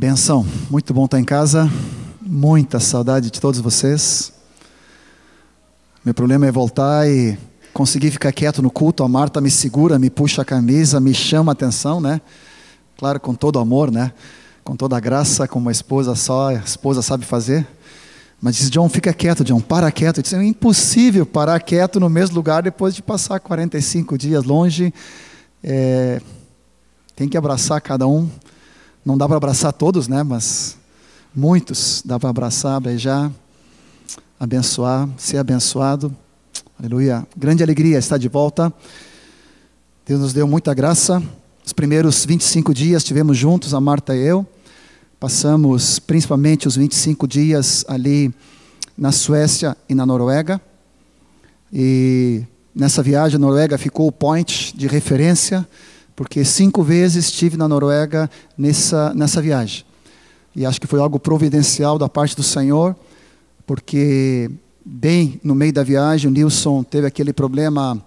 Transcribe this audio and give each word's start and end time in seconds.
Benção, 0.00 0.46
muito 0.70 0.94
bom 0.94 1.06
estar 1.06 1.18
em 1.18 1.24
casa, 1.24 1.68
muita 2.22 2.78
saudade 2.78 3.32
de 3.32 3.40
todos 3.40 3.58
vocês. 3.58 4.32
Meu 6.04 6.14
problema 6.14 6.46
é 6.46 6.52
voltar 6.52 7.10
e 7.10 7.36
conseguir 7.74 8.12
ficar 8.12 8.30
quieto 8.30 8.62
no 8.62 8.70
culto. 8.70 9.02
A 9.02 9.08
Marta 9.08 9.40
me 9.40 9.50
segura, 9.50 9.98
me 9.98 10.08
puxa 10.08 10.42
a 10.42 10.44
camisa, 10.44 11.00
me 11.00 11.12
chama 11.12 11.50
a 11.50 11.54
atenção, 11.54 12.00
né? 12.00 12.20
Claro, 12.96 13.18
com 13.18 13.34
todo 13.34 13.58
amor, 13.58 13.90
né? 13.90 14.12
Com 14.62 14.76
toda 14.76 14.96
a 14.96 15.00
graça, 15.00 15.48
como 15.48 15.66
uma 15.66 15.72
esposa 15.72 16.14
só, 16.14 16.50
a 16.50 16.54
esposa 16.54 17.02
sabe 17.02 17.24
fazer. 17.24 17.66
Mas 18.40 18.54
diz, 18.54 18.70
John, 18.70 18.88
fica 18.88 19.12
quieto, 19.12 19.42
John, 19.42 19.60
para 19.60 19.90
quieto. 19.90 20.22
Disse, 20.22 20.36
é 20.36 20.44
impossível 20.44 21.26
parar 21.26 21.58
quieto 21.58 21.98
no 21.98 22.08
mesmo 22.08 22.36
lugar 22.36 22.62
depois 22.62 22.94
de 22.94 23.02
passar 23.02 23.40
45 23.40 24.16
dias 24.16 24.44
longe. 24.44 24.94
É, 25.60 26.22
tem 27.16 27.28
que 27.28 27.36
abraçar 27.36 27.80
cada 27.80 28.06
um. 28.06 28.30
Não 29.04 29.16
dá 29.16 29.26
para 29.26 29.36
abraçar 29.36 29.72
todos, 29.72 30.08
né? 30.08 30.22
Mas 30.22 30.76
muitos 31.34 32.02
dá 32.04 32.18
para 32.18 32.30
abraçar, 32.30 32.80
beijar, 32.80 33.30
abençoar, 34.38 35.08
ser 35.16 35.38
abençoado. 35.38 36.14
Aleluia. 36.78 37.26
Grande 37.36 37.62
alegria 37.62 37.98
estar 37.98 38.18
de 38.18 38.28
volta. 38.28 38.72
Deus 40.06 40.20
nos 40.20 40.32
deu 40.32 40.46
muita 40.46 40.72
graça. 40.72 41.22
Os 41.64 41.72
primeiros 41.72 42.24
25 42.24 42.72
dias 42.72 43.04
tivemos 43.04 43.36
juntos, 43.36 43.74
a 43.74 43.80
Marta 43.80 44.16
e 44.16 44.20
eu. 44.20 44.46
Passamos 45.20 45.98
principalmente 45.98 46.68
os 46.68 46.76
25 46.76 47.26
dias 47.26 47.84
ali 47.88 48.32
na 48.96 49.12
Suécia 49.12 49.76
e 49.88 49.94
na 49.94 50.06
Noruega. 50.06 50.60
E 51.72 52.42
nessa 52.74 53.02
viagem, 53.02 53.36
a 53.36 53.38
Noruega 53.38 53.76
ficou 53.76 54.06
o 54.06 54.12
point 54.12 54.72
de 54.76 54.86
referência, 54.86 55.66
porque 56.18 56.44
cinco 56.44 56.82
vezes 56.82 57.26
estive 57.26 57.56
na 57.56 57.68
Noruega 57.68 58.28
nessa, 58.58 59.14
nessa 59.14 59.40
viagem. 59.40 59.84
E 60.52 60.66
acho 60.66 60.80
que 60.80 60.86
foi 60.88 60.98
algo 60.98 61.16
providencial 61.16 61.96
da 61.96 62.08
parte 62.08 62.34
do 62.34 62.42
Senhor, 62.42 62.96
porque 63.64 64.50
bem 64.84 65.40
no 65.44 65.54
meio 65.54 65.72
da 65.72 65.84
viagem, 65.84 66.28
o 66.28 66.34
Nilson 66.34 66.82
teve 66.82 67.06
aquele 67.06 67.32
problema 67.32 68.04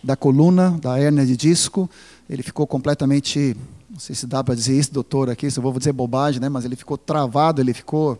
da 0.00 0.14
coluna, 0.14 0.78
da 0.80 0.96
hérnia 0.96 1.26
de 1.26 1.36
disco. 1.36 1.90
Ele 2.28 2.44
ficou 2.44 2.68
completamente 2.68 3.56
não 3.90 3.98
sei 3.98 4.14
se 4.14 4.28
dá 4.28 4.44
para 4.44 4.54
dizer 4.54 4.78
isso, 4.78 4.94
doutor, 4.94 5.28
aqui, 5.28 5.50
se 5.50 5.58
eu 5.58 5.62
vou 5.64 5.76
dizer 5.76 5.92
bobagem, 5.92 6.40
né? 6.40 6.48
mas 6.48 6.64
ele 6.64 6.76
ficou 6.76 6.96
travado, 6.96 7.60
ele 7.60 7.74
ficou 7.74 8.16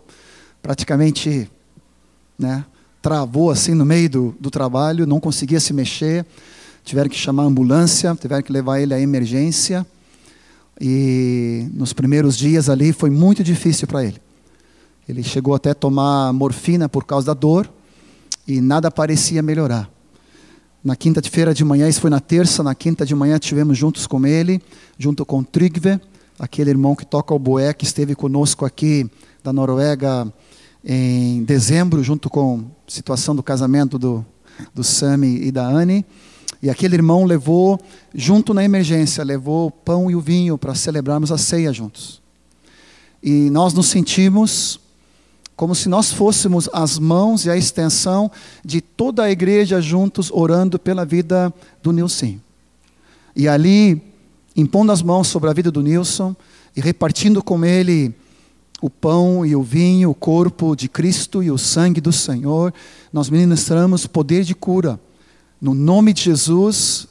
praticamente, 0.60 1.48
né? 2.36 2.64
travou 3.00 3.52
assim 3.52 3.74
no 3.74 3.84
meio 3.84 4.10
do, 4.10 4.36
do 4.40 4.50
trabalho, 4.50 5.06
não 5.06 5.20
conseguia 5.20 5.60
se 5.60 5.72
mexer, 5.72 6.26
tiveram 6.84 7.08
que 7.08 7.16
chamar 7.16 7.44
a 7.44 7.46
ambulância, 7.46 8.16
tiveram 8.20 8.42
que 8.42 8.52
levar 8.52 8.80
ele 8.80 8.94
à 8.94 9.00
emergência, 9.00 9.86
e 10.80 11.68
nos 11.74 11.92
primeiros 11.92 12.36
dias 12.36 12.68
ali 12.68 12.92
foi 12.92 13.10
muito 13.10 13.44
difícil 13.44 13.86
para 13.86 14.04
ele. 14.04 14.20
Ele 15.08 15.22
chegou 15.22 15.54
até 15.54 15.70
a 15.70 15.74
tomar 15.74 16.32
morfina 16.32 16.88
por 16.88 17.04
causa 17.04 17.28
da 17.28 17.34
dor, 17.34 17.70
e 18.46 18.60
nada 18.60 18.90
parecia 18.90 19.42
melhorar. 19.42 19.90
Na 20.82 20.96
quinta-feira 20.96 21.52
de 21.52 21.62
manhã, 21.62 21.88
isso 21.88 22.00
foi 22.00 22.08
na 22.08 22.20
terça, 22.20 22.62
na 22.62 22.74
quinta 22.74 23.04
de 23.04 23.14
manhã 23.14 23.38
tivemos 23.38 23.76
juntos 23.76 24.06
com 24.06 24.26
ele, 24.26 24.62
junto 24.98 25.26
com 25.26 25.42
Trygve, 25.42 26.00
aquele 26.38 26.70
irmão 26.70 26.96
que 26.96 27.04
toca 27.04 27.34
o 27.34 27.38
boé, 27.38 27.74
que 27.74 27.84
esteve 27.84 28.14
conosco 28.14 28.64
aqui 28.64 29.08
da 29.44 29.52
Noruega 29.52 30.32
em 30.82 31.44
dezembro, 31.44 32.02
junto 32.02 32.30
com 32.30 32.64
a 32.88 32.90
situação 32.90 33.36
do 33.36 33.42
casamento 33.42 33.98
do, 33.98 34.24
do 34.74 34.82
Sami 34.82 35.42
e 35.42 35.52
da 35.52 35.66
Anne. 35.66 36.04
E 36.62 36.68
aquele 36.68 36.94
irmão 36.94 37.24
levou, 37.24 37.80
junto 38.14 38.52
na 38.52 38.62
emergência, 38.62 39.24
levou 39.24 39.68
o 39.68 39.70
pão 39.70 40.10
e 40.10 40.14
o 40.14 40.20
vinho 40.20 40.58
para 40.58 40.74
celebrarmos 40.74 41.32
a 41.32 41.38
ceia 41.38 41.72
juntos. 41.72 42.20
E 43.22 43.48
nós 43.50 43.72
nos 43.72 43.86
sentimos 43.86 44.78
como 45.56 45.74
se 45.74 45.88
nós 45.88 46.10
fôssemos 46.10 46.70
as 46.72 46.98
mãos 46.98 47.44
e 47.44 47.50
a 47.50 47.56
extensão 47.56 48.30
de 48.64 48.80
toda 48.80 49.24
a 49.24 49.30
igreja 49.30 49.80
juntos 49.80 50.30
orando 50.32 50.78
pela 50.78 51.04
vida 51.04 51.52
do 51.82 51.92
Nilson. 51.92 52.38
E 53.36 53.46
ali, 53.46 54.02
impondo 54.56 54.90
as 54.90 55.02
mãos 55.02 55.28
sobre 55.28 55.50
a 55.50 55.52
vida 55.52 55.70
do 55.70 55.82
Nilson 55.82 56.34
e 56.74 56.80
repartindo 56.80 57.42
com 57.42 57.62
ele 57.62 58.14
o 58.80 58.88
pão 58.88 59.44
e 59.44 59.54
o 59.54 59.62
vinho, 59.62 60.10
o 60.10 60.14
corpo 60.14 60.74
de 60.74 60.88
Cristo 60.88 61.42
e 61.42 61.50
o 61.50 61.58
sangue 61.58 62.00
do 62.00 62.12
Senhor, 62.12 62.72
nós 63.12 63.28
ministramos 63.28 64.06
poder 64.06 64.44
de 64.44 64.54
cura 64.54 64.98
no 65.60 65.74
nome 65.74 66.12
de 66.12 66.22
Jesus 66.22 67.06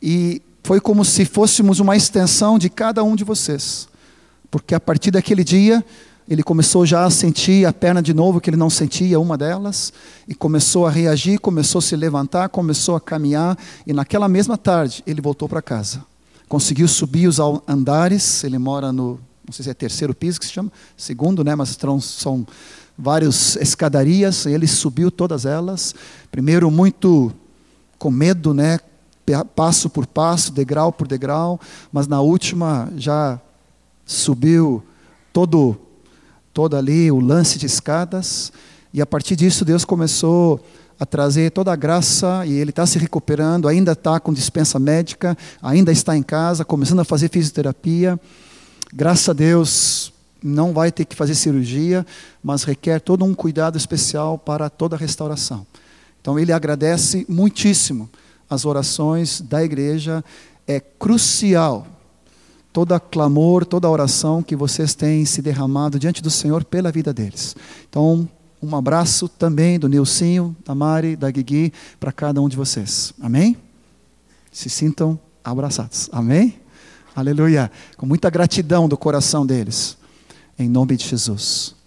e 0.00 0.40
foi 0.62 0.80
como 0.80 1.04
se 1.04 1.24
fôssemos 1.24 1.80
uma 1.80 1.96
extensão 1.96 2.58
de 2.58 2.70
cada 2.70 3.02
um 3.02 3.16
de 3.16 3.24
vocês. 3.24 3.88
Porque 4.50 4.74
a 4.74 4.80
partir 4.80 5.10
daquele 5.10 5.42
dia, 5.42 5.84
ele 6.28 6.42
começou 6.42 6.86
já 6.86 7.04
a 7.04 7.10
sentir 7.10 7.66
a 7.66 7.72
perna 7.72 8.02
de 8.02 8.14
novo, 8.14 8.40
que 8.40 8.50
ele 8.50 8.56
não 8.56 8.70
sentia 8.70 9.18
uma 9.18 9.36
delas, 9.36 9.92
e 10.28 10.34
começou 10.34 10.86
a 10.86 10.90
reagir, 10.90 11.40
começou 11.40 11.80
a 11.80 11.82
se 11.82 11.96
levantar, 11.96 12.48
começou 12.48 12.94
a 12.94 13.00
caminhar, 13.00 13.58
e 13.86 13.92
naquela 13.92 14.28
mesma 14.28 14.56
tarde 14.56 15.02
ele 15.06 15.20
voltou 15.20 15.48
para 15.48 15.60
casa. 15.60 16.04
Conseguiu 16.48 16.86
subir 16.86 17.26
os 17.26 17.38
andares, 17.66 18.44
ele 18.44 18.58
mora 18.58 18.92
no, 18.92 19.18
não 19.44 19.52
sei 19.52 19.64
se 19.64 19.70
é 19.70 19.74
terceiro 19.74 20.14
piso 20.14 20.38
que 20.38 20.46
se 20.46 20.52
chama, 20.52 20.70
segundo, 20.96 21.42
né, 21.42 21.54
mas 21.56 21.76
são 22.02 22.46
várias 22.96 23.56
escadarias, 23.56 24.46
ele 24.46 24.66
subiu 24.66 25.10
todas 25.10 25.44
elas, 25.44 25.94
primeiro 26.30 26.70
muito 26.70 27.32
com 28.00 28.10
medo, 28.10 28.54
né, 28.54 28.80
passo 29.54 29.90
por 29.90 30.06
passo, 30.06 30.50
degrau 30.52 30.90
por 30.90 31.06
degrau, 31.06 31.60
mas 31.92 32.08
na 32.08 32.22
última 32.22 32.90
já 32.96 33.38
subiu 34.06 34.82
todo 35.32 35.76
todo 36.52 36.76
ali 36.76 37.12
o 37.12 37.20
lance 37.20 37.58
de 37.58 37.66
escadas, 37.66 38.52
e 38.92 39.02
a 39.02 39.06
partir 39.06 39.36
disso 39.36 39.66
Deus 39.66 39.84
começou 39.84 40.64
a 40.98 41.04
trazer 41.04 41.52
toda 41.52 41.70
a 41.72 41.76
graça 41.76 42.44
e 42.46 42.52
ele 42.52 42.70
está 42.70 42.86
se 42.86 42.98
recuperando, 42.98 43.68
ainda 43.68 43.92
está 43.92 44.18
com 44.18 44.32
dispensa 44.32 44.78
médica, 44.78 45.36
ainda 45.62 45.92
está 45.92 46.16
em 46.16 46.22
casa, 46.22 46.64
começando 46.64 47.00
a 47.00 47.04
fazer 47.04 47.28
fisioterapia. 47.28 48.18
Graças 48.92 49.28
a 49.28 49.32
Deus, 49.32 50.12
não 50.42 50.72
vai 50.72 50.90
ter 50.90 51.04
que 51.04 51.14
fazer 51.14 51.34
cirurgia, 51.34 52.04
mas 52.42 52.64
requer 52.64 53.00
todo 53.00 53.24
um 53.24 53.34
cuidado 53.34 53.78
especial 53.78 54.36
para 54.36 54.68
toda 54.68 54.96
a 54.96 54.98
restauração. 54.98 55.66
Então 56.20 56.38
ele 56.38 56.52
agradece 56.52 57.24
muitíssimo 57.28 58.08
as 58.48 58.64
orações 58.64 59.40
da 59.40 59.62
igreja, 59.62 60.24
é 60.66 60.80
crucial 60.80 61.86
toda 62.72 63.00
clamor, 63.00 63.64
toda 63.64 63.88
oração 63.88 64.42
que 64.42 64.54
vocês 64.54 64.94
têm 64.94 65.24
se 65.24 65.42
derramado 65.42 65.98
diante 65.98 66.22
do 66.22 66.30
Senhor 66.30 66.64
pela 66.64 66.90
vida 66.92 67.12
deles. 67.12 67.56
Então, 67.88 68.28
um 68.62 68.76
abraço 68.76 69.28
também 69.28 69.78
do 69.78 69.88
Nilcinho, 69.88 70.56
da 70.64 70.74
Mari, 70.74 71.16
da 71.16 71.30
Guigui, 71.30 71.72
para 71.98 72.12
cada 72.12 72.40
um 72.40 72.48
de 72.48 72.56
vocês. 72.56 73.12
Amém? 73.20 73.56
Se 74.52 74.68
sintam 74.68 75.18
abraçados. 75.42 76.08
Amém? 76.12 76.60
Aleluia. 77.14 77.70
Com 77.96 78.06
muita 78.06 78.30
gratidão 78.30 78.88
do 78.88 78.96
coração 78.96 79.46
deles. 79.46 79.96
Em 80.58 80.68
nome 80.68 80.96
de 80.96 81.06
Jesus. 81.06 81.79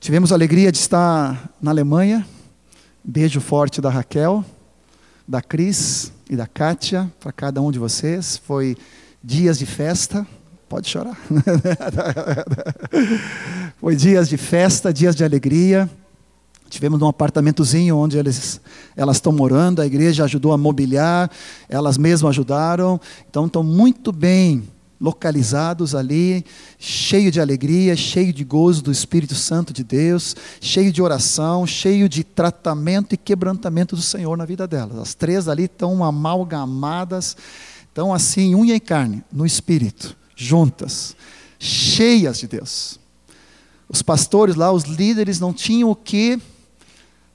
Tivemos 0.00 0.32
a 0.32 0.34
alegria 0.34 0.72
de 0.72 0.78
estar 0.78 1.52
na 1.60 1.70
Alemanha. 1.70 2.26
Beijo 3.04 3.38
forte 3.38 3.82
da 3.82 3.90
Raquel, 3.90 4.42
da 5.28 5.42
Cris 5.42 6.10
e 6.28 6.34
da 6.34 6.46
Kátia, 6.46 7.12
para 7.20 7.30
cada 7.30 7.60
um 7.60 7.70
de 7.70 7.78
vocês. 7.78 8.38
Foi 8.38 8.78
dias 9.22 9.58
de 9.58 9.66
festa. 9.66 10.26
Pode 10.70 10.88
chorar. 10.88 11.18
Foi 13.78 13.94
dias 13.94 14.26
de 14.26 14.38
festa, 14.38 14.90
dias 14.90 15.14
de 15.14 15.22
alegria. 15.22 15.88
Tivemos 16.70 17.02
um 17.02 17.06
apartamentozinho 17.06 17.98
onde 17.98 18.16
eles, 18.16 18.58
elas 18.96 19.18
estão 19.18 19.32
morando, 19.32 19.82
a 19.82 19.86
igreja 19.86 20.24
ajudou 20.24 20.54
a 20.54 20.56
mobiliar, 20.56 21.30
elas 21.68 21.98
mesmas 21.98 22.30
ajudaram. 22.30 22.98
Então 23.28 23.44
estão 23.44 23.62
muito 23.62 24.12
bem 24.12 24.66
localizados 25.00 25.94
ali, 25.94 26.44
cheio 26.78 27.32
de 27.32 27.40
alegria, 27.40 27.96
cheio 27.96 28.32
de 28.32 28.44
gozo 28.44 28.82
do 28.82 28.92
Espírito 28.92 29.34
Santo 29.34 29.72
de 29.72 29.82
Deus, 29.82 30.36
cheio 30.60 30.92
de 30.92 31.00
oração, 31.00 31.66
cheio 31.66 32.06
de 32.06 32.22
tratamento 32.22 33.14
e 33.14 33.16
quebrantamento 33.16 33.96
do 33.96 34.02
Senhor 34.02 34.36
na 34.36 34.44
vida 34.44 34.66
delas. 34.66 34.98
As 34.98 35.14
três 35.14 35.48
ali 35.48 35.64
estão 35.64 36.04
amalgamadas, 36.04 37.34
estão 37.88 38.12
assim, 38.12 38.54
unha 38.54 38.74
e 38.74 38.80
carne, 38.80 39.24
no 39.32 39.46
Espírito, 39.46 40.14
juntas, 40.36 41.16
cheias 41.58 42.38
de 42.38 42.46
Deus. 42.46 43.00
Os 43.88 44.02
pastores 44.02 44.54
lá, 44.54 44.70
os 44.70 44.84
líderes, 44.84 45.40
não 45.40 45.52
tinham 45.52 45.90
o 45.90 45.96
que, 45.96 46.38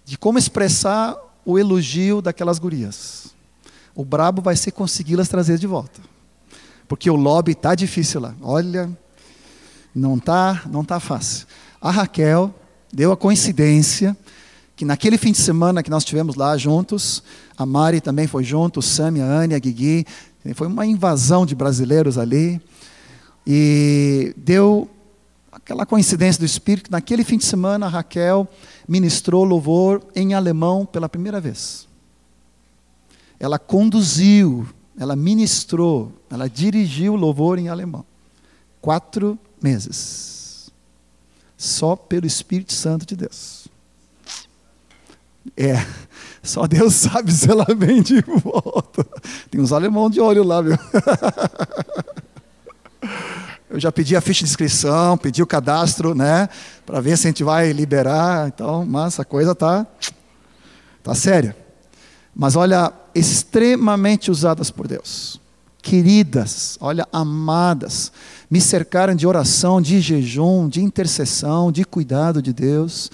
de 0.05 0.19
como 0.19 0.37
expressar 0.37 1.17
o 1.43 1.57
elogio 1.57 2.21
daquelas 2.21 2.59
gurias. 2.59 3.33
O 3.95 4.05
brabo 4.05 4.41
vai 4.41 4.55
ser 4.55 4.71
consegui-las 4.71 5.27
trazer 5.27 5.57
de 5.57 5.65
volta 5.65 6.14
porque 6.87 7.09
o 7.09 7.15
lobby 7.15 7.53
está 7.53 7.75
difícil 7.75 8.21
lá. 8.21 8.35
Olha, 8.41 8.89
não 9.93 10.17
está 10.17 10.63
não 10.69 10.83
tá 10.83 10.99
fácil. 10.99 11.47
A 11.81 11.91
Raquel 11.91 12.53
deu 12.91 13.11
a 13.11 13.17
coincidência 13.17 14.15
que 14.75 14.83
naquele 14.83 15.17
fim 15.17 15.31
de 15.31 15.37
semana 15.37 15.81
que 15.81 15.89
nós 15.89 16.03
tivemos 16.03 16.35
lá 16.35 16.57
juntos, 16.57 17.23
a 17.57 17.65
Mari 17.65 18.01
também 18.01 18.27
foi 18.27 18.43
junto, 18.43 18.79
o 18.79 18.83
Sam, 18.83 19.21
a 19.21 19.25
Anne, 19.25 19.55
a 19.55 19.59
Guigui, 19.59 20.05
foi 20.53 20.67
uma 20.67 20.85
invasão 20.85 21.45
de 21.45 21.55
brasileiros 21.55 22.17
ali. 22.17 22.61
E 23.47 24.33
deu 24.35 24.89
aquela 25.51 25.85
coincidência 25.85 26.39
do 26.39 26.45
Espírito, 26.45 26.91
naquele 26.91 27.23
fim 27.23 27.37
de 27.37 27.45
semana, 27.45 27.87
Raquel 27.87 28.47
ministrou 28.87 29.45
louvor 29.45 30.03
em 30.15 30.33
alemão 30.33 30.85
pela 30.85 31.07
primeira 31.07 31.39
vez. 31.39 31.87
Ela 33.39 33.57
conduziu, 33.57 34.67
ela 34.97 35.15
ministrou, 35.15 36.11
ela 36.29 36.49
dirigiu 36.49 37.15
louvor 37.15 37.59
em 37.59 37.67
alemão. 37.67 38.05
Quatro 38.81 39.37
meses. 39.61 40.71
Só 41.57 41.95
pelo 41.95 42.25
Espírito 42.25 42.73
Santo 42.73 43.05
de 43.05 43.15
Deus. 43.15 43.67
É, 45.57 45.85
só 46.41 46.65
Deus 46.65 46.93
sabe 46.95 47.31
se 47.31 47.49
ela 47.49 47.65
vem 47.75 48.01
de 48.01 48.21
volta. 48.21 49.05
Tem 49.49 49.59
uns 49.59 49.71
alemão 49.73 50.09
de 50.09 50.19
olho 50.19 50.43
lá, 50.43 50.61
viu? 50.61 50.77
Eu 53.69 53.79
já 53.79 53.91
pedi 53.91 54.15
a 54.15 54.21
ficha 54.21 54.45
de 54.45 54.49
inscrição, 54.49 55.17
pedi 55.17 55.43
o 55.43 55.47
cadastro, 55.47 56.15
né? 56.15 56.47
Para 56.85 57.01
ver 57.01 57.17
se 57.17 57.27
a 57.27 57.29
gente 57.29 57.43
vai 57.43 57.73
liberar. 57.73 58.47
Então, 58.47 58.85
mas 58.85 59.19
a 59.19 59.25
coisa 59.25 59.53
tá, 59.53 59.85
tá 61.03 61.13
séria. 61.13 61.57
Mas 62.33 62.55
olha, 62.55 62.93
extremamente 63.15 64.29
usadas 64.29 64.69
por 64.69 64.87
Deus. 64.87 65.39
Queridas, 65.81 66.77
olha, 66.81 67.07
amadas, 67.13 68.11
me 68.49 68.59
cercaram 68.59 69.15
de 69.15 69.25
oração, 69.25 69.81
de 69.81 70.01
jejum, 70.01 70.67
de 70.67 70.81
intercessão, 70.81 71.71
de 71.71 71.85
cuidado 71.85 72.41
de 72.41 72.51
Deus. 72.51 73.09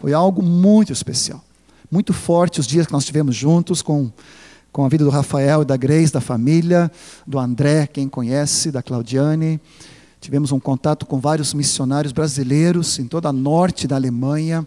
Foi 0.00 0.12
algo 0.12 0.42
muito 0.42 0.92
especial. 0.92 1.42
Muito 1.90 2.12
forte 2.12 2.58
os 2.58 2.66
dias 2.66 2.86
que 2.86 2.92
nós 2.92 3.04
tivemos 3.04 3.36
juntos 3.36 3.80
com, 3.80 4.10
com 4.72 4.84
a 4.84 4.88
vida 4.88 5.04
do 5.04 5.10
Rafael 5.10 5.62
e 5.62 5.64
da 5.64 5.76
Grace, 5.76 6.12
da 6.12 6.20
família, 6.20 6.90
do 7.26 7.38
André, 7.38 7.86
quem 7.86 8.08
conhece, 8.08 8.72
da 8.72 8.82
Claudiane. 8.82 9.60
Tivemos 10.20 10.50
um 10.50 10.58
contato 10.58 11.04
com 11.04 11.20
vários 11.20 11.52
missionários 11.52 12.12
brasileiros 12.12 12.98
em 12.98 13.06
toda 13.06 13.28
a 13.28 13.32
norte 13.32 13.86
da 13.86 13.96
Alemanha. 13.96 14.66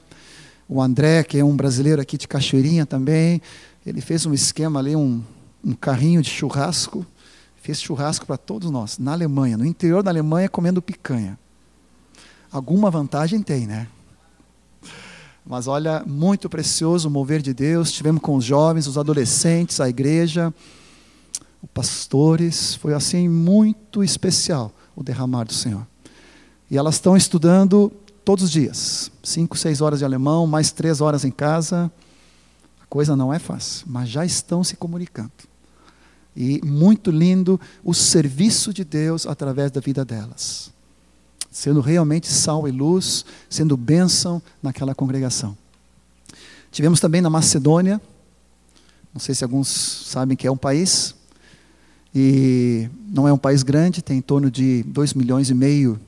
O 0.70 0.82
André, 0.82 1.24
que 1.24 1.40
é 1.40 1.44
um 1.44 1.56
brasileiro 1.56 2.00
aqui 2.00 2.18
de 2.18 2.28
Cachoeirinha 2.28 2.86
também, 2.86 3.42
ele 3.88 4.02
fez 4.02 4.26
um 4.26 4.34
esquema 4.34 4.80
ali, 4.80 4.98
um, 4.98 5.24
um 5.64 5.74
carrinho 5.74 6.22
de 6.22 6.30
churrasco, 6.30 7.06
fez 7.56 7.82
churrasco 7.82 8.26
para 8.26 8.36
todos 8.36 8.70
nós, 8.70 8.98
na 8.98 9.14
Alemanha, 9.14 9.56
no 9.56 9.66
interior 9.66 10.04
da 10.04 10.12
Alemanha, 10.12 10.50
comendo 10.50 10.82
picanha. 10.82 11.40
Alguma 12.52 12.92
vantagem 12.92 13.42
tem, 13.42 13.66
né? 13.66 13.88
Mas 15.46 15.68
olha, 15.68 16.04
muito 16.06 16.50
precioso 16.50 17.08
o 17.08 17.12
mover 17.12 17.42
de 17.42 17.54
Deus. 17.54 17.90
Tivemos 17.94 18.22
com 18.22 18.36
os 18.36 18.44
jovens, 18.44 18.88
os 18.88 18.98
adolescentes, 18.98 19.80
a 19.80 19.88
igreja, 19.88 20.54
os 21.64 21.70
pastores. 21.74 22.76
Foi 22.76 22.94
assim 22.94 23.30
muito 23.30 24.04
especial 24.04 24.74
o 24.98 25.02
derramar 25.02 25.46
do 25.46 25.54
Senhor. 25.54 25.88
E 26.70 26.78
elas 26.78 26.96
estão 26.96 27.16
estudando 27.16 27.90
todos 28.26 28.44
os 28.44 28.52
dias, 28.52 29.10
cinco, 29.24 29.58
seis 29.58 29.80
horas 29.80 30.00
de 30.00 30.06
alemão, 30.06 30.46
mais 30.46 30.74
três 30.74 31.00
horas 31.00 31.24
em 31.24 31.32
casa. 31.32 31.90
Coisa 32.90 33.16
não 33.16 33.34
é 33.34 33.40
fácil, 33.40 33.86
mas 33.90 34.10
já 34.10 34.26
estão 34.26 34.64
se 34.64 34.76
comunicando. 34.76 35.32
E 36.36 36.62
muito 36.64 37.12
lindo 37.12 37.60
o 37.84 37.94
serviço 37.94 38.74
de 38.74 38.84
Deus 38.84 39.26
através 39.26 39.72
da 39.72 39.82
vida 39.82 40.06
delas. 40.06 40.72
Sendo 41.52 41.82
realmente 41.82 42.28
sal 42.28 42.68
e 42.68 42.72
luz, 42.72 43.26
sendo 43.50 43.76
bênção 43.76 44.42
naquela 44.62 44.94
congregação. 44.94 45.58
Tivemos 46.72 47.00
também 47.00 47.22
na 47.22 47.30
Macedônia, 47.30 48.00
não 49.14 49.20
sei 49.20 49.34
se 49.34 49.44
alguns 49.44 49.68
sabem 49.68 50.38
que 50.38 50.46
é 50.46 50.52
um 50.52 50.58
país, 50.58 51.16
e 52.14 52.90
não 53.08 53.28
é 53.28 53.34
um 53.34 53.38
país 53.38 53.64
grande, 53.64 54.02
tem 54.02 54.20
em 54.20 54.22
torno 54.22 54.50
de 54.50 54.84
2 54.84 55.14
milhões 55.14 55.50
e 55.50 55.54
meio 55.54 56.00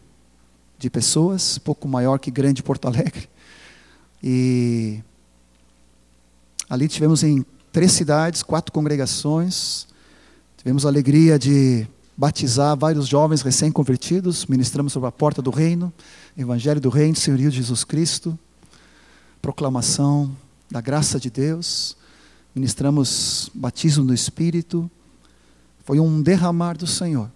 de 0.78 0.90
pessoas, 0.90 1.58
pouco 1.58 1.88
maior 1.88 2.20
que 2.20 2.32
grande 2.32 2.64
Porto 2.64 2.88
Alegre. 2.88 3.28
E 4.24 5.02
ali 6.70 6.88
tivemos 6.88 7.24
em 7.24 7.44
três 7.72 7.92
cidades, 7.92 8.44
quatro 8.44 8.72
congregações. 8.72 9.88
Tivemos 10.58 10.86
a 10.86 10.90
alegria 10.90 11.40
de 11.40 11.88
batizar 12.16 12.78
vários 12.78 13.08
jovens 13.08 13.42
recém-convertidos, 13.42 14.46
ministramos 14.46 14.94
sobre 14.94 15.08
a 15.08 15.12
porta 15.12 15.42
do 15.42 15.50
reino, 15.50 15.92
Evangelho 16.38 16.82
do 16.82 16.90
Reino, 16.90 17.16
Senhorio 17.16 17.50
de 17.50 17.58
Jesus 17.58 17.84
Cristo, 17.84 18.38
proclamação 19.42 20.36
da 20.70 20.82
graça 20.82 21.18
de 21.18 21.30
Deus, 21.30 21.96
ministramos 22.54 23.50
batismo 23.54 24.04
no 24.04 24.14
Espírito, 24.14 24.92
foi 25.86 26.00
um 26.00 26.22
derramar 26.22 26.78
do 26.78 26.86
Senhor. 26.86 27.32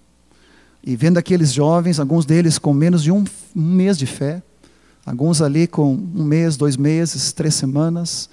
E 0.83 0.97
vendo 0.97 1.17
aqueles 1.17 1.53
jovens, 1.53 1.97
alguns 1.97 2.25
deles 2.25 2.59
com 2.59 2.73
menos 2.73 3.01
de 3.01 3.11
um, 3.11 3.23
um 3.55 3.73
mês 3.73 3.97
de 3.97 4.05
fé, 4.05 4.43
alguns 5.05 5.41
ali 5.41 5.65
com 5.65 5.93
um 5.93 6.25
mês, 6.25 6.57
dois 6.57 6.75
meses, 6.75 7.31
três 7.31 7.55
semanas, 7.55 8.29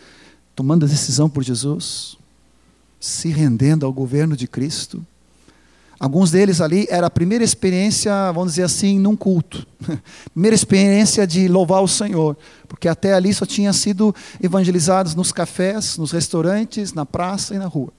tomando 0.60 0.84
a 0.84 0.88
decisão 0.88 1.26
por 1.26 1.42
Jesus, 1.42 2.18
se 3.00 3.30
rendendo 3.30 3.86
ao 3.86 3.92
governo 3.94 4.36
de 4.36 4.46
Cristo. 4.46 5.02
Alguns 5.98 6.30
deles 6.30 6.60
ali 6.60 6.86
era 6.90 7.06
a 7.06 7.10
primeira 7.10 7.42
experiência, 7.42 8.30
vamos 8.32 8.50
dizer 8.50 8.64
assim, 8.64 8.98
num 8.98 9.16
culto. 9.16 9.66
primeira 10.34 10.54
experiência 10.54 11.26
de 11.26 11.48
louvar 11.48 11.82
o 11.82 11.88
Senhor, 11.88 12.36
porque 12.68 12.88
até 12.88 13.14
ali 13.14 13.32
só 13.32 13.46
tinha 13.46 13.72
sido 13.72 14.14
evangelizados 14.38 15.14
nos 15.14 15.32
cafés, 15.32 15.96
nos 15.96 16.12
restaurantes, 16.12 16.92
na 16.92 17.06
praça 17.06 17.54
e 17.54 17.58
na 17.58 17.66
rua. 17.66 17.90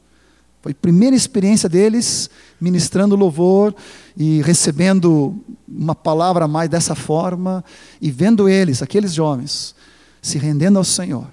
Foi 0.62 0.72
a 0.72 0.76
primeira 0.80 1.16
experiência 1.16 1.68
deles 1.68 2.30
ministrando 2.60 3.16
louvor 3.16 3.74
e 4.16 4.44
recebendo 4.44 5.36
uma 5.68 5.96
palavra 5.96 6.48
mais 6.48 6.70
dessa 6.70 6.94
forma 6.94 7.66
e 8.00 8.12
vendo 8.12 8.48
eles, 8.48 8.84
aqueles 8.84 9.16
jovens, 9.16 9.74
se 10.22 10.38
rendendo 10.38 10.78
ao 10.78 10.84
Senhor, 10.84 11.26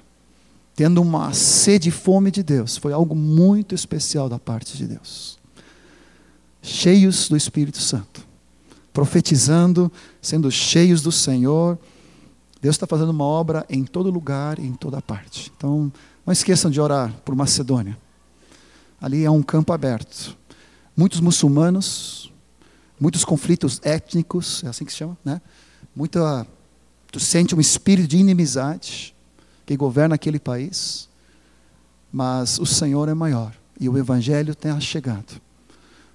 tendo 0.78 1.02
uma 1.02 1.32
sede 1.32 1.88
e 1.88 1.90
fome 1.90 2.30
de 2.30 2.40
Deus. 2.40 2.76
Foi 2.76 2.92
algo 2.92 3.12
muito 3.12 3.74
especial 3.74 4.28
da 4.28 4.38
parte 4.38 4.76
de 4.76 4.86
Deus. 4.86 5.36
Cheios 6.62 7.28
do 7.28 7.36
Espírito 7.36 7.80
Santo, 7.80 8.24
profetizando, 8.92 9.90
sendo 10.22 10.48
cheios 10.52 11.02
do 11.02 11.10
Senhor. 11.10 11.76
Deus 12.62 12.76
está 12.76 12.86
fazendo 12.86 13.08
uma 13.08 13.24
obra 13.24 13.66
em 13.68 13.82
todo 13.82 14.08
lugar, 14.08 14.60
em 14.60 14.72
toda 14.72 15.02
parte. 15.02 15.52
Então, 15.56 15.92
não 16.24 16.32
esqueçam 16.32 16.70
de 16.70 16.80
orar 16.80 17.12
por 17.24 17.34
Macedônia 17.34 17.98
ali 19.00 19.24
é 19.24 19.30
um 19.30 19.42
campo 19.42 19.72
aberto. 19.72 20.36
Muitos 20.96 21.20
muçulmanos, 21.20 22.32
muitos 23.00 23.24
conflitos 23.24 23.80
étnicos, 23.82 24.62
é 24.64 24.68
assim 24.68 24.84
que 24.84 24.92
se 24.92 24.98
chama, 24.98 25.16
né? 25.24 25.40
Muita, 25.94 26.46
tu 27.10 27.20
sente 27.20 27.54
um 27.54 27.60
espírito 27.60 28.08
de 28.08 28.18
inimizade 28.18 29.14
que 29.68 29.76
governa 29.76 30.14
aquele 30.14 30.40
país, 30.40 31.08
mas 32.10 32.58
o 32.58 32.66
Senhor 32.66 33.08
é 33.08 33.14
maior 33.14 33.52
e 33.78 33.88
o 33.88 33.96
Evangelho 33.96 34.54
tem 34.54 34.80
chegado. 34.80 35.40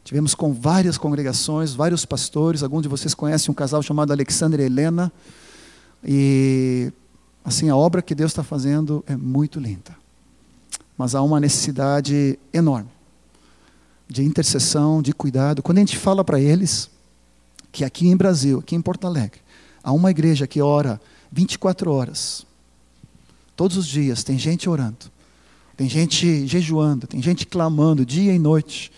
Tivemos 0.03 0.35
com 0.35 0.51
várias 0.51 0.97
congregações, 0.97 1.73
vários 1.73 2.03
pastores, 2.03 2.63
alguns 2.63 2.81
de 2.81 2.89
vocês 2.89 3.13
conhecem 3.13 3.51
um 3.51 3.55
casal 3.55 3.81
chamado 3.81 4.11
Alexandre 4.11 4.63
e 4.63 4.65
Helena, 4.65 5.11
e 6.03 6.91
assim 7.45 7.69
a 7.69 7.75
obra 7.75 8.01
que 8.01 8.13
Deus 8.13 8.31
está 8.31 8.43
fazendo 8.43 9.03
é 9.07 9.15
muito 9.15 9.59
linda 9.59 10.03
mas 10.97 11.15
há 11.15 11.21
uma 11.21 11.39
necessidade 11.39 12.37
enorme 12.51 12.89
de 14.07 14.23
intercessão, 14.23 15.01
de 15.01 15.11
cuidado. 15.11 15.63
Quando 15.63 15.79
a 15.79 15.81
gente 15.81 15.97
fala 15.97 16.23
para 16.23 16.39
eles 16.39 16.89
que 17.71 17.83
aqui 17.83 18.07
em 18.07 18.15
Brasil, 18.15 18.59
aqui 18.59 18.75
em 18.75 18.81
Porto 18.81 19.07
Alegre, 19.07 19.41
há 19.83 19.91
uma 19.91 20.11
igreja 20.11 20.45
que 20.45 20.61
ora 20.61 21.01
24 21.31 21.91
horas, 21.91 22.45
todos 23.55 23.77
os 23.77 23.87
dias, 23.87 24.23
tem 24.23 24.37
gente 24.37 24.69
orando, 24.69 25.11
tem 25.77 25.89
gente 25.89 26.47
jejuando, 26.47 27.07
tem 27.07 27.21
gente 27.21 27.45
clamando 27.45 28.05
dia 28.05 28.33
e 28.33 28.39
noite 28.39 28.91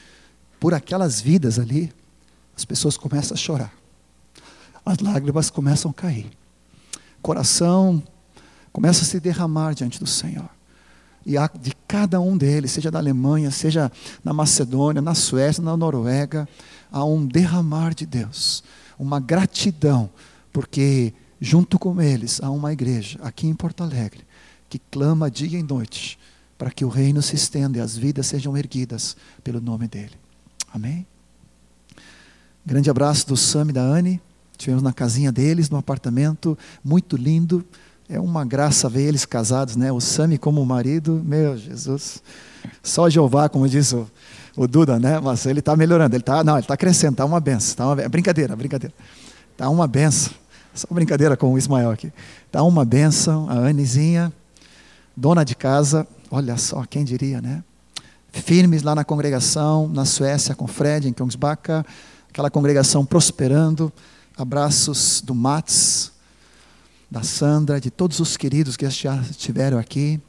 por 0.59 0.73
aquelas 0.73 1.21
vidas 1.21 1.59
ali, 1.59 1.91
as 2.55 2.65
pessoas 2.65 2.97
começam 2.97 3.35
a 3.35 3.37
chorar, 3.37 3.73
as 4.85 4.99
lágrimas 4.99 5.49
começam 5.49 5.91
a 5.91 5.93
cair, 5.93 6.29
coração 7.21 8.01
começa 8.71 9.03
a 9.03 9.05
se 9.05 9.19
derramar 9.19 9.73
diante 9.73 9.99
do 9.99 10.07
Senhor. 10.07 10.49
E 11.25 11.35
de 11.59 11.73
cada 11.87 12.19
um 12.19 12.37
deles, 12.37 12.71
seja 12.71 12.91
da 12.91 12.99
Alemanha, 12.99 13.49
seja 13.49 13.91
na 14.23 14.31
Macedônia, 14.31 15.01
na 15.01 15.15
Suécia, 15.15 15.63
na 15.63 15.75
Noruega, 15.75 16.47
há 16.91 17.03
um 17.03 17.25
derramar 17.25 17.95
de 17.95 18.05
Deus, 18.05 18.63
uma 18.99 19.19
gratidão, 19.19 20.09
porque 20.53 21.13
junto 21.39 21.79
com 21.79 21.99
eles 21.99 22.39
há 22.43 22.51
uma 22.51 22.71
igreja 22.73 23.17
aqui 23.23 23.47
em 23.47 23.55
Porto 23.55 23.81
Alegre 23.81 24.24
que 24.75 24.81
clama 24.91 25.31
dia 25.31 25.57
e 25.57 25.63
noite 25.63 26.19
para 26.57 26.69
que 26.69 26.83
o 26.83 26.89
reino 26.89 27.21
se 27.21 27.35
estenda 27.35 27.77
e 27.77 27.81
as 27.81 27.95
vidas 27.95 28.27
sejam 28.27 28.57
erguidas 28.57 29.15
pelo 29.41 29.61
nome 29.61 29.87
dele. 29.87 30.11
Amém? 30.73 31.07
Grande 32.65 32.89
abraço 32.89 33.25
do 33.27 33.37
Sam 33.37 33.67
e 33.69 33.71
da 33.71 33.81
Anne. 33.81 34.21
Estivemos 34.51 34.83
na 34.83 34.91
casinha 34.91 35.31
deles, 35.31 35.69
no 35.69 35.77
apartamento, 35.77 36.57
muito 36.83 37.15
lindo. 37.15 37.63
É 38.09 38.19
uma 38.19 38.43
graça 38.43 38.89
ver 38.89 39.03
eles 39.03 39.25
casados, 39.25 39.77
né? 39.77 39.91
O 39.91 40.01
Sami 40.01 40.37
como 40.37 40.65
marido, 40.65 41.21
meu 41.23 41.57
Jesus. 41.57 42.21
Só 42.83 43.09
Jeová, 43.09 43.47
como 43.47 43.69
diz 43.69 43.93
o, 43.93 44.09
o 44.57 44.67
Duda, 44.67 44.99
né? 44.99 45.19
Mas 45.21 45.45
ele 45.45 45.59
está 45.59 45.75
melhorando, 45.75 46.15
ele 46.15 46.21
está, 46.21 46.43
não, 46.43 46.55
ele 46.55 46.61
está 46.61 46.75
crescendo, 46.75 47.13
está 47.13 47.23
uma 47.23 47.39
benção, 47.39 47.75
tá 47.75 47.87
uma 47.87 48.09
brincadeira, 48.09 48.55
brincadeira, 48.55 48.93
está 49.53 49.69
uma 49.69 49.87
benção. 49.87 50.33
Só 50.73 50.87
brincadeira 50.91 51.37
com 51.37 51.53
o 51.53 51.57
Ismael 51.57 51.91
aqui. 51.91 52.11
Está 52.45 52.61
uma 52.63 52.83
benção, 52.83 53.49
a 53.49 53.69
Anizinha, 53.69 54.33
dona 55.15 55.43
de 55.43 55.55
casa, 55.55 56.07
olha 56.29 56.57
só, 56.57 56.83
quem 56.85 57.03
diria, 57.03 57.41
né? 57.41 57.63
Firmes 58.31 58.83
lá 58.83 58.93
na 58.93 59.03
congregação, 59.03 59.87
na 59.87 60.03
Suécia, 60.03 60.53
com 60.53 60.67
Fred, 60.67 61.07
em 61.07 61.13
Kongsbacka, 61.13 61.85
aquela 62.29 62.49
congregação 62.49 63.05
prosperando. 63.05 63.91
Abraços 64.37 65.21
do 65.21 65.33
Mats, 65.33 66.11
da 67.09 67.23
Sandra, 67.23 67.79
de 67.79 67.89
todos 67.89 68.19
os 68.19 68.35
queridos 68.35 68.75
que 68.75 68.89
já 68.89 69.15
estiveram 69.21 69.77
aqui. 69.77 70.19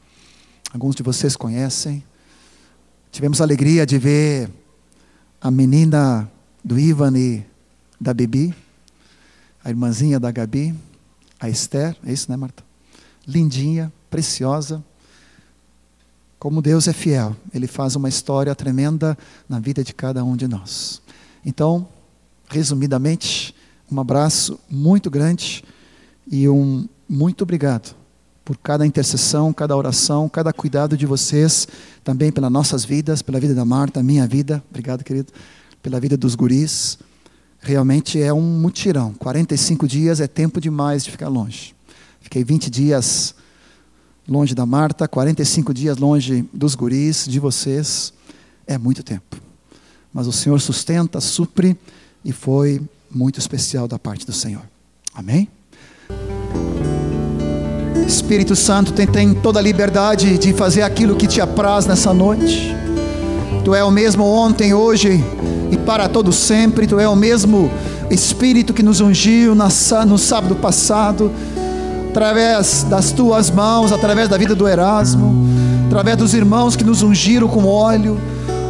Alguns 0.72 0.94
de 0.94 1.02
vocês 1.02 1.34
conhecem. 1.34 2.04
Tivemos 3.10 3.40
a 3.40 3.44
alegria 3.44 3.84
de 3.84 3.98
ver 3.98 4.48
a 5.40 5.50
menina 5.50 6.30
do 6.64 6.78
Ivan 6.78 7.18
e 7.18 7.44
da 8.00 8.14
Bibi 8.14 8.54
a 9.66 9.68
irmãzinha 9.68 10.20
da 10.20 10.30
Gabi, 10.30 10.72
a 11.40 11.48
Esther, 11.48 11.96
é 12.06 12.12
isso, 12.12 12.30
né, 12.30 12.36
Marta? 12.36 12.62
Lindinha, 13.26 13.92
preciosa. 14.10 14.82
Como 16.38 16.62
Deus 16.62 16.86
é 16.88 16.92
fiel, 16.92 17.36
Ele 17.52 17.66
faz 17.66 17.96
uma 17.96 18.08
história 18.08 18.54
tremenda 18.54 19.16
na 19.48 19.58
vida 19.58 19.82
de 19.82 19.94
cada 19.94 20.25
um 20.25 20.36
de 20.36 20.46
nós. 20.46 21.00
Então, 21.44 21.88
resumidamente, 22.48 23.54
um 23.90 24.00
abraço 24.00 24.58
muito 24.68 25.10
grande 25.10 25.64
e 26.30 26.48
um 26.48 26.88
muito 27.08 27.42
obrigado 27.42 27.94
por 28.44 28.56
cada 28.56 28.86
intercessão, 28.86 29.52
cada 29.52 29.76
oração, 29.76 30.28
cada 30.28 30.52
cuidado 30.52 30.96
de 30.96 31.06
vocês, 31.06 31.66
também 32.04 32.30
pelas 32.30 32.50
nossas 32.50 32.84
vidas, 32.84 33.22
pela 33.22 33.40
vida 33.40 33.54
da 33.54 33.64
Marta, 33.64 34.02
minha 34.02 34.26
vida, 34.26 34.62
obrigado, 34.70 35.02
querido, 35.02 35.32
pela 35.82 35.98
vida 35.98 36.16
dos 36.16 36.34
guris 36.34 36.98
realmente 37.66 38.22
é 38.22 38.32
um 38.32 38.40
mutirão. 38.40 39.12
45 39.14 39.88
dias 39.88 40.20
é 40.20 40.28
tempo 40.28 40.60
demais 40.60 41.04
de 41.04 41.10
ficar 41.10 41.28
longe. 41.28 41.75
Fiquei 42.20 42.44
20 42.44 42.70
dias 42.70 43.34
longe 44.28 44.54
da 44.54 44.66
Marta, 44.66 45.06
45 45.06 45.73
dias 45.73 45.99
longe 45.99 46.45
dos 46.52 46.75
guris, 46.75 47.26
de 47.28 47.38
vocês. 47.38 48.12
É 48.66 48.76
muito 48.76 49.02
tempo. 49.02 49.37
Mas 50.12 50.26
o 50.26 50.33
Senhor 50.33 50.61
sustenta, 50.61 51.21
supre 51.21 51.76
e 52.25 52.33
foi 52.33 52.80
muito 53.11 53.38
especial 53.38 53.87
da 53.87 53.99
parte 53.99 54.26
do 54.26 54.33
Senhor. 54.33 54.62
Amém? 55.14 55.49
Espírito 58.06 58.54
Santo 58.54 58.92
tem, 58.92 59.06
tem 59.06 59.35
toda 59.35 59.59
a 59.59 59.62
liberdade 59.62 60.38
de 60.38 60.52
fazer 60.52 60.83
aquilo 60.83 61.16
que 61.16 61.26
te 61.26 61.40
apraz 61.40 61.87
nessa 61.87 62.14
noite. 62.14 62.75
Tu 63.64 63.75
é 63.75 63.83
o 63.83 63.90
mesmo 63.90 64.25
ontem, 64.25 64.73
hoje 64.75 65.21
e 65.71 65.76
para 65.76 66.09
todo 66.09 66.33
sempre. 66.33 66.87
Tu 66.87 66.99
é 67.00 67.09
o 67.09 67.16
mesmo 67.16 67.71
Espírito 68.11 68.73
que 68.73 68.83
nos 68.83 69.00
ungiu 69.00 69.54
no 69.54 70.18
sábado 70.18 70.54
passado, 70.56 71.33
através 72.16 72.82
das 72.88 73.12
tuas 73.12 73.50
mãos, 73.50 73.92
através 73.92 74.26
da 74.26 74.38
vida 74.38 74.54
do 74.54 74.66
Erasmo, 74.66 75.35
através 75.87 76.16
dos 76.16 76.32
irmãos 76.32 76.75
que 76.75 76.82
nos 76.82 77.02
ungiram 77.02 77.46
com 77.46 77.66
óleo, 77.66 78.18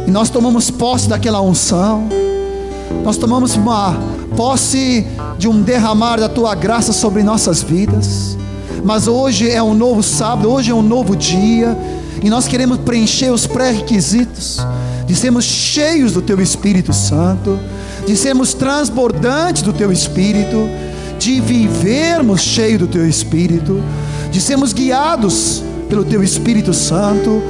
e 0.05 0.11
nós 0.11 0.29
tomamos 0.29 0.69
posse 0.69 1.07
daquela 1.07 1.39
unção. 1.39 2.09
Nós 3.05 3.15
tomamos 3.15 3.55
uma 3.55 3.95
posse 4.35 5.07
de 5.37 5.47
um 5.47 5.61
derramar 5.61 6.19
da 6.19 6.27
tua 6.27 6.53
graça 6.55 6.91
sobre 6.91 7.23
nossas 7.23 7.63
vidas. 7.63 8.37
Mas 8.83 9.07
hoje 9.07 9.49
é 9.49 9.63
um 9.63 9.73
novo 9.73 10.03
sábado, 10.03 10.51
hoje 10.51 10.71
é 10.71 10.75
um 10.75 10.81
novo 10.81 11.15
dia, 11.15 11.77
e 12.21 12.29
nós 12.29 12.49
queremos 12.49 12.79
preencher 12.79 13.31
os 13.31 13.47
pré-requisitos 13.47 14.59
de 15.05 15.15
sermos 15.15 15.45
cheios 15.45 16.11
do 16.11 16.21
Teu 16.21 16.41
Espírito 16.41 16.91
Santo, 16.91 17.57
de 18.05 18.13
sermos 18.17 18.53
transbordantes 18.53 19.61
do 19.61 19.71
Teu 19.71 19.89
Espírito, 19.89 20.67
de 21.19 21.39
vivermos 21.41 22.41
cheios 22.41 22.79
do 22.79 22.87
Teu 22.87 23.07
Espírito, 23.07 23.81
de 24.31 24.41
sermos 24.41 24.73
guiados 24.73 25.63
pelo 25.89 26.03
Teu 26.05 26.23
Espírito 26.23 26.73
Santo, 26.73 27.41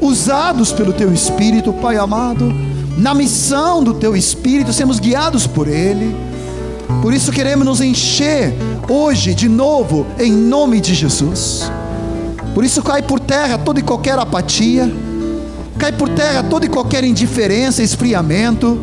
usados 0.00 0.72
pelo 0.72 0.92
Teu 0.92 1.12
Espírito, 1.12 1.72
Pai 1.72 1.96
amado, 1.96 2.52
na 2.96 3.14
missão 3.14 3.82
do 3.82 3.94
Teu 3.94 4.16
Espírito, 4.16 4.72
sermos 4.72 4.98
guiados 4.98 5.46
por 5.46 5.68
Ele. 5.68 6.14
Por 7.02 7.12
isso 7.12 7.32
queremos 7.32 7.66
nos 7.66 7.80
encher 7.80 8.54
hoje 8.88 9.34
de 9.34 9.48
novo, 9.48 10.06
em 10.18 10.32
nome 10.32 10.80
de 10.80 10.94
Jesus. 10.94 11.70
Por 12.54 12.64
isso 12.64 12.82
cai 12.82 13.02
por 13.02 13.18
terra 13.18 13.58
toda 13.58 13.80
e 13.80 13.82
qualquer 13.82 14.18
apatia 14.18 14.90
Cai 15.78 15.92
por 15.92 16.08
terra 16.08 16.42
toda 16.42 16.66
e 16.66 16.68
qualquer 16.68 17.04
indiferença, 17.04 17.82
esfriamento, 17.82 18.78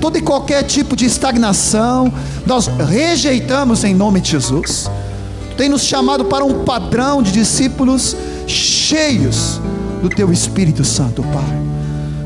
todo 0.00 0.16
e 0.16 0.22
qualquer 0.22 0.62
tipo 0.64 0.96
de 0.96 1.04
estagnação, 1.04 2.12
nós 2.46 2.66
rejeitamos 2.66 3.84
em 3.84 3.94
nome 3.94 4.20
de 4.20 4.30
Jesus. 4.30 4.90
Tem 5.56 5.68
nos 5.68 5.82
chamado 5.82 6.24
para 6.24 6.44
um 6.44 6.64
padrão 6.64 7.22
de 7.22 7.30
discípulos 7.30 8.16
cheios 8.46 9.60
do 10.02 10.08
Teu 10.08 10.32
Espírito 10.32 10.84
Santo, 10.84 11.22
Pai. 11.22 11.60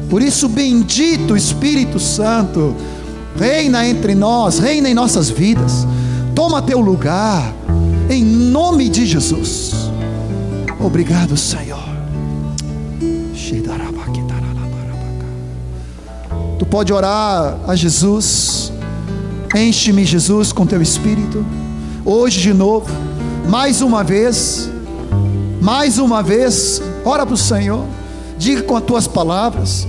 Por 0.08 0.22
isso, 0.22 0.48
bendito 0.48 1.36
Espírito 1.36 1.98
Santo, 1.98 2.74
reina 3.36 3.86
entre 3.86 4.14
nós, 4.14 4.58
reina 4.58 4.88
em 4.88 4.94
nossas 4.94 5.28
vidas, 5.28 5.86
toma 6.34 6.62
teu 6.62 6.80
lugar, 6.80 7.52
em 8.08 8.22
nome 8.22 8.88
de 8.88 9.04
Jesus. 9.06 9.72
Obrigado, 10.78 11.36
Senhor. 11.36 11.83
Tu 16.64 16.68
pode 16.68 16.94
orar 16.94 17.58
a 17.68 17.76
Jesus. 17.76 18.72
Enche-me, 19.54 20.02
Jesus, 20.02 20.50
com 20.50 20.64
teu 20.64 20.80
espírito. 20.80 21.44
Hoje 22.06 22.40
de 22.40 22.54
novo, 22.54 22.90
mais 23.50 23.82
uma 23.82 24.02
vez, 24.02 24.70
mais 25.60 25.98
uma 25.98 26.22
vez, 26.22 26.80
ora 27.04 27.26
para 27.26 27.34
o 27.34 27.36
Senhor. 27.36 27.84
Diga 28.38 28.62
com 28.62 28.78
as 28.78 28.82
tuas 28.82 29.06
palavras. 29.06 29.86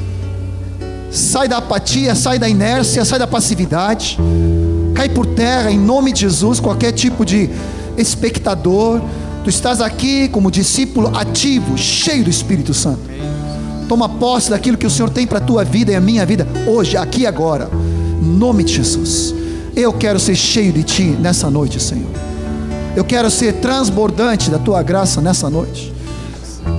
Sai 1.10 1.48
da 1.48 1.58
apatia, 1.60 2.14
sai 2.14 2.38
da 2.38 2.50
inércia, 2.50 3.06
sai 3.06 3.20
da 3.20 3.28
passividade. 3.28 4.18
Cai 4.94 5.08
por 5.08 5.28
terra 5.28 5.72
em 5.72 5.80
nome 5.80 6.12
de 6.12 6.20
Jesus, 6.22 6.60
qualquer 6.60 6.92
tipo 6.92 7.24
de 7.24 7.50
espectador. 7.98 9.00
Tu 9.46 9.50
estás 9.50 9.80
aqui 9.80 10.28
como 10.28 10.52
discípulo 10.52 11.16
ativo, 11.16 11.78
cheio 11.78 12.26
do 12.26 12.30
Espírito 12.30 12.74
Santo. 12.74 13.00
Toma 13.88 14.10
posse 14.10 14.50
daquilo 14.50 14.78
que 14.78 14.88
o 14.88 14.90
Senhor 14.90 15.10
tem 15.10 15.28
para 15.28 15.38
a 15.38 15.42
tua 15.42 15.64
vida 15.64 15.92
e 15.92 15.96
a 15.96 16.02
minha 16.02 16.26
vida, 16.26 16.48
hoje, 16.68 16.98
aqui 16.98 17.22
e 17.22 17.28
agora. 17.28 17.70
Em 18.22 18.26
nome 18.26 18.64
de 18.64 18.74
Jesus. 18.74 19.34
Eu 19.76 19.94
quero 19.94 20.20
ser 20.20 20.36
cheio 20.36 20.72
de 20.72 20.84
Ti 20.84 21.04
nessa 21.04 21.50
noite, 21.50 21.82
Senhor. 21.82 22.10
Eu 22.96 23.04
quero 23.04 23.30
ser 23.30 23.54
transbordante 23.56 24.50
da 24.50 24.58
Tua 24.58 24.82
graça 24.82 25.22
nessa 25.22 25.50
noite. 25.50 25.94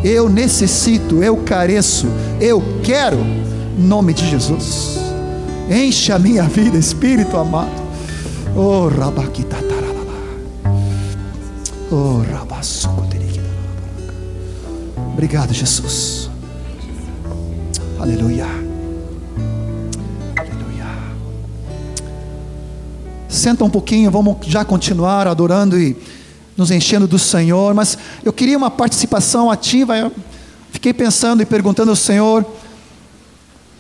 Eu 0.03 0.29
necessito, 0.29 1.23
eu 1.23 1.37
careço, 1.39 2.07
eu 2.41 2.63
quero, 2.83 3.19
em 3.19 3.83
nome 3.83 4.15
de 4.15 4.29
Jesus. 4.29 4.99
Enche 5.71 6.13
a 6.13 6.19
minha 6.19 6.45
vida, 6.45 6.79
Espírito 6.79 7.37
amado. 7.37 7.71
Oh, 8.57 8.89
Oh, 11.91 12.23
Obrigado, 15.13 15.53
Jesus. 15.53 16.26
Aleluia. 17.99 18.47
Aleluia. 20.37 20.87
Senta 23.27 23.65
um 23.65 23.71
pouquinho, 23.71 24.11
vamos 24.11 24.37
já 24.47 24.67
continuar 24.67 25.27
adorando 25.27 25.81
e 25.81 25.97
nos 26.57 26.71
enchendo 26.71 27.07
do 27.07 27.19
Senhor, 27.19 27.73
mas 27.75 27.97
eu 28.23 28.35
queria 28.35 28.59
uma 28.59 28.71
participação 28.71 29.51
ativa. 29.51 29.97
Eu 29.97 30.13
fiquei 30.71 30.93
pensando 30.93 31.43
e 31.43 31.47
perguntando 31.47 31.91
ao 31.91 31.97
Senhor, 31.97 32.45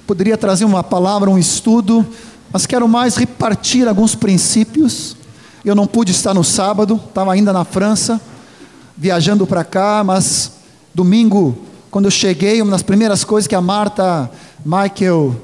poderia 0.06 0.38
trazer 0.38 0.64
uma 0.64 0.82
palavra, 0.82 1.30
um 1.30 1.38
estudo, 1.38 2.04
mas 2.50 2.64
quero 2.64 2.88
mais 2.88 3.16
repartir 3.16 3.86
alguns 3.86 4.14
princípios. 4.14 5.14
Eu 5.62 5.74
não 5.74 5.86
pude 5.86 6.12
estar 6.12 6.32
no 6.32 6.42
sábado, 6.42 6.98
estava 7.06 7.34
ainda 7.34 7.52
na 7.52 7.66
França, 7.66 8.18
viajando 8.96 9.46
para 9.46 9.62
cá, 9.62 10.02
mas 10.02 10.52
domingo 10.94 11.66
quando 11.90 12.06
eu 12.06 12.10
cheguei, 12.10 12.60
uma 12.60 12.72
das 12.72 12.82
primeiras 12.82 13.24
coisas 13.24 13.46
que 13.46 13.54
a 13.54 13.60
Marta, 13.60 14.30
Michael 14.64 15.36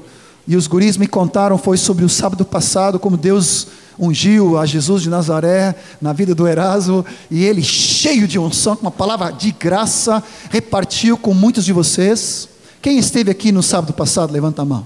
e 0.47 0.55
os 0.55 0.67
guris 0.67 0.97
me 0.97 1.07
contaram 1.07 1.57
foi 1.57 1.77
sobre 1.77 2.03
o 2.03 2.09
sábado 2.09 2.43
passado, 2.43 2.99
como 2.99 3.15
Deus 3.15 3.67
ungiu 3.99 4.57
a 4.57 4.65
Jesus 4.65 5.03
de 5.03 5.09
Nazaré 5.09 5.75
na 6.01 6.13
vida 6.13 6.35
do 6.35 6.47
Erasmo, 6.47 7.05
e 7.29 7.43
ele, 7.43 7.61
cheio 7.61 8.27
de 8.27 8.37
unção, 8.37 8.75
com 8.75 8.81
uma 8.83 8.91
palavra 8.91 9.31
de 9.31 9.51
graça, 9.51 10.21
repartiu 10.49 11.17
com 11.17 11.33
muitos 11.33 11.63
de 11.63 11.71
vocês. 11.71 12.49
Quem 12.81 12.97
esteve 12.97 13.31
aqui 13.31 13.51
no 13.51 13.63
sábado 13.63 13.93
passado, 13.93 14.33
levanta 14.33 14.61
a 14.61 14.65
mão. 14.65 14.85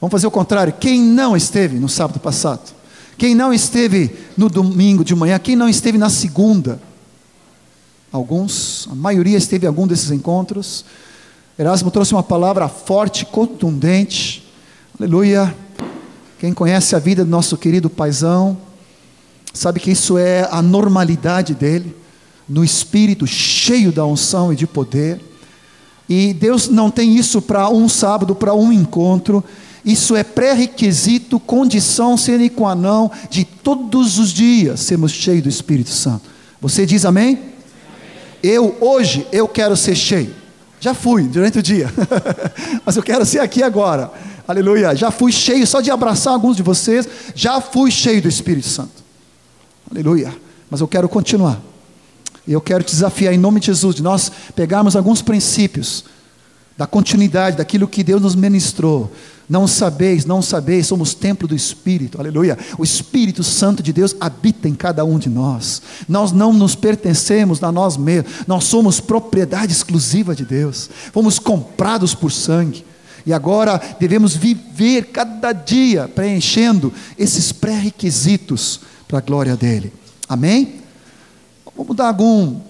Vamos 0.00 0.12
fazer 0.12 0.26
o 0.26 0.30
contrário. 0.30 0.74
Quem 0.78 1.00
não 1.00 1.34
esteve 1.34 1.78
no 1.78 1.88
sábado 1.88 2.20
passado? 2.20 2.74
Quem 3.16 3.34
não 3.34 3.54
esteve 3.54 4.14
no 4.36 4.50
domingo 4.50 5.04
de 5.04 5.14
manhã? 5.14 5.38
Quem 5.38 5.56
não 5.56 5.68
esteve 5.68 5.96
na 5.96 6.10
segunda? 6.10 6.80
Alguns, 8.14 8.86
a 8.88 8.94
maioria 8.94 9.36
esteve 9.36 9.66
em 9.66 9.68
algum 9.68 9.88
desses 9.88 10.12
encontros. 10.12 10.84
Erasmo 11.58 11.90
trouxe 11.90 12.12
uma 12.12 12.22
palavra 12.22 12.68
forte, 12.68 13.26
contundente. 13.26 14.48
Aleluia. 14.96 15.52
Quem 16.38 16.54
conhece 16.54 16.94
a 16.94 17.00
vida 17.00 17.24
do 17.24 17.30
nosso 17.30 17.56
querido 17.56 17.90
paizão, 17.90 18.56
sabe 19.52 19.80
que 19.80 19.90
isso 19.90 20.16
é 20.16 20.48
a 20.48 20.62
normalidade 20.62 21.54
dele, 21.54 21.96
no 22.48 22.62
espírito 22.62 23.26
cheio 23.26 23.90
da 23.90 24.06
unção 24.06 24.52
e 24.52 24.56
de 24.56 24.66
poder. 24.66 25.20
E 26.08 26.32
Deus 26.34 26.68
não 26.68 26.92
tem 26.92 27.16
isso 27.16 27.42
para 27.42 27.68
um 27.68 27.88
sábado, 27.88 28.32
para 28.32 28.54
um 28.54 28.72
encontro. 28.72 29.42
Isso 29.84 30.14
é 30.14 30.22
pré-requisito, 30.22 31.40
condição 31.40 32.16
sine 32.16 32.48
qua 32.48 32.76
non 32.76 33.10
de 33.28 33.44
todos 33.44 34.20
os 34.20 34.32
dias 34.32 34.80
sermos 34.80 35.10
cheios 35.10 35.42
do 35.42 35.48
Espírito 35.48 35.90
Santo. 35.90 36.30
Você 36.60 36.86
diz 36.86 37.04
amém? 37.04 37.53
Eu 38.46 38.76
hoje 38.78 39.26
eu 39.32 39.48
quero 39.48 39.74
ser 39.74 39.96
cheio. 39.96 40.34
Já 40.78 40.92
fui 40.92 41.22
durante 41.22 41.60
o 41.60 41.62
dia, 41.62 41.90
mas 42.84 42.94
eu 42.94 43.02
quero 43.02 43.24
ser 43.24 43.38
aqui 43.38 43.62
agora. 43.62 44.12
Aleluia. 44.46 44.94
Já 44.94 45.10
fui 45.10 45.32
cheio, 45.32 45.66
só 45.66 45.80
de 45.80 45.90
abraçar 45.90 46.34
alguns 46.34 46.54
de 46.54 46.62
vocês, 46.62 47.08
já 47.34 47.58
fui 47.58 47.90
cheio 47.90 48.20
do 48.20 48.28
Espírito 48.28 48.68
Santo. 48.68 49.02
Aleluia. 49.90 50.36
Mas 50.68 50.82
eu 50.82 50.86
quero 50.86 51.08
continuar. 51.08 51.58
E 52.46 52.52
eu 52.52 52.60
quero 52.60 52.84
te 52.84 52.90
desafiar 52.90 53.32
em 53.32 53.38
nome 53.38 53.60
de 53.60 53.66
Jesus, 53.66 53.96
de 53.96 54.02
nós 54.02 54.30
pegarmos 54.54 54.94
alguns 54.94 55.22
princípios 55.22 56.04
da 56.76 56.86
continuidade 56.86 57.56
daquilo 57.56 57.88
que 57.88 58.04
Deus 58.04 58.20
nos 58.20 58.34
ministrou. 58.34 59.10
Não 59.48 59.66
sabeis, 59.66 60.24
não 60.24 60.40
sabeis, 60.40 60.86
somos 60.86 61.12
templo 61.12 61.46
do 61.46 61.54
Espírito, 61.54 62.18
aleluia. 62.18 62.58
O 62.78 62.84
Espírito 62.84 63.42
Santo 63.42 63.82
de 63.82 63.92
Deus 63.92 64.16
habita 64.18 64.68
em 64.68 64.74
cada 64.74 65.04
um 65.04 65.18
de 65.18 65.28
nós. 65.28 65.82
Nós 66.08 66.32
não 66.32 66.52
nos 66.52 66.74
pertencemos 66.74 67.62
a 67.62 67.70
nós 67.70 67.96
mesmos, 67.96 68.32
nós 68.46 68.64
somos 68.64 69.00
propriedade 69.00 69.72
exclusiva 69.72 70.34
de 70.34 70.44
Deus. 70.44 70.88
Fomos 71.12 71.38
comprados 71.38 72.14
por 72.14 72.32
sangue. 72.32 72.84
E 73.26 73.32
agora 73.32 73.80
devemos 73.98 74.36
viver 74.36 75.06
cada 75.06 75.52
dia 75.52 76.08
preenchendo 76.08 76.92
esses 77.18 77.52
pré-requisitos 77.52 78.80
para 79.08 79.18
a 79.18 79.22
glória 79.22 79.56
dele. 79.56 79.92
Amém? 80.28 80.76
Vamos 81.76 81.96
dar 81.96 82.08
algum. 82.08 82.60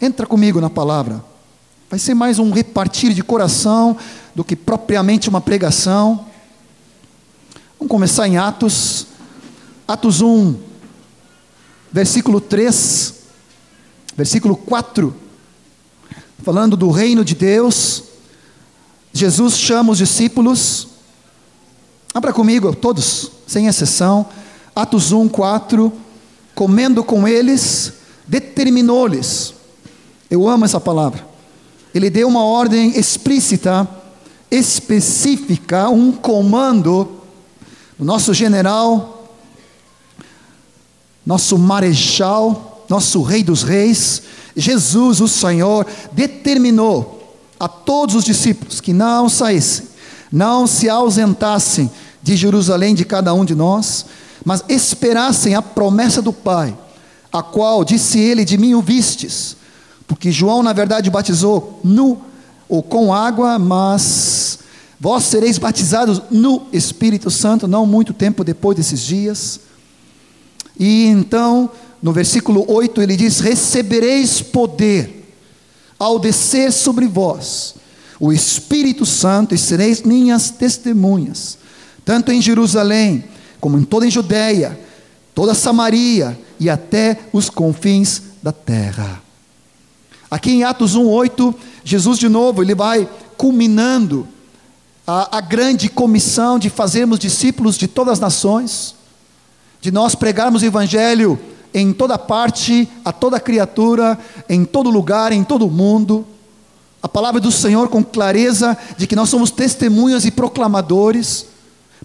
Entra 0.00 0.26
comigo 0.26 0.60
na 0.60 0.70
palavra. 0.70 1.27
Vai 1.90 1.98
ser 1.98 2.12
mais 2.12 2.38
um 2.38 2.50
repartir 2.50 3.14
de 3.14 3.22
coração 3.22 3.96
do 4.34 4.44
que 4.44 4.54
propriamente 4.54 5.30
uma 5.30 5.40
pregação. 5.40 6.26
Vamos 7.78 7.90
começar 7.90 8.28
em 8.28 8.36
Atos, 8.36 9.06
Atos 9.86 10.20
1, 10.20 10.54
versículo 11.90 12.42
3, 12.42 13.14
versículo 14.14 14.54
4, 14.54 15.16
falando 16.42 16.76
do 16.76 16.90
reino 16.90 17.24
de 17.24 17.34
Deus. 17.34 18.02
Jesus 19.10 19.56
chama 19.56 19.92
os 19.92 19.98
discípulos, 19.98 20.88
abra 22.12 22.34
comigo, 22.34 22.76
todos, 22.76 23.32
sem 23.46 23.66
exceção, 23.66 24.28
Atos 24.76 25.10
1, 25.10 25.26
4, 25.26 25.90
comendo 26.54 27.02
com 27.02 27.26
eles, 27.26 27.94
determinou-lhes, 28.26 29.54
eu 30.30 30.46
amo 30.46 30.66
essa 30.66 30.78
palavra, 30.78 31.26
ele 31.94 32.10
deu 32.10 32.28
uma 32.28 32.44
ordem 32.44 32.98
explícita, 32.98 33.88
específica, 34.50 35.88
um 35.88 36.12
comando, 36.12 37.20
o 37.98 38.04
nosso 38.04 38.32
general, 38.32 39.34
nosso 41.24 41.58
marechal, 41.58 42.86
nosso 42.88 43.22
rei 43.22 43.42
dos 43.42 43.62
reis, 43.62 44.22
Jesus, 44.56 45.20
o 45.20 45.28
Senhor, 45.28 45.86
determinou 46.12 47.36
a 47.60 47.68
todos 47.68 48.14
os 48.14 48.24
discípulos 48.24 48.80
que 48.80 48.92
não 48.92 49.28
saíssem, 49.28 49.86
não 50.32 50.66
se 50.66 50.88
ausentassem 50.88 51.90
de 52.22 52.36
Jerusalém 52.36 52.94
de 52.94 53.04
cada 53.04 53.34
um 53.34 53.44
de 53.44 53.54
nós, 53.54 54.06
mas 54.44 54.64
esperassem 54.68 55.54
a 55.54 55.62
promessa 55.62 56.22
do 56.22 56.32
Pai, 56.32 56.76
a 57.32 57.42
qual 57.42 57.84
disse 57.84 58.18
ele: 58.18 58.44
De 58.44 58.56
mim 58.56 58.74
o 58.74 58.80
vistes 58.82 59.57
porque 60.08 60.32
João, 60.32 60.62
na 60.62 60.72
verdade, 60.72 61.10
batizou 61.10 61.78
nu 61.84 62.18
ou 62.66 62.82
com 62.82 63.12
água, 63.12 63.58
mas 63.58 64.58
vós 64.98 65.24
sereis 65.24 65.58
batizados 65.58 66.22
no 66.30 66.66
Espírito 66.72 67.30
Santo, 67.30 67.68
não 67.68 67.86
muito 67.86 68.14
tempo 68.14 68.42
depois 68.42 68.76
desses 68.76 69.02
dias. 69.02 69.60
E 70.80 71.04
então, 71.04 71.70
no 72.02 72.12
versículo 72.12 72.64
8, 72.66 73.02
ele 73.02 73.16
diz: 73.16 73.40
Recebereis 73.40 74.40
poder 74.40 75.30
ao 75.98 76.18
descer 76.18 76.72
sobre 76.72 77.06
vós 77.06 77.74
o 78.18 78.32
Espírito 78.32 79.06
Santo, 79.06 79.54
e 79.54 79.58
sereis 79.58 80.02
minhas 80.02 80.50
testemunhas, 80.50 81.58
tanto 82.04 82.32
em 82.32 82.42
Jerusalém, 82.42 83.24
como 83.60 83.78
em 83.78 83.84
toda 83.84 84.06
a 84.06 84.10
Judéia, 84.10 84.78
toda 85.34 85.52
a 85.52 85.54
Samaria 85.54 86.36
e 86.58 86.68
até 86.68 87.18
os 87.32 87.48
confins 87.48 88.22
da 88.42 88.50
terra. 88.50 89.27
Aqui 90.30 90.50
em 90.52 90.64
Atos 90.64 90.94
1:8, 90.94 91.54
Jesus 91.84 92.18
de 92.18 92.28
novo, 92.28 92.62
ele 92.62 92.74
vai 92.74 93.08
culminando 93.36 94.28
a, 95.06 95.38
a, 95.38 95.40
grande 95.40 95.88
comissão 95.88 96.58
de 96.58 96.68
fazermos 96.68 97.18
discípulos 97.18 97.78
de 97.78 97.88
todas 97.88 98.14
as 98.14 98.20
nações, 98.20 98.94
de 99.80 99.90
nós 99.90 100.14
pregarmos 100.14 100.60
o 100.60 100.66
evangelho 100.66 101.38
em 101.72 101.92
toda 101.92 102.18
parte, 102.18 102.88
a 103.04 103.12
toda 103.12 103.40
criatura, 103.40 104.18
em 104.48 104.64
todo 104.64 104.90
lugar, 104.90 105.32
em 105.32 105.44
todo 105.44 105.70
mundo. 105.70 106.26
A 107.02 107.08
palavra 107.08 107.40
do 107.40 107.52
Senhor 107.52 107.88
com 107.88 108.04
clareza 108.04 108.76
de 108.96 109.06
que 109.06 109.16
nós 109.16 109.30
somos 109.30 109.50
testemunhas 109.50 110.24
e 110.24 110.30
proclamadores 110.30 111.46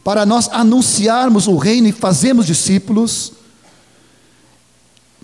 para 0.03 0.25
nós 0.25 0.49
anunciarmos 0.51 1.47
o 1.47 1.57
reino 1.57 1.87
e 1.87 1.91
fazermos 1.91 2.45
discípulos. 2.45 3.33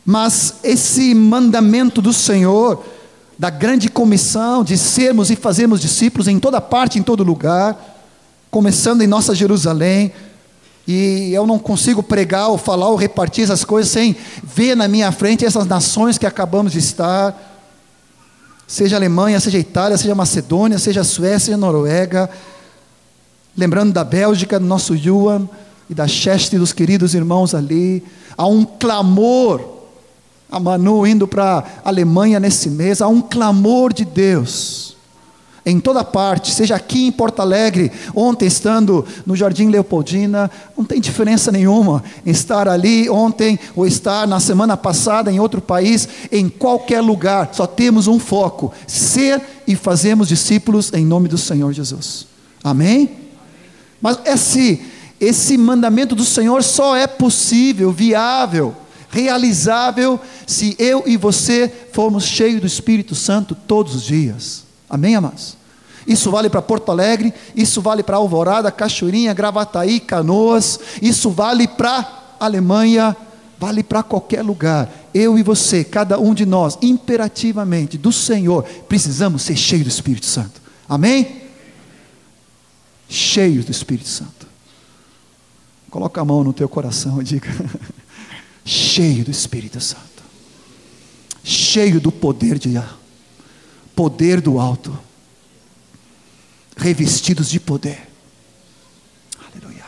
Mas 0.09 0.55
esse 0.63 1.13
mandamento 1.13 2.01
do 2.01 2.11
Senhor, 2.11 2.83
da 3.37 3.51
grande 3.51 3.87
comissão 3.87 4.63
de 4.63 4.75
sermos 4.75 5.29
e 5.29 5.35
fazermos 5.35 5.79
discípulos 5.79 6.27
em 6.27 6.39
toda 6.39 6.59
parte, 6.59 6.97
em 6.97 7.03
todo 7.03 7.23
lugar, 7.23 7.77
começando 8.49 9.03
em 9.03 9.07
nossa 9.07 9.35
Jerusalém, 9.35 10.11
e 10.87 11.31
eu 11.31 11.45
não 11.45 11.59
consigo 11.59 12.01
pregar 12.01 12.47
ou 12.47 12.57
falar 12.57 12.89
ou 12.89 12.95
repartir 12.95 13.43
essas 13.43 13.63
coisas 13.63 13.91
sem 13.91 14.15
ver 14.41 14.75
na 14.75 14.87
minha 14.87 15.11
frente 15.11 15.45
essas 15.45 15.67
nações 15.67 16.17
que 16.17 16.25
acabamos 16.25 16.71
de 16.71 16.79
estar, 16.79 17.61
seja 18.65 18.95
Alemanha, 18.95 19.39
seja 19.39 19.59
Itália, 19.59 19.95
seja 19.95 20.15
Macedônia, 20.15 20.79
seja 20.79 21.03
Suécia, 21.03 21.39
seja 21.39 21.57
Noruega, 21.57 22.27
lembrando 23.55 23.93
da 23.93 24.03
Bélgica, 24.03 24.59
do 24.59 24.65
nosso 24.65 24.95
Yuan 24.95 25.47
e 25.87 25.93
da 25.93 26.07
Cheste 26.07 26.57
dos 26.57 26.73
queridos 26.73 27.13
irmãos 27.13 27.53
ali, 27.53 28.03
há 28.35 28.47
um 28.47 28.65
clamor 28.65 29.77
a 30.51 30.59
Manu 30.59 31.05
indo 31.05 31.27
para 31.27 31.63
a 31.83 31.89
Alemanha 31.89 32.39
nesse 32.39 32.69
mês, 32.69 33.01
há 33.01 33.07
um 33.07 33.21
clamor 33.21 33.93
de 33.93 34.05
Deus 34.05 34.89
em 35.65 35.79
toda 35.79 36.03
parte, 36.03 36.51
seja 36.51 36.75
aqui 36.75 37.05
em 37.07 37.11
Porto 37.11 37.41
Alegre, 37.41 37.91
ontem 38.15 38.47
estando 38.47 39.05
no 39.25 39.35
Jardim 39.35 39.67
Leopoldina, 39.67 40.49
não 40.75 40.83
tem 40.83 40.99
diferença 40.99 41.51
nenhuma 41.51 42.03
estar 42.25 42.67
ali 42.67 43.09
ontem 43.09 43.59
ou 43.75 43.85
estar 43.85 44.27
na 44.27 44.39
semana 44.39 44.75
passada 44.75 45.31
em 45.31 45.39
outro 45.39 45.61
país, 45.61 46.07
em 46.31 46.49
qualquer 46.49 47.01
lugar, 47.01 47.49
só 47.53 47.67
temos 47.67 48.07
um 48.07 48.17
foco: 48.17 48.73
ser 48.87 49.41
e 49.67 49.75
fazermos 49.75 50.27
discípulos 50.27 50.91
em 50.93 51.05
nome 51.05 51.27
do 51.27 51.37
Senhor 51.37 51.71
Jesus. 51.71 52.25
Amém? 52.63 53.11
Mas 54.01 54.17
esse, 54.25 54.81
esse 55.19 55.57
mandamento 55.57 56.15
do 56.15 56.25
Senhor 56.25 56.63
só 56.63 56.95
é 56.95 57.05
possível, 57.05 57.91
viável, 57.91 58.75
realizável 59.09 60.19
se 60.45 60.75
eu 60.77 61.03
e 61.05 61.17
você 61.17 61.71
formos 61.91 62.25
cheios 62.25 62.61
do 62.61 62.67
Espírito 62.67 63.15
Santo 63.15 63.55
todos 63.55 63.95
os 63.95 64.03
dias. 64.03 64.63
Amém, 64.89 65.15
amados? 65.15 65.57
Isso 66.07 66.31
vale 66.31 66.49
para 66.49 66.61
Porto 66.61 66.91
Alegre, 66.91 67.33
isso 67.55 67.81
vale 67.81 68.01
para 68.01 68.17
Alvorada, 68.17 68.71
Cachoeirinha, 68.71 69.33
Gravataí, 69.33 69.99
Canoas, 69.99 70.79
isso 71.01 71.29
vale 71.29 71.67
para 71.67 72.35
Alemanha, 72.39 73.15
vale 73.59 73.83
para 73.83 74.01
qualquer 74.01 74.41
lugar. 74.41 74.91
Eu 75.13 75.37
e 75.37 75.43
você, 75.43 75.83
cada 75.83 76.19
um 76.19 76.33
de 76.33 76.45
nós, 76.45 76.77
imperativamente 76.81 77.97
do 77.97 78.11
Senhor, 78.11 78.63
precisamos 78.87 79.43
ser 79.43 79.55
cheios 79.55 79.83
do 79.85 79.89
Espírito 79.89 80.25
Santo. 80.25 80.61
Amém? 80.87 81.43
Cheios 83.07 83.65
do 83.65 83.71
Espírito 83.71 84.07
Santo. 84.07 84.47
Coloca 85.89 86.21
a 86.21 86.25
mão 86.25 86.43
no 86.43 86.53
teu 86.53 86.69
coração 86.69 87.21
e 87.21 87.23
diga: 87.23 87.49
cheio 88.69 89.25
do 89.25 89.31
Espírito 89.31 89.81
Santo, 89.81 90.23
cheio 91.43 91.99
do 91.99 92.11
poder 92.11 92.59
de 92.59 92.79
poder 93.95 94.39
do 94.39 94.59
alto, 94.59 94.95
revestidos 96.77 97.49
de 97.49 97.59
poder. 97.59 98.07
Aleluia. 99.51 99.83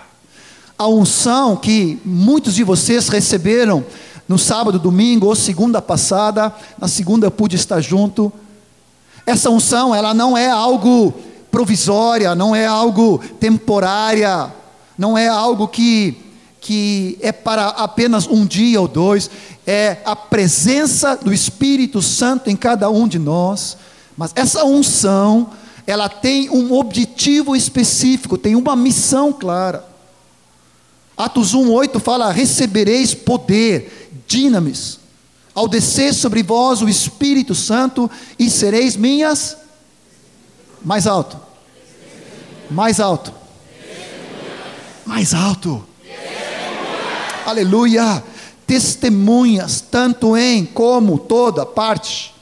A 0.76 0.88
unção 0.88 1.56
que 1.56 2.02
muitos 2.04 2.56
de 2.56 2.64
vocês 2.64 3.08
receberam 3.08 3.86
no 4.28 4.40
sábado, 4.40 4.80
domingo 4.80 5.28
ou 5.28 5.36
segunda 5.36 5.80
passada, 5.80 6.52
na 6.80 6.88
segunda 6.88 7.28
eu 7.28 7.32
pude 7.32 7.56
estar 7.56 7.82
junto. 7.82 8.34
Essa 9.28 9.52
unção, 9.52 9.94
ela 9.94 10.12
não 10.12 10.36
é 10.36 10.50
algo 10.50 11.14
provisória, 11.52 12.34
não 12.34 12.56
é 12.56 12.66
algo 12.66 13.20
temporária, 13.40 14.52
não 14.98 15.16
é 15.16 15.28
algo 15.28 15.68
que, 15.68 16.18
que 16.62 17.18
é 17.22 17.32
para 17.32 17.70
apenas 17.70 18.28
um 18.28 18.46
dia 18.46 18.80
ou 18.80 18.88
dois, 18.88 19.30
é 19.66 19.98
a 20.06 20.16
presença 20.16 21.18
do 21.18 21.34
Espírito 21.34 22.02
Santo 22.02 22.50
em 22.50 22.56
cada 22.56 22.90
um 22.90 23.08
de 23.08 23.18
nós. 23.18 23.76
Mas 24.16 24.32
essa 24.36 24.64
unção, 24.64 25.50
ela 25.88 26.08
tem 26.08 26.50
um 26.52 26.72
objetivo 26.74 27.56
específico, 27.56 28.38
tem 28.38 28.56
uma 28.56 28.76
missão 28.76 29.34
clara. 29.34 29.84
Atos 31.18 31.54
1:8 31.54 32.00
fala: 32.00 32.32
"Recebereis 32.32 33.16
poder, 33.16 34.12
dinamis, 34.28 35.00
ao 35.54 35.68
descer 35.68 36.14
sobre 36.14 36.44
vós 36.44 36.82
o 36.82 36.88
Espírito 36.88 37.56
Santo 37.56 38.10
e 38.38 38.50
sereis 38.50 38.96
minhas 38.96 39.58
mais 40.84 41.06
alto. 41.06 41.38
Mais 42.70 43.00
alto. 43.00 43.34
Mais 45.06 45.34
alto. 45.34 45.91
Aleluia. 47.46 48.24
Testemunhas, 48.68 49.82
tanto 49.82 50.38
em 50.38 50.66
como 50.66 51.18
toda 51.18 51.66
parte. 51.66 52.34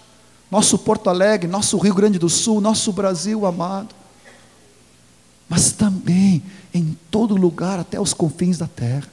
Nosso 0.51 0.77
Porto 0.77 1.09
Alegre, 1.09 1.47
nosso 1.47 1.77
Rio 1.77 1.93
Grande 1.93 2.19
do 2.19 2.29
Sul, 2.29 2.59
nosso 2.59 2.91
Brasil 2.91 3.45
amado. 3.45 3.95
Mas 5.47 5.71
também 5.71 6.43
em 6.73 6.97
todo 7.09 7.35
lugar, 7.35 7.79
até 7.79 7.99
os 7.99 8.13
confins 8.13 8.57
da 8.57 8.67
terra. 8.67 9.07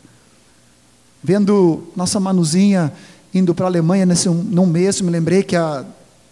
Vendo 1.22 1.88
nossa 1.96 2.20
Manuzinha 2.20 2.92
indo 3.32 3.54
para 3.54 3.66
a 3.66 3.68
Alemanha 3.68 4.06
nesse 4.06 4.28
num 4.28 4.66
mês, 4.66 5.00
me 5.00 5.10
lembrei 5.10 5.42
que 5.42 5.56
há 5.56 5.84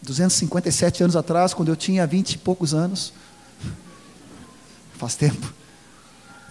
257 0.03 1.03
anos 1.03 1.17
atrás, 1.17 1.55
quando 1.55 1.69
eu 1.69 1.77
tinha 1.77 2.07
20 2.07 2.33
e 2.33 2.39
poucos 2.39 2.75
anos, 2.75 3.13
faz 4.99 5.15
tempo, 5.15 5.53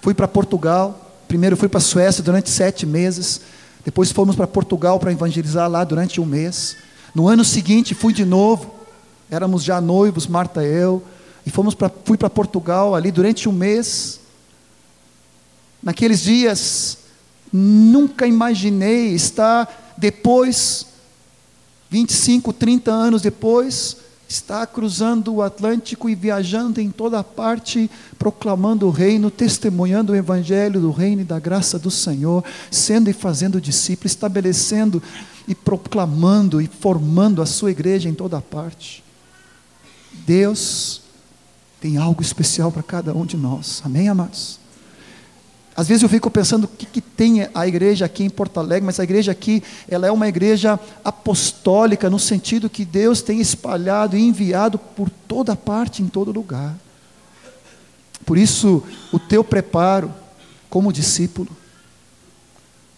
fui 0.02 0.14
para 0.14 0.28
Portugal. 0.28 1.13
Primeiro 1.34 1.58
fui 1.58 1.68
para 1.68 1.80
a 1.80 1.82
Suécia 1.82 2.24
durante 2.24 2.52
sete 2.52 2.86
meses. 2.86 3.42
Depois 3.84 4.12
fomos 4.12 4.36
para 4.36 4.46
Portugal 4.46 5.00
para 5.00 5.12
evangelizar 5.12 5.68
lá 5.68 5.84
durante 5.84 6.22
um 6.22 6.26
mês. 6.26 6.78
No 7.16 7.28
ano 7.28 7.44
seguinte 7.44 7.96
fui 7.96 8.14
de 8.14 8.24
novo. 8.24 8.72
Éramos 9.32 9.64
já 9.64 9.82
noivos, 9.82 10.28
Marta 10.28 10.64
e 10.64 10.72
eu. 10.72 11.02
E 11.44 11.50
fomos 11.50 11.74
pra, 11.74 11.90
fui 12.06 12.20
para 12.20 12.30
Portugal 12.30 12.94
ali 12.94 13.12
durante 13.12 13.50
um 13.50 13.52
mês. 13.52 14.20
Naqueles 15.82 16.22
dias, 16.22 17.00
nunca 17.52 18.28
imaginei 18.28 19.16
estar 19.16 19.96
depois 19.98 20.86
25, 21.90 22.54
30 22.54 22.92
anos 22.92 23.24
depois, 23.24 23.98
está 24.34 24.66
cruzando 24.66 25.36
o 25.36 25.42
Atlântico 25.42 26.10
e 26.10 26.16
viajando 26.16 26.82
em 26.82 26.90
toda 26.90 27.24
parte, 27.24 27.90
proclamando 28.18 28.88
o 28.88 28.92
reino, 28.92 29.30
testemunhando 29.30 30.12
o 30.12 30.16
evangelho 30.16 30.82
do 30.82 30.92
reino 30.92 31.22
e 31.22 31.26
da 31.26 31.40
graça 31.40 31.78
do 31.78 31.92
Senhor, 31.92 32.44
sendo 32.72 33.10
e 33.10 33.14
fazendo 33.14 33.62
discípulos, 33.62 34.12
estabelecendo 34.12 35.02
e 35.48 35.54
proclamando 35.54 36.62
e 36.62 36.68
formando 36.68 37.42
a 37.42 37.46
sua 37.46 37.72
igreja 37.72 38.10
em 38.10 38.14
toda 38.14 38.42
parte. 38.42 39.04
Deus 40.26 41.02
tem 41.80 41.98
algo 41.98 42.22
especial 42.22 42.72
para 42.72 42.82
cada 42.82 43.14
um 43.14 43.26
de 43.26 43.38
nós. 43.38 43.82
Amém, 43.86 44.10
amados? 44.10 44.63
Às 45.76 45.88
vezes 45.88 46.04
eu 46.04 46.10
fico 46.10 46.30
pensando 46.30 46.66
o 46.66 46.68
que, 46.68 46.86
que, 46.86 47.02
tem 47.02 47.50
a 47.54 47.68
igreja 47.68 48.06
aqui 48.06 48.24
em 48.24 48.30
Porto 48.30 48.60
Alegre, 48.60 48.86
mas 48.86 49.00
a 49.00 49.04
igreja 49.04 49.32
aqui, 49.32 49.64
ela 49.90 50.06
é 50.06 50.12
uma 50.12 50.28
igreja 50.28 50.80
apostólica, 51.04 52.10
no 52.10 52.20
sentido 52.20 52.70
que 52.70 52.86
Deus 52.86 53.24
tem 53.24 53.40
espalhado 53.40 54.16
e 54.16 54.22
enviado 54.22 54.78
por 54.78 55.10
toda 55.28 55.56
parte, 55.56 56.04
em 56.04 56.08
todo 56.08 56.32
lugar. 56.32 56.76
Por 58.24 58.38
isso, 58.38 58.84
o 59.12 59.18
teu 59.18 59.44
preparo 59.44 60.14
como 60.70 60.94
discípulo, 60.94 61.50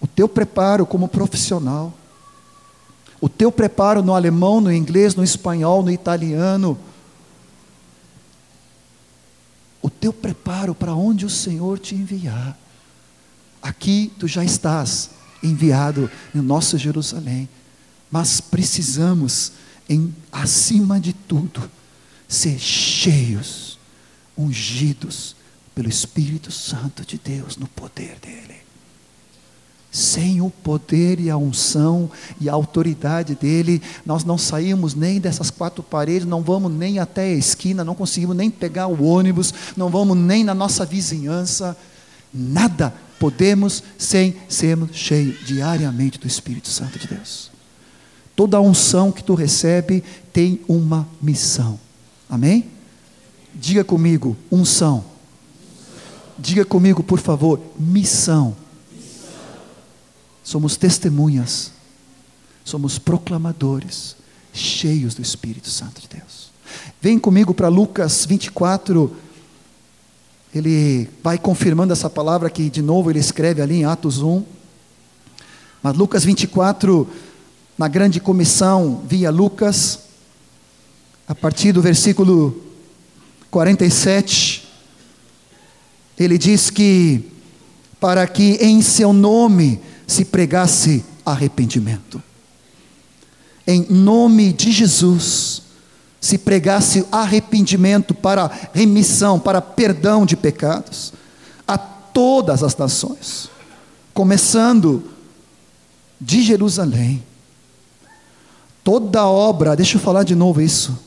o 0.02 0.08
teu 0.08 0.28
preparo 0.28 0.86
como 0.86 1.08
profissional, 1.08 1.94
o 3.22 3.30
teu 3.30 3.52
preparo 3.52 4.04
no 4.04 4.14
alemão, 4.14 4.60
no 4.60 4.72
inglês, 4.72 5.16
no 5.16 5.24
espanhol, 5.24 5.82
no 5.82 5.92
italiano, 5.92 6.78
o 9.82 9.90
teu 9.90 10.12
preparo 10.12 10.76
para 10.76 10.94
onde 10.94 11.26
o 11.26 11.30
Senhor 11.30 11.80
te 11.80 11.96
enviar. 11.96 12.65
Aqui 13.66 14.12
tu 14.20 14.28
já 14.28 14.46
estás 14.46 15.10
enviado 15.42 16.08
no 16.32 16.44
nosso 16.44 16.78
Jerusalém, 16.78 17.50
mas 18.12 18.40
precisamos, 18.40 19.54
em, 19.90 20.14
acima 20.32 21.00
de 21.00 21.14
tudo, 21.14 21.68
ser 22.28 22.60
cheios, 22.60 23.80
ungidos 24.38 25.36
pelo 25.74 25.90
Espírito 25.90 26.52
Santo 26.52 27.04
de 27.04 27.18
Deus, 27.18 27.58
no 27.58 27.66
poder 27.70 28.20
dEle. 28.22 28.58
Sem 29.92 30.42
o 30.42 30.52
poder 30.52 31.20
e 31.20 31.32
a 31.32 31.38
unção 31.38 32.12
e 32.40 32.48
a 32.48 32.54
autoridade 32.54 33.34
dele, 33.34 33.82
nós 34.06 34.24
não 34.24 34.38
saímos 34.38 34.94
nem 34.94 35.20
dessas 35.20 35.50
quatro 35.50 35.82
paredes, 35.82 36.28
não 36.28 36.44
vamos 36.44 36.72
nem 36.72 37.00
até 37.00 37.24
a 37.24 37.36
esquina, 37.36 37.84
não 37.84 37.96
conseguimos 37.96 38.36
nem 38.36 38.52
pegar 38.52 38.86
o 38.86 39.04
ônibus, 39.04 39.52
não 39.76 39.90
vamos 39.90 40.16
nem 40.16 40.44
na 40.44 40.54
nossa 40.54 40.86
vizinhança, 40.86 41.76
nada 42.36 42.94
podemos 43.18 43.82
sem 43.98 44.36
sermos 44.50 44.96
cheios 44.96 45.46
diariamente 45.46 46.20
do 46.20 46.28
Espírito 46.28 46.70
Santo 46.70 47.00
de 47.00 47.08
Deus. 47.08 47.50
Toda 48.36 48.60
unção 48.60 49.12
que 49.12 49.24
tu 49.24 49.34
recebe 49.34 50.04
tem 50.34 50.60
uma 50.68 51.08
missão. 51.22 51.80
Amém? 52.30 52.70
Diga 53.54 53.84
comigo, 53.84 54.36
unção. 54.52 55.06
Diga 56.38 56.66
comigo, 56.66 57.02
por 57.02 57.20
favor, 57.20 57.62
missão. 57.80 58.56
Somos 60.44 60.76
testemunhas. 60.76 61.72
Somos 62.66 62.98
proclamadores, 62.98 64.16
cheios 64.52 65.14
do 65.14 65.22
Espírito 65.22 65.70
Santo 65.70 66.02
de 66.02 66.08
Deus. 66.18 66.50
Vem 67.00 67.20
comigo 67.20 67.54
para 67.54 67.68
Lucas 67.68 68.26
24, 68.26 69.16
ele 70.56 71.10
vai 71.22 71.38
confirmando 71.38 71.92
essa 71.92 72.10
palavra 72.10 72.50
que 72.50 72.70
de 72.70 72.82
novo 72.82 73.12
ele 73.12 73.20
escreve 73.20 73.62
ali 73.62 73.76
em 73.76 73.84
Atos 73.86 74.22
1. 74.22 74.42
Mas 75.84 75.98
Lucas 75.98 76.24
24, 76.24 77.06
na 77.78 77.90
grande 77.90 78.22
comissão 78.22 79.04
via 79.06 79.30
Lucas, 79.30 80.00
a 81.28 81.36
partir 81.36 81.74
do 81.74 81.82
versículo 81.82 82.64
47, 83.52 84.66
ele 86.18 86.38
diz 86.38 86.70
que 86.70 87.30
para 88.00 88.26
que 88.26 88.58
em 88.62 88.82
seu 88.82 89.12
nome 89.12 89.82
se 90.08 90.24
pregasse 90.24 91.04
arrependimento. 91.26 92.24
Em 93.68 93.86
nome 93.90 94.54
de 94.54 94.72
Jesus, 94.72 95.64
se 96.26 96.40
pregasse 96.40 97.06
arrependimento 97.12 98.16
para 98.16 98.50
remissão, 98.74 99.40
para 99.40 99.62
perdão 99.62 100.26
de 100.26 100.36
pecados, 100.36 101.14
a 101.68 101.78
todas 101.78 102.64
as 102.64 102.76
nações, 102.76 103.48
começando 104.12 105.08
de 106.20 106.42
Jerusalém. 106.42 107.24
Toda 108.84 109.28
obra, 109.28 109.76
deixa 109.76 109.98
eu 109.98 110.02
falar 110.02 110.24
de 110.24 110.34
novo 110.34 110.64
isso. 110.64 110.98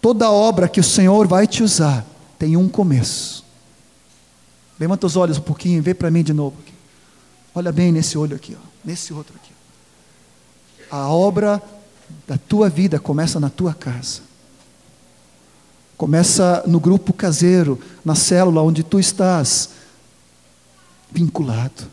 Toda 0.00 0.30
obra 0.30 0.66
que 0.66 0.80
o 0.80 0.84
Senhor 0.84 1.28
vai 1.28 1.46
te 1.46 1.62
usar 1.62 2.06
tem 2.38 2.56
um 2.56 2.70
começo. 2.70 3.44
Levanta 4.78 5.06
os 5.06 5.14
olhos 5.14 5.36
um 5.36 5.42
pouquinho, 5.42 5.82
vê 5.82 5.92
para 5.92 6.10
mim 6.10 6.22
de 6.22 6.32
novo. 6.32 6.56
Aqui. 6.62 6.72
Olha 7.54 7.70
bem 7.70 7.92
nesse 7.92 8.16
olho 8.16 8.34
aqui, 8.34 8.56
ó, 8.58 8.66
nesse 8.82 9.12
outro 9.12 9.34
aqui. 9.36 9.52
A 10.90 11.06
obra 11.06 11.62
da 12.26 12.38
tua 12.38 12.68
vida 12.68 12.98
começa 12.98 13.40
na 13.40 13.50
tua 13.50 13.74
casa. 13.74 14.20
Começa 15.96 16.62
no 16.66 16.80
grupo 16.80 17.12
caseiro, 17.12 17.78
na 18.04 18.14
célula 18.14 18.62
onde 18.62 18.82
tu 18.82 18.98
estás 18.98 19.70
vinculado. 21.12 21.84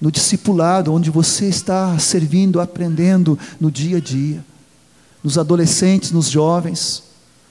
No 0.00 0.10
discipulado, 0.10 0.92
onde 0.92 1.10
você 1.10 1.46
está 1.46 1.98
servindo, 1.98 2.60
aprendendo 2.60 3.38
no 3.60 3.70
dia 3.70 3.98
a 3.98 4.00
dia. 4.00 4.44
Nos 5.22 5.36
adolescentes, 5.36 6.10
nos 6.10 6.28
jovens, 6.28 7.02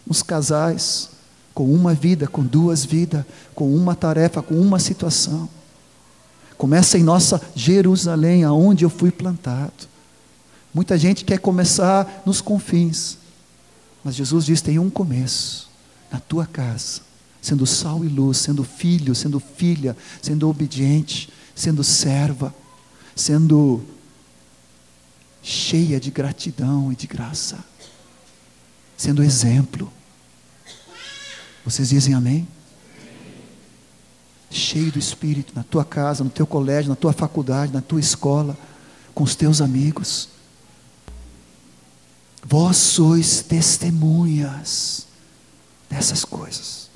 nos 0.05 0.23
casais, 0.23 1.09
com 1.53 1.71
uma 1.71 1.93
vida, 1.93 2.27
com 2.27 2.43
duas 2.43 2.83
vidas, 2.83 3.23
com 3.53 3.73
uma 3.75 3.95
tarefa, 3.95 4.41
com 4.41 4.55
uma 4.55 4.79
situação. 4.79 5.47
Começa 6.57 6.97
em 6.97 7.03
nossa 7.03 7.39
Jerusalém, 7.55 8.43
aonde 8.43 8.83
eu 8.83 8.89
fui 8.89 9.11
plantado. 9.11 9.87
Muita 10.73 10.97
gente 10.97 11.25
quer 11.25 11.39
começar 11.39 12.21
nos 12.25 12.41
confins, 12.41 13.17
mas 14.03 14.15
Jesus 14.15 14.45
diz: 14.45 14.61
tem 14.61 14.77
um 14.77 14.89
começo, 14.89 15.69
na 16.11 16.19
tua 16.19 16.45
casa, 16.45 17.01
sendo 17.41 17.65
sal 17.65 18.03
e 18.05 18.07
luz, 18.07 18.37
sendo 18.37 18.63
filho, 18.63 19.15
sendo 19.15 19.39
filha, 19.39 19.95
sendo 20.21 20.49
obediente, 20.49 21.29
sendo 21.55 21.83
serva, 21.83 22.53
sendo 23.15 23.83
cheia 25.41 25.99
de 25.99 26.11
gratidão 26.11 26.91
e 26.91 26.95
de 26.95 27.07
graça. 27.07 27.63
sendo 28.97 29.23
exemplo. 29.23 29.91
Vocês 31.65 31.89
dizem 31.89 32.13
amém? 32.13 32.47
Cheio 34.51 34.91
do 34.91 34.99
Espírito, 34.99 35.53
na 35.55 35.63
tua 35.63 35.85
casa, 35.85 36.23
no 36.23 36.29
teu 36.29 36.45
colégio, 36.45 36.89
na 36.89 36.95
tua 36.95 37.13
faculdade, 37.13 37.71
na 37.71 37.81
tua 37.81 37.99
escola, 37.99 38.57
com 39.13 39.23
os 39.23 39.35
teus 39.35 39.61
amigos. 39.61 40.29
Vós 42.49 42.77
sois 42.77 43.43
testemunhas 43.43 45.05
dessas 45.87 46.25
coisas. 46.25 46.89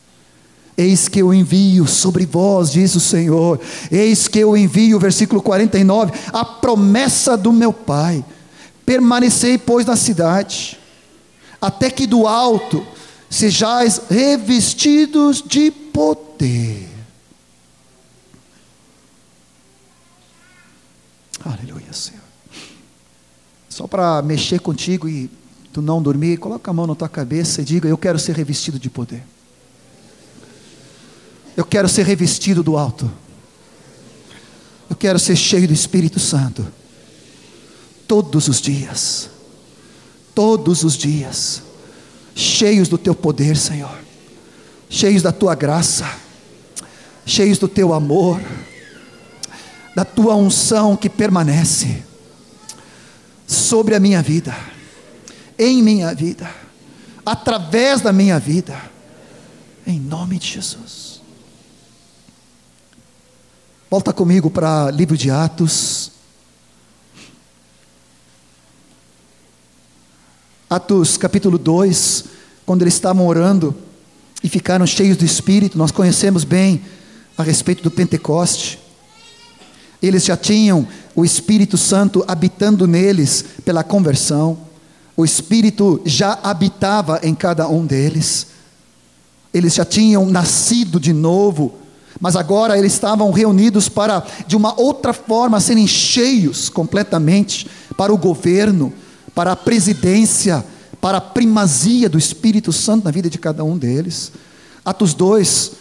Eis 0.75 1.07
que 1.07 1.19
eu 1.19 1.31
envio 1.31 1.85
sobre 1.85 2.25
vós, 2.25 2.71
diz 2.71 2.95
o 2.95 2.99
Senhor. 2.99 3.61
Eis 3.91 4.27
que 4.27 4.39
eu 4.39 4.57
envio, 4.57 4.99
versículo 4.99 5.43
49, 5.43 6.11
a 6.33 6.43
promessa 6.43 7.37
do 7.37 7.53
meu 7.53 7.71
Pai. 7.71 8.25
Permanecei, 8.83 9.59
pois, 9.59 9.85
na 9.85 9.95
cidade, 9.95 10.79
até 11.61 11.91
que 11.91 12.07
do 12.07 12.25
alto 12.25 12.83
sejais 13.29 14.01
revestidos 14.09 15.43
de 15.45 15.69
poder. 15.69 16.89
Aleluia, 21.45 21.93
Senhor. 21.93 22.23
Só 23.69 23.85
para 23.85 24.19
mexer 24.23 24.59
contigo 24.59 25.07
e 25.07 25.29
tu 25.73 25.81
não 25.81 26.01
dormir, 26.01 26.37
coloca 26.37 26.69
a 26.69 26.73
mão 26.73 26.87
na 26.87 26.95
tua 26.95 27.09
cabeça 27.09 27.61
e 27.61 27.65
diga: 27.65 27.89
Eu 27.89 27.97
quero 27.97 28.19
ser 28.19 28.35
revestido 28.35 28.79
de 28.79 28.89
poder. 28.89 29.23
Eu 31.57 31.65
quero 31.65 31.89
ser 31.89 32.05
revestido 32.05 32.63
do 32.63 32.77
alto. 32.77 33.11
Eu 34.89 34.95
quero 34.95 35.19
ser 35.19 35.35
cheio 35.35 35.67
do 35.67 35.73
Espírito 35.73 36.19
Santo. 36.19 36.65
Todos 38.07 38.47
os 38.47 38.61
dias. 38.61 39.29
Todos 40.33 40.83
os 40.83 40.95
dias 40.95 41.63
cheios 42.35 42.87
do 42.87 42.97
teu 42.97 43.13
poder, 43.13 43.55
Senhor, 43.55 43.97
cheios 44.89 45.21
da 45.21 45.31
tua 45.31 45.55
graça, 45.55 46.09
cheios 47.25 47.57
do 47.57 47.67
teu 47.67 47.93
amor, 47.93 48.41
da 49.95 50.03
tua 50.03 50.35
unção 50.35 50.95
que 50.95 51.09
permanece 51.09 52.03
sobre 53.45 53.95
a 53.95 53.99
minha 53.99 54.21
vida, 54.21 54.55
em 55.57 55.81
minha 55.81 56.13
vida, 56.13 56.49
através 57.25 58.01
da 58.01 58.11
minha 58.11 58.39
vida, 58.39 58.79
em 59.85 59.99
nome 59.99 60.39
de 60.39 60.47
Jesus. 60.47 61.21
Volta 63.89 64.11
comigo 64.11 64.49
para 64.49 64.85
o 64.85 64.89
livro 64.89 65.15
de 65.15 65.29
Atos. 65.29 66.11
Atos 70.67 71.15
capítulo 71.15 71.59
2, 71.59 72.25
quando 72.65 72.81
eles 72.81 72.95
estavam 72.95 73.27
orando 73.27 73.75
e 74.43 74.49
ficaram 74.49 74.87
cheios 74.87 75.15
do 75.15 75.23
Espírito, 75.23 75.77
nós 75.77 75.91
conhecemos 75.91 76.43
bem 76.43 76.81
a 77.37 77.43
respeito 77.43 77.83
do 77.83 77.91
Pentecoste. 77.91 78.79
Eles 80.01 80.25
já 80.25 80.35
tinham 80.35 80.87
o 81.15 81.23
Espírito 81.23 81.77
Santo 81.77 82.25
habitando 82.27 82.87
neles 82.87 83.45
pela 83.63 83.83
conversão, 83.83 84.57
o 85.15 85.23
Espírito 85.23 86.01
já 86.05 86.39
habitava 86.41 87.19
em 87.23 87.35
cada 87.35 87.67
um 87.67 87.85
deles, 87.85 88.47
eles 89.53 89.75
já 89.75 89.85
tinham 89.85 90.25
nascido 90.25 90.99
de 90.99 91.13
novo, 91.13 91.75
mas 92.19 92.35
agora 92.35 92.77
eles 92.77 92.93
estavam 92.93 93.31
reunidos 93.31 93.87
para, 93.87 94.25
de 94.47 94.55
uma 94.55 94.79
outra 94.79 95.13
forma, 95.13 95.59
serem 95.59 95.85
cheios 95.85 96.69
completamente 96.69 97.67
para 97.95 98.13
o 98.13 98.17
governo, 98.17 98.91
para 99.35 99.51
a 99.51 99.55
presidência, 99.55 100.65
para 100.99 101.17
a 101.17 101.21
primazia 101.21 102.09
do 102.09 102.17
Espírito 102.17 102.71
Santo 102.71 103.05
na 103.05 103.11
vida 103.11 103.29
de 103.29 103.37
cada 103.37 103.63
um 103.63 103.77
deles. 103.77 104.31
Atos 104.83 105.13
2, 105.13 105.71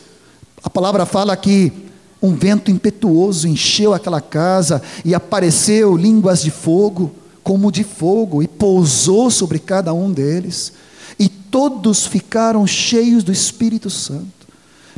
a 0.63 0.69
palavra 0.69 1.07
fala 1.07 1.37
que 1.37 1.73
um 2.21 2.35
vento 2.35 2.71
impetuoso 2.71 3.49
encheu 3.49 3.93
aquela 3.93 4.21
casa 4.21 4.81
e 5.05 5.15
apareceu 5.15 5.97
línguas 5.97 6.43
de 6.43 6.51
fogo, 6.51 7.11
como 7.43 7.73
de 7.73 7.85
fogo, 7.85 8.43
e 8.43 8.49
pousou 8.49 9.31
sobre 9.31 9.59
cada 9.59 9.93
um 9.93 10.13
deles, 10.13 10.73
e 11.19 11.29
todos 11.29 12.07
ficaram 12.07 12.67
cheios 12.67 13.25
do 13.25 13.33
Espírito 13.33 13.91
Santo. 13.91 14.43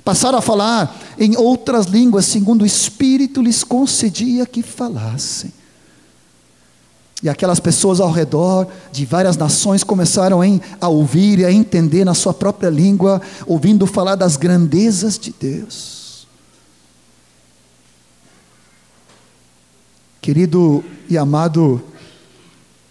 Passaram 0.05 0.39
a 0.39 0.43
falar 0.43 1.01
em 1.19 1.37
outras 1.37 1.87
línguas, 1.87 2.27
segundo 2.27 2.63
o 2.63 2.67
Espírito 2.67 3.41
lhes 3.41 3.65
concedia 3.65 4.45
que 4.45 4.63
falassem. 4.63 5.51
E 7.23 7.29
aquelas 7.29 7.59
pessoas 7.59 8.01
ao 8.01 8.11
redor 8.11 8.69
de 8.93 9.07
várias 9.07 9.35
nações 9.39 9.83
começaram 9.83 10.41
a 10.79 10.89
ouvir 10.89 11.39
e 11.39 11.45
a 11.47 11.51
entender 11.51 12.05
na 12.05 12.13
sua 12.13 12.35
própria 12.35 12.69
língua, 12.69 13.23
ouvindo 13.47 13.87
falar 13.87 14.15
das 14.15 14.37
grandezas 14.37 15.19
de 15.19 15.35
Deus. 15.41 16.27
Querido 20.21 20.85
e 21.09 21.17
amado, 21.17 21.83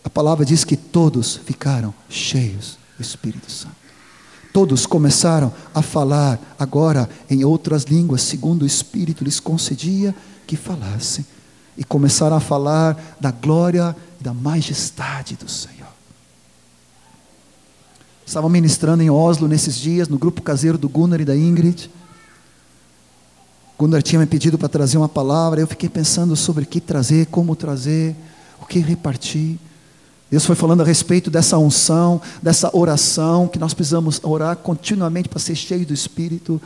a 0.03 0.09
palavra 0.09 0.45
diz 0.45 0.63
que 0.63 0.75
todos 0.75 1.37
ficaram 1.37 1.93
cheios 2.09 2.77
do 2.97 3.01
Espírito 3.01 3.51
Santo. 3.51 3.83
Todos 4.51 4.85
começaram 4.85 5.51
a 5.73 5.81
falar 5.81 6.39
agora 6.59 7.09
em 7.29 7.43
outras 7.43 7.83
línguas, 7.85 8.21
segundo 8.21 8.63
o 8.63 8.67
Espírito 8.67 9.23
lhes 9.23 9.39
concedia 9.39 10.13
que 10.45 10.55
falassem. 10.55 11.25
E 11.75 11.83
começaram 11.83 12.35
a 12.35 12.39
falar 12.39 13.15
da 13.19 13.31
glória 13.31 13.95
da 14.19 14.31
majestade 14.31 15.35
do 15.35 15.49
Senhor. 15.49 15.87
Estava 18.25 18.47
ministrando 18.47 19.01
em 19.01 19.09
Oslo 19.09 19.47
nesses 19.47 19.75
dias, 19.75 20.07
no 20.07 20.19
grupo 20.19 20.41
caseiro 20.41 20.77
do 20.77 20.87
Gunnar 20.87 21.19
e 21.19 21.25
da 21.25 21.35
Ingrid. 21.35 21.89
Gunnar 23.77 24.03
tinha 24.03 24.19
me 24.19 24.27
pedido 24.27 24.57
para 24.57 24.69
trazer 24.69 24.97
uma 24.97 25.09
palavra, 25.09 25.59
eu 25.59 25.67
fiquei 25.67 25.89
pensando 25.89 26.35
sobre 26.35 26.63
o 26.63 26.67
que 26.67 26.79
trazer, 26.79 27.25
como 27.25 27.55
trazer, 27.55 28.15
o 28.61 28.65
que 28.65 28.79
repartir. 28.79 29.57
Deus 30.33 30.47
foi 30.47 30.55
falando 30.55 30.81
a 30.81 30.83
respeito 30.83 31.29
dessa 31.29 31.59
unção, 31.59 32.19
dessa 32.41 32.75
oração, 32.75 33.47
que 33.47 33.59
nós 33.59 33.71
precisamos 33.71 34.19
orar 34.23 34.55
continuamente 34.55 35.29
para 35.29 35.37
ser 35.37 35.53
cheio 35.53 35.85
do 35.85 35.93
Espírito, 35.93 36.59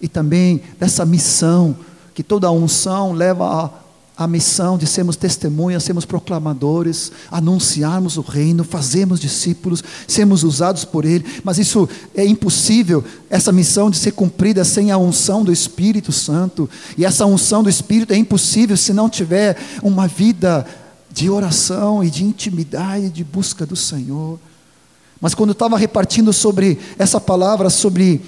e 0.00 0.08
também 0.08 0.62
dessa 0.78 1.04
missão, 1.04 1.76
que 2.14 2.22
toda 2.22 2.50
unção 2.50 3.12
leva 3.12 3.74
a 4.16 4.26
missão 4.26 4.78
de 4.78 4.86
sermos 4.86 5.16
testemunhas, 5.16 5.84
sermos 5.84 6.06
proclamadores, 6.06 7.12
anunciarmos 7.30 8.16
o 8.16 8.22
reino, 8.22 8.64
fazermos 8.64 9.20
discípulos, 9.20 9.84
sermos 10.08 10.42
usados 10.42 10.86
por 10.86 11.04
Ele, 11.04 11.26
mas 11.44 11.58
isso 11.58 11.86
é 12.14 12.24
impossível, 12.24 13.04
essa 13.28 13.52
missão 13.52 13.90
de 13.90 13.98
ser 13.98 14.12
cumprida 14.12 14.64
sem 14.64 14.90
a 14.90 14.96
unção 14.96 15.44
do 15.44 15.52
Espírito 15.52 16.10
Santo, 16.10 16.70
e 16.96 17.04
essa 17.04 17.26
unção 17.26 17.62
do 17.62 17.68
Espírito 17.68 18.14
é 18.14 18.16
impossível 18.16 18.78
se 18.78 18.94
não 18.94 19.10
tiver 19.10 19.58
uma 19.82 20.08
vida 20.08 20.66
de 21.20 21.28
oração 21.28 22.02
e 22.02 22.08
de 22.08 22.24
intimidade, 22.24 23.10
de 23.10 23.22
busca 23.22 23.66
do 23.66 23.76
Senhor. 23.76 24.38
Mas 25.20 25.34
quando 25.34 25.50
eu 25.50 25.52
estava 25.52 25.76
repartindo 25.76 26.32
sobre 26.32 26.78
essa 26.98 27.20
palavra, 27.20 27.68
sobre 27.68 28.22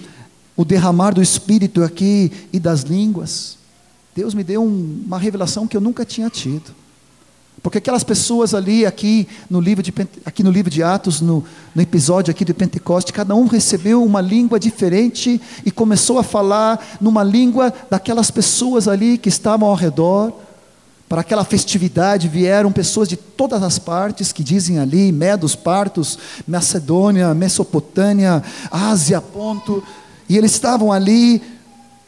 o 0.54 0.62
derramar 0.62 1.12
do 1.12 1.22
Espírito 1.22 1.82
aqui 1.82 2.30
e 2.52 2.60
das 2.60 2.82
línguas, 2.82 3.56
Deus 4.14 4.34
me 4.34 4.44
deu 4.44 4.62
um, 4.62 5.04
uma 5.06 5.18
revelação 5.18 5.66
que 5.66 5.74
eu 5.74 5.80
nunca 5.80 6.04
tinha 6.04 6.28
tido. 6.28 6.74
Porque 7.62 7.78
aquelas 7.78 8.04
pessoas 8.04 8.52
ali, 8.52 8.84
aqui 8.84 9.26
no 9.48 9.58
livro 9.58 9.82
de, 9.82 9.90
aqui 10.26 10.42
no 10.42 10.50
livro 10.50 10.70
de 10.70 10.82
Atos, 10.82 11.22
no, 11.22 11.42
no 11.74 11.80
episódio 11.80 12.30
aqui 12.30 12.44
do 12.44 12.52
Pentecoste, 12.52 13.10
cada 13.10 13.34
um 13.34 13.46
recebeu 13.46 14.04
uma 14.04 14.20
língua 14.20 14.60
diferente 14.60 15.40
e 15.64 15.70
começou 15.70 16.18
a 16.18 16.22
falar 16.22 16.98
numa 17.00 17.24
língua 17.24 17.72
daquelas 17.90 18.30
pessoas 18.30 18.86
ali 18.86 19.16
que 19.16 19.30
estavam 19.30 19.66
ao 19.66 19.74
redor. 19.74 20.30
Para 21.12 21.20
aquela 21.20 21.44
festividade 21.44 22.26
vieram 22.26 22.72
pessoas 22.72 23.06
de 23.06 23.18
todas 23.18 23.62
as 23.62 23.78
partes 23.78 24.32
que 24.32 24.42
dizem 24.42 24.78
ali, 24.78 25.12
Medos, 25.12 25.54
Partos, 25.54 26.18
Macedônia, 26.48 27.34
Mesopotâmia, 27.34 28.42
Ásia, 28.70 29.20
Ponto, 29.20 29.84
e 30.26 30.38
eles 30.38 30.52
estavam 30.52 30.90
ali 30.90 31.42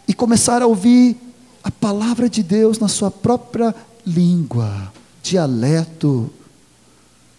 e 0.09 0.15
começaram 0.15 0.65
a 0.65 0.69
ouvir 0.71 1.19
a 1.63 1.71
palavra 1.71 2.31
de 2.31 2.43
Deus 2.43 2.79
na 2.79 2.89
sua 2.89 3.11
própria 3.11 3.75
língua, 4.07 4.91
dialeto. 5.23 6.31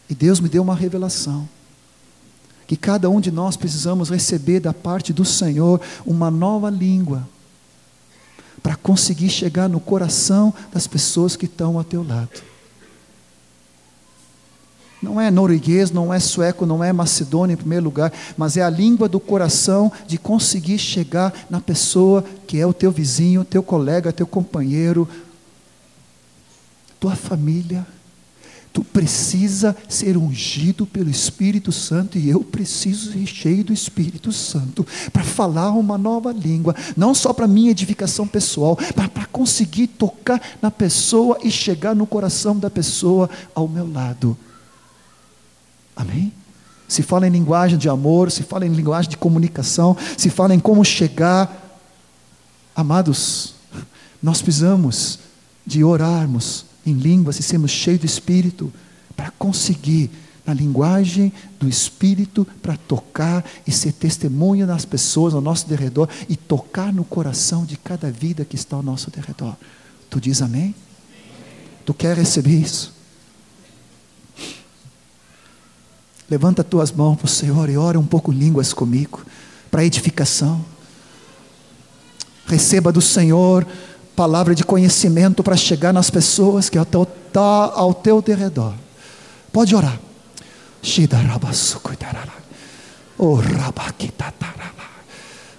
E 0.07 0.13
Deus 0.13 0.39
me 0.39 0.47
deu 0.47 0.61
uma 0.61 0.75
revelação. 0.75 1.49
Que 2.67 2.77
cada 2.77 3.09
um 3.09 3.19
de 3.19 3.31
nós 3.31 3.57
precisamos 3.57 4.11
receber 4.11 4.59
da 4.59 4.71
parte 4.71 5.11
do 5.11 5.25
Senhor 5.25 5.81
uma 6.05 6.29
nova 6.29 6.69
língua, 6.69 7.27
para 8.65 8.75
conseguir 8.75 9.29
chegar 9.29 9.69
no 9.69 9.79
coração 9.79 10.51
das 10.73 10.87
pessoas 10.87 11.35
que 11.35 11.45
estão 11.45 11.77
ao 11.77 11.83
teu 11.83 12.01
lado. 12.01 12.41
Não 14.99 15.21
é 15.21 15.29
norueguês, 15.29 15.91
não 15.91 16.11
é 16.11 16.19
sueco, 16.19 16.65
não 16.65 16.83
é 16.83 16.91
macedônia 16.91 17.53
em 17.53 17.57
primeiro 17.57 17.85
lugar, 17.85 18.11
mas 18.35 18.57
é 18.57 18.63
a 18.63 18.69
língua 18.71 19.07
do 19.07 19.19
coração 19.19 19.91
de 20.07 20.17
conseguir 20.17 20.79
chegar 20.79 21.31
na 21.47 21.61
pessoa 21.61 22.25
que 22.47 22.59
é 22.59 22.65
o 22.65 22.73
teu 22.73 22.91
vizinho, 22.91 23.45
teu 23.45 23.61
colega, 23.61 24.11
teu 24.11 24.25
companheiro, 24.25 25.07
tua 26.99 27.15
família, 27.15 27.85
Tu 28.75 28.83
precisa 28.83 29.73
ser 29.87 30.17
ungido 30.17 30.85
pelo 30.85 31.09
Espírito 31.09 31.71
Santo 31.71 32.17
e 32.17 32.29
eu 32.29 32.43
preciso 32.43 33.13
ser 33.13 33.25
cheio 33.25 33.63
do 33.63 33.71
Espírito 33.71 34.33
Santo 34.33 34.85
para 35.13 35.23
falar 35.23 35.71
uma 35.71 35.97
nova 35.97 36.33
língua, 36.33 36.75
não 36.97 37.15
só 37.15 37.31
para 37.31 37.47
minha 37.47 37.71
edificação 37.71 38.27
pessoal, 38.27 38.77
mas 38.93 39.07
para 39.07 39.25
conseguir 39.27 39.87
tocar 39.87 40.41
na 40.61 40.69
pessoa 40.69 41.37
e 41.41 41.49
chegar 41.49 41.95
no 41.95 42.05
coração 42.05 42.59
da 42.59 42.69
pessoa 42.69 43.29
ao 43.55 43.65
meu 43.65 43.89
lado. 43.89 44.37
Amém? 45.95 46.33
Se 46.85 47.01
fala 47.01 47.29
em 47.29 47.31
linguagem 47.31 47.77
de 47.77 47.87
amor, 47.87 48.29
se 48.29 48.43
fala 48.43 48.65
em 48.65 48.73
linguagem 48.73 49.09
de 49.09 49.15
comunicação, 49.15 49.95
se 50.17 50.29
fala 50.29 50.53
em 50.53 50.59
como 50.59 50.83
chegar. 50.83 51.79
Amados, 52.75 53.53
nós 54.21 54.41
precisamos 54.41 55.17
de 55.65 55.81
orarmos 55.81 56.65
em 56.85 56.93
línguas 56.93 57.39
e 57.39 57.43
sermos 57.43 57.71
cheios 57.71 58.01
do 58.01 58.05
Espírito 58.05 58.71
para 59.15 59.31
conseguir, 59.31 60.11
na 60.45 60.53
linguagem 60.53 61.33
do 61.59 61.67
Espírito, 61.67 62.45
para 62.61 62.77
tocar 62.77 63.43
e 63.65 63.71
ser 63.71 63.93
testemunha 63.93 64.67
das 64.67 64.85
pessoas 64.85 65.33
ao 65.33 65.41
nosso 65.41 65.67
derredor 65.67 66.07
e 66.29 66.35
tocar 66.35 66.93
no 66.93 67.03
coração 67.03 67.65
de 67.65 67.77
cada 67.77 68.11
vida 68.11 68.45
que 68.45 68.55
está 68.55 68.75
ao 68.75 68.83
nosso 68.83 69.09
derredor. 69.09 69.55
Tu 70.09 70.21
diz 70.21 70.41
amém? 70.41 70.75
Tu 71.83 71.93
quer 71.93 72.15
receber 72.15 72.59
isso? 72.59 72.93
Levanta 76.29 76.63
tuas 76.63 76.91
mãos 76.91 77.17
para 77.17 77.25
o 77.25 77.29
Senhor 77.29 77.69
e 77.69 77.77
ora 77.77 77.99
um 77.99 78.05
pouco 78.05 78.31
línguas 78.31 78.73
comigo, 78.73 79.23
para 79.69 79.85
edificação. 79.85 80.63
Receba 82.47 82.91
do 82.91 83.01
Senhor 83.01 83.65
palavra 84.15 84.55
de 84.55 84.63
conhecimento 84.63 85.43
para 85.43 85.57
chegar 85.57 85.93
nas 85.93 86.09
pessoas 86.09 86.69
que 86.69 86.77
estão 86.77 87.05
tá 87.31 87.71
ao 87.75 87.93
teu 87.93 88.21
derredor. 88.21 88.73
Pode 89.51 89.75
orar. 89.75 89.99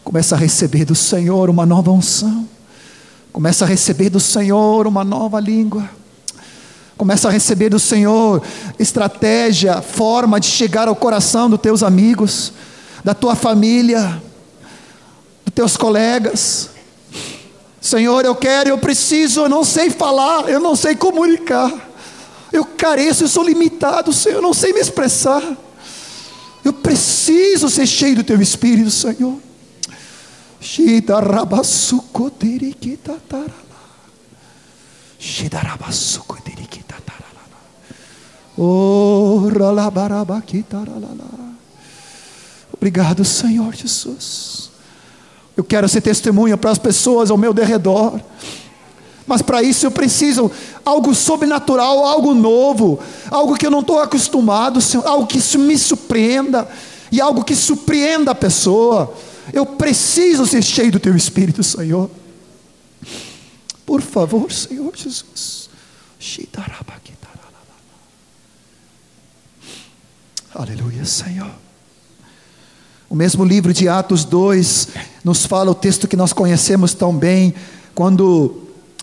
Começa 0.02 0.34
a 0.34 0.38
receber 0.38 0.84
do 0.84 0.94
Senhor 0.94 1.50
uma 1.50 1.66
nova 1.66 1.90
unção. 1.90 2.48
Começa 3.32 3.64
a 3.64 3.68
receber 3.68 4.08
do 4.08 4.20
Senhor 4.20 4.86
uma 4.86 5.04
nova 5.04 5.40
língua. 5.40 5.88
Começa 6.96 7.28
a 7.28 7.30
receber 7.30 7.68
do 7.68 7.78
Senhor 7.78 8.42
estratégia, 8.78 9.82
forma 9.82 10.40
de 10.40 10.46
chegar 10.46 10.88
ao 10.88 10.96
coração 10.96 11.50
dos 11.50 11.60
teus 11.60 11.82
amigos, 11.82 12.52
da 13.04 13.12
tua 13.12 13.34
família, 13.34 14.22
dos 15.44 15.54
teus 15.54 15.76
colegas. 15.76 16.70
Senhor, 17.86 18.24
eu 18.24 18.34
quero, 18.34 18.68
eu 18.68 18.78
preciso, 18.78 19.42
eu 19.42 19.48
não 19.48 19.62
sei 19.62 19.90
falar, 19.90 20.48
eu 20.48 20.58
não 20.58 20.74
sei 20.74 20.96
comunicar. 20.96 21.72
Eu 22.52 22.64
careço, 22.64 23.22
eu 23.22 23.28
sou 23.28 23.44
limitado, 23.44 24.12
Senhor, 24.12 24.38
eu 24.38 24.42
não 24.42 24.52
sei 24.52 24.72
me 24.72 24.80
expressar. 24.80 25.40
Eu 26.64 26.72
preciso 26.72 27.70
ser 27.70 27.86
cheio 27.86 28.16
do 28.16 28.24
teu 28.24 28.42
espírito, 28.42 28.90
Senhor. 28.90 29.38
Obrigado, 42.72 43.24
Senhor 43.24 43.72
Jesus. 43.76 44.75
Eu 45.56 45.64
quero 45.64 45.88
ser 45.88 46.00
testemunha 46.00 46.56
para 46.56 46.70
as 46.70 46.78
pessoas 46.78 47.30
ao 47.30 47.38
meu 47.38 47.54
derredor. 47.54 48.20
Mas 49.26 49.42
para 49.42 49.62
isso 49.62 49.86
eu 49.86 49.90
preciso 49.90 50.50
algo 50.84 51.14
sobrenatural, 51.14 52.04
algo 52.04 52.32
novo, 52.32 53.00
algo 53.30 53.56
que 53.56 53.66
eu 53.66 53.70
não 53.70 53.80
estou 53.80 53.98
acostumado, 53.98 54.78
algo 55.04 55.26
que 55.26 55.40
me 55.58 55.76
surpreenda 55.76 56.68
e 57.10 57.20
algo 57.20 57.42
que 57.42 57.56
surpreenda 57.56 58.30
a 58.30 58.34
pessoa. 58.34 59.12
Eu 59.52 59.66
preciso 59.66 60.46
ser 60.46 60.62
cheio 60.62 60.92
do 60.92 61.00
Teu 61.00 61.16
Espírito, 61.16 61.62
Senhor. 61.62 62.10
Por 63.84 64.00
favor, 64.00 64.52
Senhor 64.52 64.94
Jesus. 64.94 65.70
Aleluia, 70.54 71.04
Senhor. 71.04 71.65
O 73.08 73.14
mesmo 73.14 73.44
livro 73.44 73.72
de 73.72 73.88
Atos 73.88 74.24
2 74.24 74.88
nos 75.22 75.46
fala 75.46 75.70
o 75.70 75.74
texto 75.74 76.08
que 76.08 76.16
nós 76.16 76.32
conhecemos 76.32 76.92
tão 76.92 77.16
bem, 77.16 77.54
quando 77.94 78.62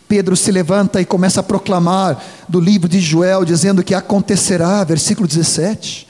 Pedro 0.10 0.36
se 0.36 0.52
levanta 0.52 1.00
e 1.00 1.06
começa 1.06 1.39
a 1.39 1.44
proclamar 1.44 2.22
do 2.50 2.60
livro 2.60 2.89
de 2.89 3.00
Joel, 3.00 3.46
dizendo 3.46 3.82
que 3.82 3.96
acontecerá, 3.96 4.84
versículo 4.84 5.26
17, 5.26 6.06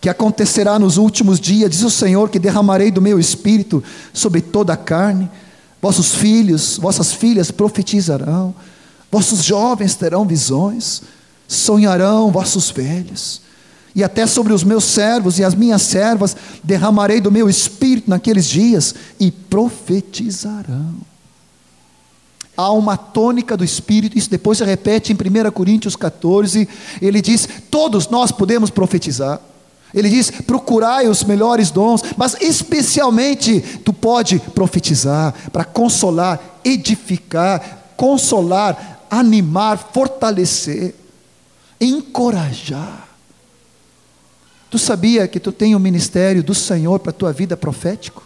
que 0.00 0.08
acontecerá 0.08 0.78
nos 0.78 0.96
últimos 0.96 1.38
dias, 1.38 1.70
diz 1.70 1.82
o 1.82 1.90
Senhor, 1.90 2.30
que 2.30 2.38
derramarei 2.38 2.90
do 2.90 3.02
meu 3.02 3.20
espírito 3.20 3.84
sobre 4.14 4.40
toda 4.40 4.72
a 4.72 4.76
carne, 4.76 5.30
vossos 5.82 6.14
filhos, 6.14 6.78
vossas 6.78 7.12
filhas 7.12 7.50
profetizarão, 7.50 8.54
vossos 9.12 9.44
jovens 9.44 9.94
terão 9.94 10.24
visões, 10.24 11.02
sonharão 11.46 12.30
vossos 12.30 12.70
velhos 12.70 13.44
e 13.94 14.02
até 14.02 14.26
sobre 14.26 14.52
os 14.52 14.64
meus 14.64 14.84
servos 14.84 15.38
e 15.38 15.44
as 15.44 15.54
minhas 15.54 15.82
servas 15.82 16.36
derramarei 16.62 17.20
do 17.20 17.30
meu 17.30 17.48
espírito 17.48 18.10
naqueles 18.10 18.46
dias 18.46 18.94
e 19.20 19.30
profetizarão. 19.30 20.96
Há 22.56 22.70
uma 22.72 22.96
tônica 22.96 23.56
do 23.56 23.64
espírito, 23.64 24.16
isso 24.16 24.30
depois 24.30 24.58
se 24.58 24.64
repete 24.64 25.12
em 25.12 25.16
1 25.16 25.50
Coríntios 25.50 25.96
14, 25.96 26.68
ele 27.02 27.20
diz: 27.20 27.48
todos 27.70 28.08
nós 28.08 28.30
podemos 28.30 28.70
profetizar. 28.70 29.40
Ele 29.92 30.08
diz: 30.08 30.30
procurai 30.30 31.08
os 31.08 31.22
melhores 31.24 31.70
dons, 31.70 32.02
mas 32.16 32.36
especialmente 32.40 33.60
tu 33.84 33.92
pode 33.92 34.38
profetizar 34.54 35.34
para 35.52 35.64
consolar, 35.64 36.60
edificar, 36.64 37.92
consolar, 37.96 39.06
animar, 39.10 39.90
fortalecer, 39.92 40.94
encorajar. 41.80 43.03
Tu 44.74 44.78
sabia 44.80 45.28
que 45.28 45.38
tu 45.38 45.52
tem 45.52 45.72
o 45.72 45.78
um 45.78 45.80
ministério 45.80 46.42
do 46.42 46.52
Senhor 46.52 46.98
para 46.98 47.10
a 47.10 47.14
tua 47.14 47.32
vida 47.32 47.56
profético? 47.56 48.24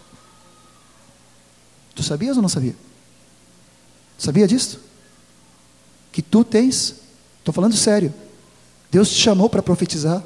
Tu 1.94 2.02
sabias 2.02 2.38
ou 2.38 2.42
não 2.42 2.48
sabia? 2.48 2.74
Sabia 4.16 4.48
disso? 4.48 4.80
Que 6.10 6.22
tu 6.22 6.42
tens, 6.42 7.02
estou 7.38 7.52
falando 7.52 7.76
sério, 7.76 8.14
Deus 8.90 9.10
te 9.10 9.16
chamou 9.16 9.50
para 9.50 9.62
profetizar. 9.62 10.24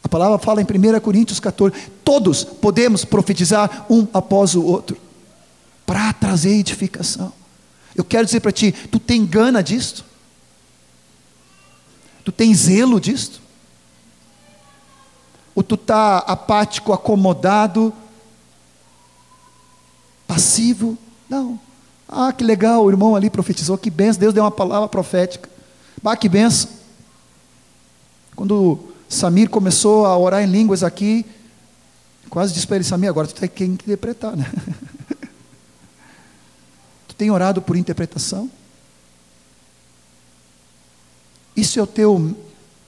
A 0.00 0.08
palavra 0.08 0.38
fala 0.38 0.62
em 0.62 0.64
1 0.64 1.00
Coríntios 1.00 1.40
14: 1.40 1.74
todos 2.04 2.44
podemos 2.44 3.04
profetizar 3.04 3.84
um 3.90 4.06
após 4.14 4.54
o 4.54 4.62
outro, 4.62 4.96
para 5.84 6.12
trazer 6.12 6.50
edificação. 6.50 7.32
Eu 7.96 8.04
quero 8.04 8.26
dizer 8.26 8.38
para 8.38 8.52
ti: 8.52 8.70
tu 8.70 9.00
tem 9.00 9.26
gana 9.26 9.60
disto? 9.60 10.04
Tu 12.24 12.30
tem 12.30 12.54
zelo 12.54 13.00
disto? 13.00 13.47
Ou 15.58 15.62
tu 15.64 15.74
está 15.74 16.18
apático, 16.18 16.92
acomodado, 16.92 17.92
passivo? 20.24 20.96
Não. 21.28 21.58
Ah, 22.08 22.32
que 22.32 22.44
legal, 22.44 22.84
o 22.84 22.88
irmão 22.88 23.16
ali 23.16 23.28
profetizou, 23.28 23.76
que 23.76 23.90
benção, 23.90 24.20
Deus 24.20 24.32
deu 24.32 24.44
uma 24.44 24.52
palavra 24.52 24.88
profética. 24.88 25.50
Ah, 26.04 26.16
que 26.16 26.28
benção. 26.28 26.70
Quando 28.36 28.78
Samir 29.08 29.50
começou 29.50 30.06
a 30.06 30.16
orar 30.16 30.44
em 30.44 30.46
línguas 30.46 30.84
aqui, 30.84 31.26
quase 32.30 32.54
disse 32.54 32.64
para 32.64 32.76
ele, 32.76 32.84
Samir, 32.84 33.10
agora 33.10 33.26
tu 33.26 33.34
tem 33.34 33.48
que 33.48 33.64
interpretar, 33.64 34.36
né? 34.36 34.48
tu 37.08 37.16
tem 37.16 37.32
orado 37.32 37.60
por 37.60 37.76
interpretação? 37.76 38.48
Isso 41.56 41.80
é 41.80 41.82
o 41.82 41.86
teu 41.88 42.36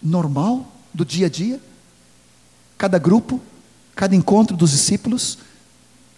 normal 0.00 0.68
do 0.94 1.04
dia 1.04 1.26
a 1.26 1.28
dia? 1.28 1.61
Cada 2.80 2.98
grupo, 2.98 3.38
cada 3.94 4.16
encontro 4.16 4.56
dos 4.56 4.70
discípulos. 4.70 5.36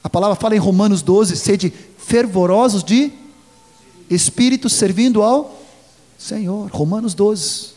A 0.00 0.08
palavra 0.08 0.36
fala 0.36 0.54
em 0.54 0.60
Romanos 0.60 1.02
12: 1.02 1.36
sede 1.36 1.74
fervorosos 1.98 2.84
de 2.84 3.10
espírito 4.08 4.70
servindo 4.70 5.24
ao 5.24 5.60
Senhor. 6.16 6.70
Romanos 6.70 7.14
12. 7.14 7.72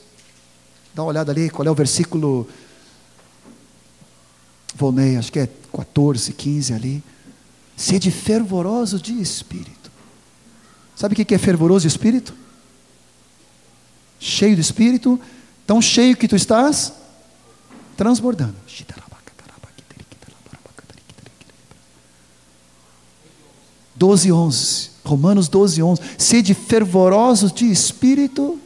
Dá 0.93 1.01
uma 1.01 1.09
olhada 1.09 1.31
ali, 1.31 1.49
qual 1.49 1.67
é 1.67 1.71
o 1.71 1.73
versículo. 1.73 2.47
Volnei, 4.75 5.17
acho 5.17 5.31
que 5.31 5.39
é 5.39 5.49
14, 5.75 6.31
15 6.31 6.73
ali. 6.73 7.03
Sede 7.75 8.11
fervorosos 8.11 9.01
de 9.01 9.19
espírito. 9.19 9.91
Sabe 10.95 11.19
o 11.19 11.25
que 11.25 11.33
é 11.33 11.39
fervoroso 11.39 11.81
de 11.81 11.87
espírito? 11.87 12.35
Cheio 14.19 14.53
de 14.53 14.61
espírito, 14.61 15.19
tão 15.65 15.81
cheio 15.81 16.15
que 16.15 16.27
tu 16.27 16.35
estás 16.35 16.93
transbordando. 17.95 18.55
12, 23.95 24.31
11. 24.31 24.89
Romanos 25.05 25.47
12, 25.47 25.81
11. 25.81 26.01
Sede 26.17 26.53
fervorosos 26.53 27.51
de 27.51 27.65
espírito, 27.71 28.59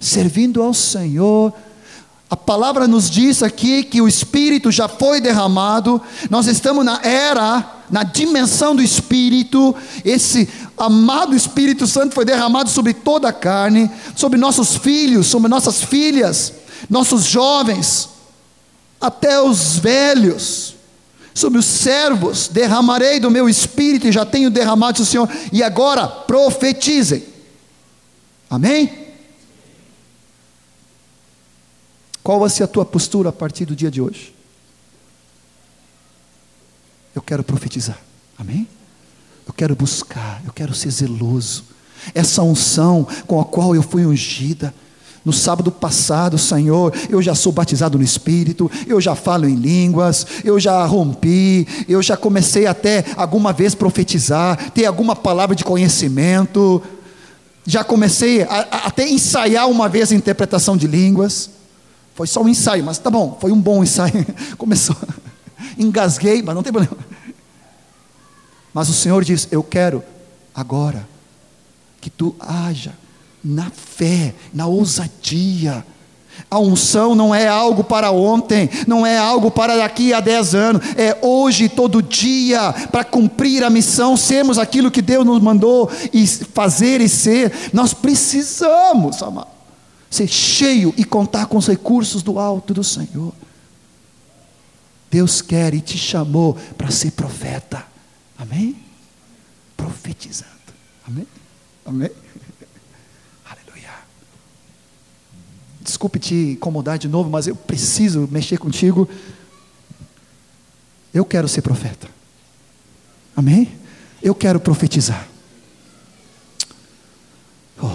servindo 0.00 0.62
ao 0.62 0.72
Senhor. 0.72 1.52
A 2.28 2.36
palavra 2.36 2.88
nos 2.88 3.08
diz 3.10 3.42
aqui 3.42 3.84
que 3.84 4.00
o 4.00 4.08
Espírito 4.08 4.72
já 4.72 4.88
foi 4.88 5.20
derramado, 5.20 6.02
nós 6.28 6.46
estamos 6.46 6.84
na 6.84 7.00
era, 7.02 7.75
na 7.90 8.02
dimensão 8.02 8.74
do 8.74 8.82
Espírito, 8.82 9.74
esse 10.04 10.48
amado 10.76 11.34
Espírito 11.34 11.86
Santo 11.86 12.14
foi 12.14 12.24
derramado 12.24 12.68
sobre 12.70 12.92
toda 12.92 13.28
a 13.28 13.32
carne, 13.32 13.90
sobre 14.14 14.38
nossos 14.38 14.76
filhos, 14.76 15.26
sobre 15.26 15.48
nossas 15.48 15.82
filhas, 15.82 16.52
nossos 16.90 17.24
jovens, 17.24 18.08
até 19.00 19.40
os 19.40 19.78
velhos, 19.78 20.74
sobre 21.34 21.58
os 21.58 21.66
servos, 21.66 22.48
derramarei 22.48 23.20
do 23.20 23.30
meu 23.30 23.48
Espírito, 23.48 24.06
e 24.06 24.12
já 24.12 24.24
tenho 24.24 24.50
derramado 24.50 25.02
o 25.02 25.06
Senhor, 25.06 25.28
e 25.52 25.62
agora 25.62 26.06
profetizem. 26.06 27.24
Amém? 28.50 29.06
Qual 32.22 32.40
vai 32.40 32.50
ser 32.50 32.64
a 32.64 32.66
tua 32.68 32.84
postura 32.84 33.28
a 33.28 33.32
partir 33.32 33.64
do 33.64 33.76
dia 33.76 33.90
de 33.90 34.00
hoje? 34.02 34.35
Eu 37.16 37.22
quero 37.22 37.42
profetizar, 37.42 37.98
amém? 38.38 38.68
Eu 39.46 39.54
quero 39.54 39.74
buscar, 39.74 40.42
eu 40.44 40.52
quero 40.52 40.74
ser 40.74 40.90
zeloso. 40.90 41.64
Essa 42.14 42.42
unção 42.42 43.08
com 43.26 43.40
a 43.40 43.44
qual 43.44 43.74
eu 43.74 43.82
fui 43.82 44.04
ungida, 44.04 44.72
no 45.24 45.32
sábado 45.32 45.72
passado, 45.72 46.36
Senhor, 46.36 46.94
eu 47.08 47.22
já 47.22 47.34
sou 47.34 47.50
batizado 47.50 47.96
no 47.96 48.04
Espírito, 48.04 48.70
eu 48.86 49.00
já 49.00 49.14
falo 49.14 49.48
em 49.48 49.54
línguas, 49.54 50.26
eu 50.44 50.60
já 50.60 50.84
rompi, 50.84 51.66
eu 51.88 52.02
já 52.02 52.18
comecei 52.18 52.66
até 52.66 53.02
alguma 53.16 53.50
vez 53.50 53.74
profetizar, 53.74 54.70
ter 54.72 54.84
alguma 54.84 55.16
palavra 55.16 55.56
de 55.56 55.64
conhecimento, 55.64 56.82
já 57.64 57.82
comecei 57.82 58.42
a, 58.42 58.68
a, 58.70 58.76
até 58.88 59.08
ensaiar 59.08 59.68
uma 59.68 59.88
vez 59.88 60.12
a 60.12 60.14
interpretação 60.14 60.76
de 60.76 60.86
línguas. 60.86 61.48
Foi 62.14 62.26
só 62.26 62.42
um 62.42 62.48
ensaio, 62.48 62.84
mas 62.84 62.98
tá 62.98 63.10
bom, 63.10 63.38
foi 63.40 63.50
um 63.50 63.60
bom 63.60 63.82
ensaio. 63.82 64.24
Começou. 64.58 64.94
Engasguei, 65.78 66.42
mas 66.42 66.54
não 66.54 66.62
tem 66.62 66.72
problema. 66.72 66.96
Mas 68.72 68.88
o 68.88 68.92
Senhor 68.92 69.24
diz: 69.24 69.48
Eu 69.50 69.62
quero 69.62 70.02
agora 70.54 71.08
que 72.00 72.10
tu 72.10 72.34
haja 72.38 72.92
na 73.42 73.70
fé, 73.70 74.34
na 74.52 74.66
ousadia. 74.66 75.84
A 76.50 76.58
unção 76.58 77.14
não 77.14 77.34
é 77.34 77.48
algo 77.48 77.82
para 77.82 78.10
ontem, 78.10 78.68
não 78.86 79.06
é 79.06 79.16
algo 79.16 79.50
para 79.50 79.78
daqui 79.78 80.12
a 80.12 80.20
dez 80.20 80.54
anos, 80.54 80.82
é 80.94 81.16
hoje, 81.22 81.66
todo 81.66 82.02
dia, 82.02 82.74
para 82.92 83.02
cumprir 83.04 83.64
a 83.64 83.70
missão, 83.70 84.18
sermos 84.18 84.58
aquilo 84.58 84.90
que 84.90 85.00
Deus 85.00 85.24
nos 85.24 85.40
mandou 85.40 85.90
e 86.12 86.26
fazer 86.26 87.00
e 87.00 87.08
ser. 87.08 87.70
Nós 87.72 87.94
precisamos, 87.94 89.22
amado 89.22 89.56
ser 90.10 90.28
cheio 90.28 90.94
e 90.96 91.04
contar 91.04 91.46
com 91.46 91.56
os 91.56 91.66
recursos 91.66 92.22
do 92.22 92.38
alto 92.38 92.72
do 92.72 92.84
Senhor. 92.84 93.32
Deus 95.16 95.40
quer 95.40 95.72
e 95.72 95.80
te 95.80 95.96
chamou 95.96 96.52
para 96.76 96.90
ser 96.90 97.12
profeta. 97.12 97.86
Amém? 98.36 98.76
Profetizando. 99.74 100.50
Amém? 101.08 101.26
Amém? 101.86 102.10
Aleluia. 103.48 103.94
Desculpe 105.80 106.18
te 106.18 106.34
incomodar 106.52 106.98
de 106.98 107.08
novo, 107.08 107.30
mas 107.30 107.46
eu 107.46 107.56
preciso 107.56 108.28
mexer 108.30 108.58
contigo. 108.58 109.08
Eu 111.14 111.24
quero 111.24 111.48
ser 111.48 111.62
profeta. 111.62 112.10
Amém? 113.34 113.72
Eu 114.22 114.34
quero 114.34 114.60
profetizar. 114.60 115.26
Oh, 117.80 117.88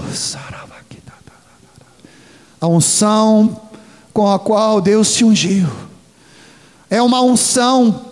a 2.59 2.67
unção 2.67 3.69
com 4.11 4.27
a 4.27 4.39
qual 4.39 4.81
Deus 4.81 5.13
te 5.13 5.23
ungiu. 5.23 5.90
É 6.91 7.01
uma 7.01 7.21
unção 7.21 8.07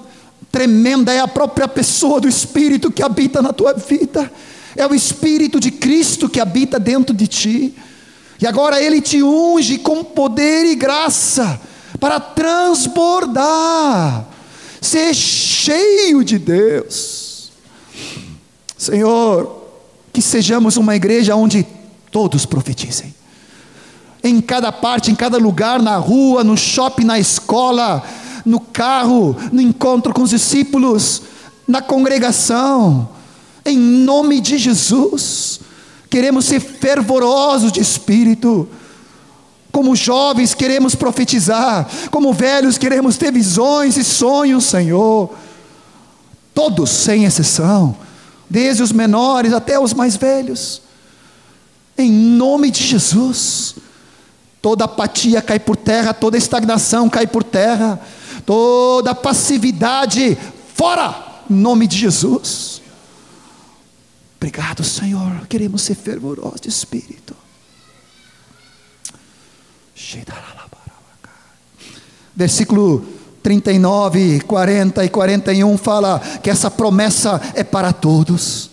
tremenda, 0.50 1.14
é 1.14 1.20
a 1.20 1.28
própria 1.28 1.68
pessoa 1.68 2.22
do 2.22 2.30
Espírito 2.30 2.90
que 2.90 3.04
habita 3.04 3.42
na 3.42 3.52
tua 3.52 3.74
vida, 3.74 4.32
é 4.74 4.88
o 4.88 4.96
Espírito 4.96 5.60
de 5.60 5.70
Cristo 5.70 6.30
que 6.30 6.40
habita 6.40 6.80
dentro 6.80 7.14
de 7.14 7.28
ti, 7.28 7.76
e 8.42 8.48
agora 8.48 8.82
Ele 8.82 9.02
te 9.02 9.22
unge 9.22 9.80
com 9.80 10.02
poder 10.02 10.66
e 10.66 10.76
graça 10.76 11.60
para 12.00 12.22
transbordar, 12.22 13.46
ser 14.80 15.14
cheio 15.14 16.24
de 16.24 16.40
Deus. 16.40 17.52
Senhor, 18.78 19.62
que 20.14 20.22
sejamos 20.22 20.78
uma 20.78 20.96
igreja 20.96 21.36
onde 21.36 21.68
todos 22.10 22.46
profetizem. 22.46 23.14
Em 24.24 24.40
cada 24.40 24.72
parte, 24.72 25.12
em 25.12 25.16
cada 25.16 25.38
lugar, 25.38 25.82
na 25.82 25.98
rua, 25.98 26.46
no 26.46 26.56
shopping, 26.56 27.04
na 27.04 27.20
escola, 27.20 28.04
no 28.46 28.60
carro, 28.60 29.36
no 29.52 29.62
encontro 29.62 30.14
com 30.14 30.22
os 30.22 30.30
discípulos, 30.30 31.22
na 31.68 31.82
congregação, 31.82 33.10
em 33.66 33.78
nome 33.78 34.40
de 34.40 34.58
Jesus. 34.58 35.60
Queremos 36.10 36.46
ser 36.46 36.60
fervorosos 36.60 37.72
de 37.72 37.80
espírito. 37.80 38.68
Como 39.72 39.96
jovens 39.96 40.56
queremos 40.56 40.96
profetizar, 40.96 41.88
como 42.10 42.34
velhos 42.34 42.78
queremos 42.78 43.18
ter 43.18 43.32
visões 43.32 43.98
e 43.98 44.04
sonhos, 44.04 44.66
Senhor. 44.66 45.30
Todos, 46.54 46.90
sem 46.90 47.26
exceção, 47.26 47.96
desde 48.50 48.82
os 48.82 48.92
menores 48.92 49.54
até 49.54 49.80
os 49.80 49.94
mais 49.94 50.16
velhos. 50.16 50.82
Em 51.98 52.12
nome 52.12 52.72
de 52.72 52.84
Jesus 52.84 53.76
Toda 54.62 54.86
apatia 54.86 55.42
cai 55.42 55.58
por 55.58 55.78
terra, 55.78 56.14
toda 56.14 56.38
estagnação 56.38 57.10
cai 57.10 57.26
por 57.26 57.44
terra, 57.44 58.00
toda 58.50 59.14
passividade 59.14 60.36
fora, 60.74 61.44
em 61.48 61.54
nome 61.54 61.86
de 61.86 62.00
Jesus. 62.00 62.82
Obrigado, 64.38 64.84
Senhor. 64.84 65.46
Queremos 65.48 65.84
ser 65.84 65.94
fervorosos 65.94 66.62
de 66.62 66.68
espírito. 66.68 67.36
Versículo 72.36 73.06
39, 73.44 74.40
40 74.40 75.06
e 75.06 75.10
41 75.10 75.78
fala 75.78 76.20
que 76.42 76.50
essa 76.50 76.72
promessa 76.72 77.40
é 77.54 77.64
para 77.64 77.94
todos. 77.94 78.72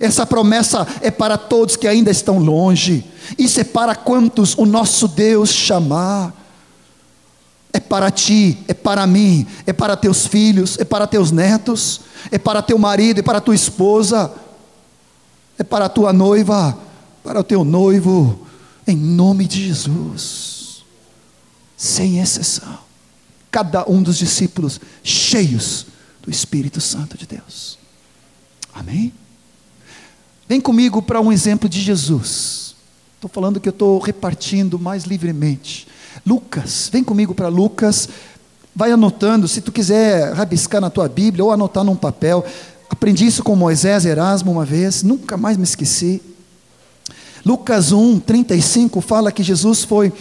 Essa 0.00 0.24
promessa 0.24 0.86
é 1.02 1.10
para 1.10 1.36
todos 1.36 1.76
que 1.76 1.86
ainda 1.86 2.10
estão 2.10 2.38
longe. 2.38 3.04
Isso 3.36 3.60
é 3.60 3.64
para 3.64 3.94
quantos 3.94 4.56
o 4.56 4.64
nosso 4.64 5.06
Deus 5.06 5.50
chamar. 5.50 6.37
É 7.72 7.80
para 7.80 8.10
ti, 8.10 8.58
é 8.66 8.74
para 8.74 9.06
mim, 9.06 9.46
é 9.66 9.72
para 9.72 9.96
teus 9.96 10.26
filhos, 10.26 10.78
é 10.78 10.84
para 10.84 11.06
teus 11.06 11.30
netos, 11.30 12.00
é 12.30 12.38
para 12.38 12.62
teu 12.62 12.78
marido, 12.78 13.20
é 13.20 13.22
para 13.22 13.40
tua 13.40 13.54
esposa, 13.54 14.32
é 15.58 15.62
para 15.62 15.88
tua 15.88 16.12
noiva, 16.12 16.78
para 17.22 17.40
o 17.40 17.44
teu 17.44 17.64
noivo, 17.64 18.46
em 18.86 18.96
nome 18.96 19.46
de 19.46 19.66
Jesus. 19.66 20.84
Sem 21.76 22.18
exceção. 22.20 22.78
Cada 23.50 23.88
um 23.88 24.02
dos 24.02 24.16
discípulos 24.18 24.80
cheios 25.02 25.86
do 26.22 26.30
Espírito 26.30 26.80
Santo 26.80 27.16
de 27.16 27.26
Deus. 27.26 27.78
Amém? 28.74 29.12
Vem 30.48 30.60
comigo 30.60 31.02
para 31.02 31.20
um 31.20 31.30
exemplo 31.30 31.68
de 31.68 31.80
Jesus. 31.80 32.74
Estou 33.14 33.28
falando 33.28 33.60
que 33.60 33.68
eu 33.68 33.72
estou 33.72 33.98
repartindo 33.98 34.78
mais 34.78 35.04
livremente. 35.04 35.86
Lucas, 36.28 36.90
vem 36.92 37.02
comigo 37.02 37.34
para 37.34 37.48
Lucas. 37.48 38.08
Vai 38.76 38.92
anotando, 38.92 39.48
se 39.48 39.60
tu 39.60 39.72
quiser 39.72 40.34
rabiscar 40.34 40.80
na 40.80 40.90
tua 40.90 41.08
Bíblia 41.08 41.42
ou 41.42 41.50
anotar 41.50 41.82
num 41.82 41.96
papel. 41.96 42.44
Aprendi 42.90 43.26
isso 43.26 43.42
com 43.42 43.56
Moisés 43.56 44.04
Erasmo 44.04 44.52
uma 44.52 44.64
vez, 44.64 45.02
nunca 45.02 45.36
mais 45.36 45.56
me 45.56 45.64
esqueci. 45.64 46.20
Lucas 47.44 47.92
1, 47.92 48.20
35 48.20 49.00
fala 49.00 49.32
que 49.32 49.42
Jesus 49.42 49.84
foi, 49.84 50.12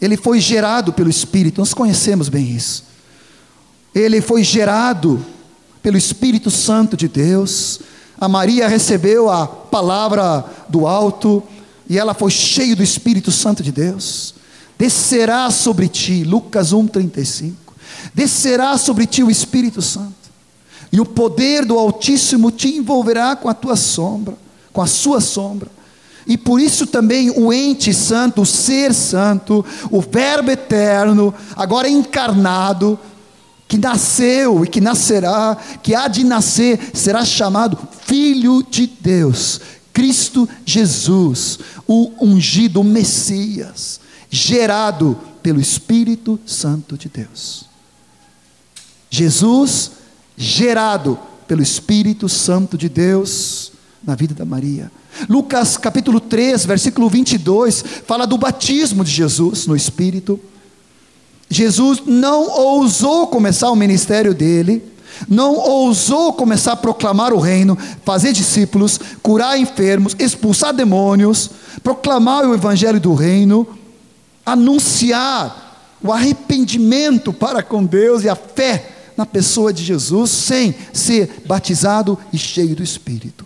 ele 0.00 0.16
foi 0.16 0.40
gerado 0.40 0.92
pelo 0.92 1.08
Espírito, 1.08 1.60
nós 1.60 1.72
conhecemos 1.72 2.28
bem 2.28 2.50
isso. 2.50 2.84
Ele 3.94 4.20
foi 4.20 4.42
gerado 4.42 5.24
pelo 5.80 5.96
Espírito 5.96 6.50
Santo 6.50 6.96
de 6.96 7.06
Deus 7.06 7.80
a 8.20 8.28
Maria 8.28 8.66
recebeu 8.66 9.30
a 9.30 9.46
palavra 9.46 10.44
do 10.68 10.88
alto 10.88 11.40
e 11.88 11.96
ela 11.96 12.14
foi 12.14 12.32
cheia 12.32 12.74
do 12.74 12.82
Espírito 12.82 13.30
Santo 13.30 13.62
de 13.62 13.70
Deus. 13.70 14.34
Descerá 14.78 15.50
sobre 15.50 15.88
ti, 15.88 16.22
Lucas 16.22 16.72
1:35. 16.72 17.54
Descerá 18.14 18.78
sobre 18.78 19.06
ti 19.06 19.22
o 19.24 19.30
Espírito 19.30 19.82
Santo. 19.82 20.14
E 20.92 21.00
o 21.00 21.04
poder 21.04 21.64
do 21.64 21.76
Altíssimo 21.76 22.50
te 22.50 22.68
envolverá 22.76 23.34
com 23.34 23.48
a 23.48 23.54
tua 23.54 23.76
sombra, 23.76 24.38
com 24.72 24.80
a 24.80 24.86
sua 24.86 25.20
sombra. 25.20 25.68
E 26.26 26.36
por 26.36 26.60
isso 26.60 26.86
também 26.86 27.30
o 27.30 27.52
ente 27.52 27.92
santo, 27.92 28.42
o 28.42 28.46
ser 28.46 28.94
santo, 28.94 29.64
o 29.90 30.00
Verbo 30.00 30.50
eterno, 30.50 31.34
agora 31.56 31.88
encarnado, 31.88 32.98
que 33.66 33.78
nasceu 33.78 34.64
e 34.64 34.68
que 34.68 34.80
nascerá, 34.80 35.56
que 35.82 35.94
há 35.94 36.06
de 36.06 36.24
nascer, 36.24 36.90
será 36.94 37.24
chamado 37.24 37.78
Filho 38.06 38.62
de 38.62 38.86
Deus, 38.86 39.60
Cristo 39.92 40.48
Jesus, 40.64 41.58
o 41.86 42.12
ungido, 42.20 42.80
o 42.80 42.84
Messias, 42.84 44.00
gerado 44.30 45.18
pelo 45.42 45.60
Espírito 45.60 46.38
Santo 46.44 46.96
de 46.96 47.08
Deus. 47.08 47.64
Jesus, 49.10 49.92
gerado 50.36 51.18
pelo 51.46 51.62
Espírito 51.62 52.28
Santo 52.28 52.76
de 52.76 52.88
Deus 52.88 53.72
na 54.04 54.14
vida 54.14 54.34
da 54.34 54.44
Maria. 54.44 54.90
Lucas 55.28 55.76
capítulo 55.76 56.20
3, 56.20 56.66
versículo 56.66 57.08
22, 57.08 57.82
fala 58.06 58.26
do 58.26 58.36
batismo 58.36 59.02
de 59.02 59.10
Jesus 59.10 59.66
no 59.66 59.74
Espírito. 59.74 60.38
Jesus 61.50 62.02
não 62.06 62.50
ousou 62.50 63.26
começar 63.26 63.70
o 63.70 63.76
ministério 63.76 64.34
dele, 64.34 64.84
não 65.26 65.56
ousou 65.56 66.32
começar 66.34 66.72
a 66.72 66.76
proclamar 66.76 67.32
o 67.32 67.40
reino, 67.40 67.76
fazer 68.04 68.32
discípulos, 68.32 69.00
curar 69.22 69.58
enfermos, 69.58 70.14
expulsar 70.18 70.74
demônios, 70.74 71.50
proclamar 71.82 72.46
o 72.46 72.54
evangelho 72.54 73.00
do 73.00 73.14
reino, 73.14 73.66
anunciar 74.52 75.96
o 76.02 76.12
arrependimento 76.12 77.32
para 77.32 77.62
com 77.62 77.84
Deus 77.84 78.24
e 78.24 78.28
a 78.28 78.36
fé 78.36 78.90
na 79.16 79.26
pessoa 79.26 79.72
de 79.72 79.82
Jesus, 79.82 80.30
sem 80.30 80.74
ser 80.92 81.42
batizado 81.44 82.16
e 82.32 82.38
cheio 82.38 82.76
do 82.76 82.82
Espírito. 82.82 83.44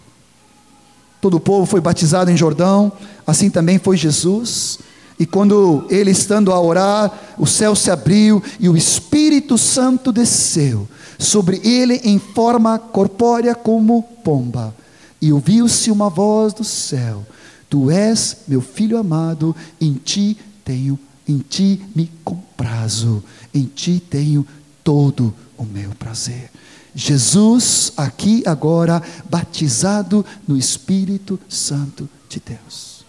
Todo 1.21 1.37
o 1.39 1.41
povo 1.41 1.65
foi 1.65 1.81
batizado 1.81 2.31
em 2.31 2.37
Jordão, 2.37 2.93
assim 3.27 3.49
também 3.49 3.79
foi 3.79 3.97
Jesus. 3.97 4.81
E 5.19 5.25
quando 5.25 5.87
ele 5.89 6.11
estando 6.11 6.53
a 6.53 6.61
orar, 6.61 7.11
o 7.39 7.47
céu 7.47 7.75
se 7.75 7.91
abriu 7.91 8.43
e 8.59 8.69
o 8.69 8.77
Espírito 8.77 9.57
Santo 9.57 10.13
desceu 10.13 10.89
sobre 11.19 11.61
ele 11.65 12.01
em 12.05 12.19
forma 12.19 12.79
corpórea 12.79 13.55
como 13.55 14.03
pomba. 14.25 14.75
E 15.21 15.33
ouviu-se 15.33 15.91
uma 15.91 16.11
voz 16.11 16.53
do 16.53 16.65
céu: 16.65 17.25
Tu 17.71 17.91
és 17.91 18.39
meu 18.49 18.61
filho 18.61 18.99
amado, 18.99 19.55
em 19.81 19.95
ti 19.95 20.37
tenho, 20.65 20.99
em 21.29 21.39
ti 21.39 21.81
me 21.95 22.11
comprazo, 22.25 23.23
em 23.55 23.65
ti 23.65 24.03
tenho 24.09 24.47
todo 24.83 25.35
o 25.57 25.65
meu 25.65 25.91
prazer. 25.91 26.51
Jesus, 26.95 27.93
aqui 27.97 28.43
agora, 28.45 29.03
batizado 29.29 30.25
no 30.47 30.57
Espírito 30.57 31.41
Santo 31.49 32.09
de 32.29 32.43
Deus. 32.45 33.05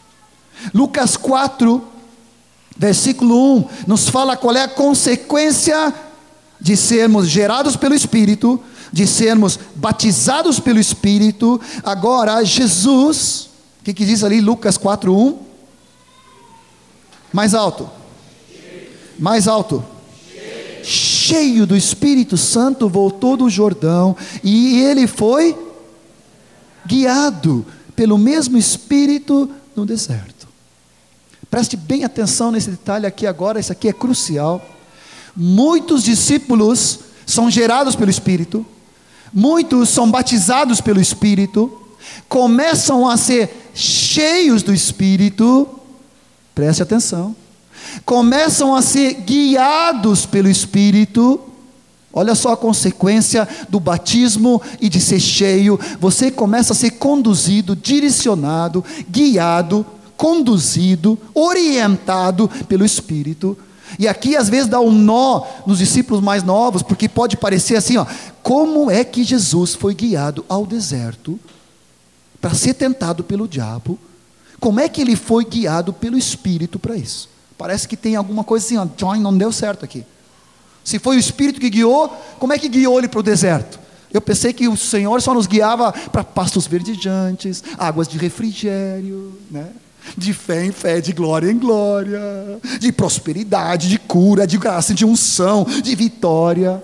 Lucas 0.74 1.18
4, 1.18 1.84
versículo 2.78 3.58
1, 3.58 3.66
nos 3.88 4.08
fala 4.08 4.38
qual 4.38 4.56
é 4.56 4.64
a 4.64 4.70
consequência 4.70 5.94
de 6.62 6.78
sermos 6.78 7.28
gerados 7.28 7.76
pelo 7.76 7.94
Espírito, 7.94 8.62
de 8.92 9.06
sermos 9.06 9.60
batizados 9.76 10.60
pelo 10.60 10.80
Espírito. 10.80 11.60
Agora, 11.84 12.44
Jesus, 12.44 13.50
o 13.82 13.84
que, 13.84 13.94
que 13.94 14.06
diz 14.06 14.24
ali 14.24 14.40
Lucas 14.40 14.78
4, 14.78 15.14
1? 15.14 15.53
Mais 17.34 17.54
alto. 17.54 17.90
Mais 19.20 19.48
alto 19.48 19.84
cheio 20.84 21.66
do 21.66 21.76
Espírito 21.76 22.38
Santo, 22.38 22.90
voltou 22.90 23.38
do 23.38 23.50
Jordão 23.50 24.16
e 24.44 24.82
ele 24.82 25.08
foi 25.08 25.58
guiado 26.86 27.66
pelo 27.96 28.18
mesmo 28.18 28.58
Espírito 28.58 29.50
no 29.76 29.86
deserto. 29.86 30.48
Preste 31.50 31.78
bem 31.78 32.04
atenção 32.04 32.52
nesse 32.52 32.70
detalhe 32.72 33.06
aqui 33.06 33.26
agora, 33.26 33.60
isso 33.60 33.72
aqui 33.72 33.88
é 33.88 33.94
crucial. 33.94 34.62
Muitos 35.36 36.04
discípulos 36.04 37.00
são 37.26 37.50
gerados 37.50 37.96
pelo 37.96 38.12
Espírito, 38.12 38.66
muitos 39.32 39.90
são 39.90 40.10
batizados 40.12 40.82
pelo 40.82 41.00
Espírito, 41.00 41.80
começam 42.28 43.08
a 43.08 43.16
ser 43.16 43.72
cheios 43.74 44.62
do 44.62 44.74
Espírito, 44.74 45.68
preste 46.54 46.84
atenção 46.84 47.36
começam 48.06 48.76
a 48.76 48.82
ser 48.82 49.14
guiados 49.22 50.26
pelo 50.26 50.50
Espírito. 50.50 51.40
Olha 52.12 52.36
só 52.36 52.54
a 52.54 52.58
consequência 52.58 53.48
do 53.70 53.80
batismo 53.80 54.62
e 54.80 54.88
de 54.88 55.02
ser 55.02 55.20
cheio. 55.20 55.80
Você 56.00 56.30
começa 56.30 56.74
a 56.74 56.76
ser 56.76 56.92
conduzido, 56.92 57.76
direcionado, 57.76 58.84
guiado, 59.10 59.86
conduzido, 60.16 61.18
orientado 61.34 62.48
pelo 62.68 62.86
Espírito. 62.86 63.58
E 63.98 64.08
aqui 64.08 64.36
às 64.36 64.48
vezes 64.50 64.68
dá 64.68 64.80
um 64.80 64.92
nó 64.92 65.44
nos 65.66 65.80
discípulos 65.80 66.24
mais 66.24 66.44
novos, 66.44 66.82
porque 66.82 67.10
pode 67.10 67.38
parecer 67.38 67.76
assim, 67.76 67.98
ó, 67.98 68.06
como 68.42 68.90
é 68.90 69.04
que 69.04 69.24
Jesus 69.24 69.74
foi 69.74 69.94
guiado 69.94 70.46
ao 70.48 70.66
deserto 70.66 71.40
para 72.40 72.54
ser 72.54 72.74
tentado 72.74 73.24
pelo 73.24 73.48
diabo? 73.48 73.98
Como 74.64 74.80
é 74.80 74.88
que 74.88 75.02
ele 75.02 75.18
foi 75.18 75.44
guiado 75.44 75.92
pelo 75.92 76.18
Espírito 76.18 76.80
para 76.80 76.96
isso? 76.96 77.28
Parece 77.58 77.86
que 77.86 77.98
tem 77.98 78.16
alguma 78.16 78.46
coisa 78.46 78.66
assim, 78.66 78.78
ó, 78.78 78.86
John, 78.96 79.18
não 79.18 79.38
deu 79.38 79.52
certo 79.52 79.84
aqui. 79.84 80.06
Se 80.86 81.00
foi 81.00 81.18
o 81.18 81.20
Espírito 81.20 81.60
que 81.60 81.70
guiou, 81.70 82.08
como 82.40 82.54
é 82.54 82.58
que 82.58 82.70
guiou 82.70 82.98
ele 82.98 83.10
para 83.10 83.20
o 83.20 83.24
deserto? 83.24 83.78
Eu 84.14 84.22
pensei 84.22 84.54
que 84.54 84.66
o 84.70 84.78
Senhor 84.78 85.22
só 85.22 85.34
nos 85.34 85.48
guiava 85.48 85.92
para 85.92 86.24
pastos 86.24 86.66
verdejantes, 86.66 87.62
águas 87.78 88.08
de 88.08 88.18
refrigério, 88.18 89.38
né? 89.52 89.68
de 90.18 90.32
fé 90.32 90.64
em 90.64 90.72
fé, 90.72 91.02
de 91.02 91.12
glória 91.12 91.52
em 91.52 91.60
glória, 91.60 92.22
de 92.80 92.90
prosperidade, 92.94 93.90
de 93.90 94.00
cura, 94.00 94.48
de 94.48 94.58
graça, 94.58 94.94
de 94.94 95.04
unção, 95.04 95.66
de 95.66 95.94
vitória. 95.94 96.82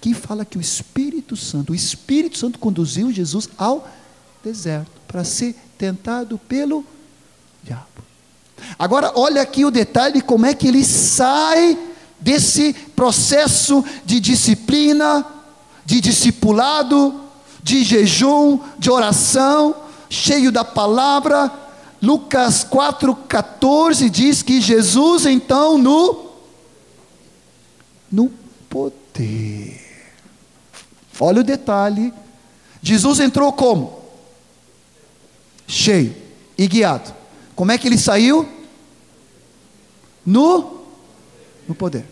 Aqui 0.00 0.14
fala 0.14 0.46
que 0.46 0.56
o 0.56 0.60
Espírito 0.62 1.36
Santo, 1.36 1.72
o 1.72 1.74
Espírito 1.74 2.38
Santo 2.38 2.58
conduziu 2.58 3.12
Jesus 3.12 3.50
ao 3.58 3.86
deserto 4.42 4.90
para 5.06 5.24
ser 5.24 5.54
tentado 5.76 6.38
pelo 6.38 6.82
diabo. 7.62 7.84
Agora, 8.78 9.12
olha 9.14 9.42
aqui 9.42 9.62
o 9.62 9.70
detalhe: 9.70 10.22
como 10.22 10.46
é 10.46 10.54
que 10.54 10.66
ele 10.66 10.82
sai 10.86 11.78
desse 12.18 12.72
processo 12.72 13.84
de 14.06 14.20
disciplina, 14.20 15.26
de 15.84 16.00
discipulado, 16.00 17.20
de 17.62 17.84
jejum, 17.84 18.58
de 18.78 18.90
oração, 18.90 19.76
cheio 20.08 20.50
da 20.50 20.64
palavra. 20.64 21.52
Lucas 22.00 22.64
4,14 22.64 24.08
diz 24.08 24.40
que 24.40 24.62
Jesus, 24.62 25.26
então, 25.26 25.76
no, 25.76 26.30
no 28.10 28.32
poder. 28.70 29.79
Olha 31.20 31.40
o 31.40 31.44
detalhe. 31.44 32.12
Jesus 32.82 33.20
entrou 33.20 33.52
como? 33.52 34.00
cheio 35.70 36.14
e 36.58 36.66
guiado. 36.66 37.14
Como 37.54 37.70
é 37.70 37.78
que 37.78 37.86
ele 37.86 37.96
saiu? 37.96 38.46
No, 40.26 40.84
no 41.66 41.74
poder. 41.74 42.04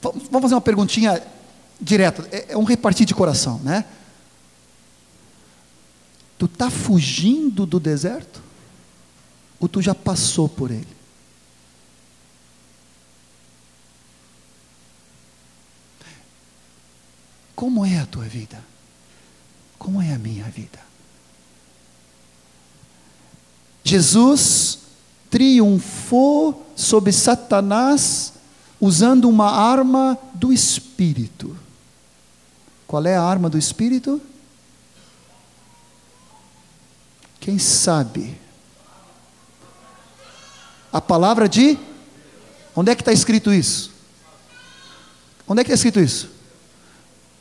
Vamos 0.00 0.42
fazer 0.42 0.54
uma 0.54 0.60
perguntinha 0.60 1.22
direta. 1.80 2.26
É, 2.32 2.52
é 2.52 2.56
um 2.56 2.64
repartir 2.64 3.06
de 3.06 3.14
coração, 3.14 3.60
né? 3.60 3.84
Tu 6.38 6.46
está 6.46 6.70
fugindo 6.70 7.66
do 7.66 7.78
deserto? 7.78 8.42
Ou 9.60 9.68
tu 9.68 9.82
já 9.82 9.94
passou 9.94 10.48
por 10.48 10.70
ele? 10.70 10.97
Como 17.58 17.84
é 17.84 17.98
a 17.98 18.06
tua 18.06 18.22
vida? 18.22 18.64
Como 19.80 20.00
é 20.00 20.14
a 20.14 20.18
minha 20.18 20.44
vida? 20.44 20.78
Jesus 23.82 24.78
triunfou 25.28 26.64
sobre 26.76 27.10
Satanás 27.10 28.34
usando 28.80 29.28
uma 29.28 29.50
arma 29.50 30.16
do 30.34 30.52
Espírito. 30.52 31.58
Qual 32.86 33.04
é 33.04 33.16
a 33.16 33.24
arma 33.24 33.50
do 33.50 33.58
Espírito? 33.58 34.22
Quem 37.40 37.58
sabe? 37.58 38.40
A 40.92 41.00
palavra 41.00 41.48
de. 41.48 41.76
Onde 42.76 42.92
é 42.92 42.94
que 42.94 43.02
está 43.02 43.12
escrito 43.12 43.52
isso? 43.52 43.90
Onde 45.48 45.62
é 45.62 45.64
que 45.64 45.72
está 45.72 45.74
escrito 45.74 45.98
isso? 45.98 46.37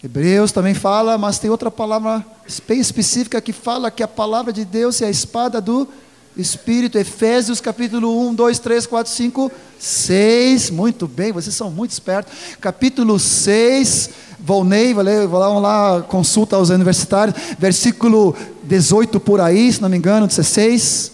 Hebreus 0.04 0.52
também 0.52 0.76
fala, 0.76 1.18
mas 1.18 1.40
tem 1.40 1.50
outra 1.50 1.72
palavra 1.72 2.24
bem 2.68 2.80
específica 2.80 3.42
que 3.42 3.52
fala 3.52 3.90
que 3.90 4.04
a 4.04 4.08
palavra 4.08 4.54
de 4.54 4.64
Deus 4.64 5.02
é 5.02 5.08
a 5.08 5.10
espada 5.10 5.60
do 5.60 5.88
Espírito. 6.36 7.00
Efésios 7.00 7.60
capítulo 7.60 8.30
1, 8.30 8.36
2, 8.36 8.60
3, 8.60 8.86
4, 8.86 9.12
5, 9.12 9.52
6. 9.80 10.70
Muito 10.70 11.08
bem, 11.08 11.32
vocês 11.32 11.56
são 11.56 11.72
muito 11.72 11.92
espertos. 11.92 12.32
Capítulo 12.62 13.18
6, 13.18 14.12
Volney, 14.40 14.94
vamos 14.94 15.64
lá, 15.64 16.04
consulta 16.04 16.56
aos 16.56 16.70
universitários. 16.70 17.36
Versículo 17.58 18.36
18 18.64 19.20
por 19.20 19.42
aí, 19.42 19.74
se 19.74 19.82
não 19.82 19.90
me 19.90 19.98
engano, 19.98 20.28
16. 20.28 21.14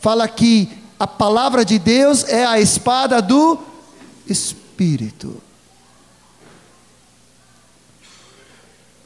Fala 0.00 0.26
que 0.26 0.70
a 0.98 1.06
palavra 1.06 1.66
de 1.66 1.78
Deus 1.78 2.24
é 2.24 2.46
a 2.46 2.58
espada 2.58 3.20
do 3.20 3.58
Espírito. 4.26 5.42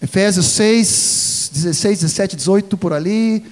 Efésios 0.03 0.47
6, 0.47 1.51
16, 1.53 2.01
17, 2.01 2.37
18 2.37 2.77
por 2.77 2.93
ali. 2.93 3.45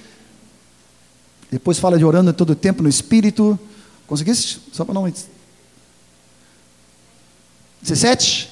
Depois 1.51 1.79
fala 1.79 1.97
de 1.97 2.05
orando 2.05 2.33
todo 2.33 2.51
o 2.51 2.55
tempo 2.55 2.81
no 2.81 2.89
Espírito. 2.89 3.57
Conseguiste? 4.07 4.61
Só 4.71 4.83
para 4.83 4.93
não. 4.93 5.11
17. 7.81 8.49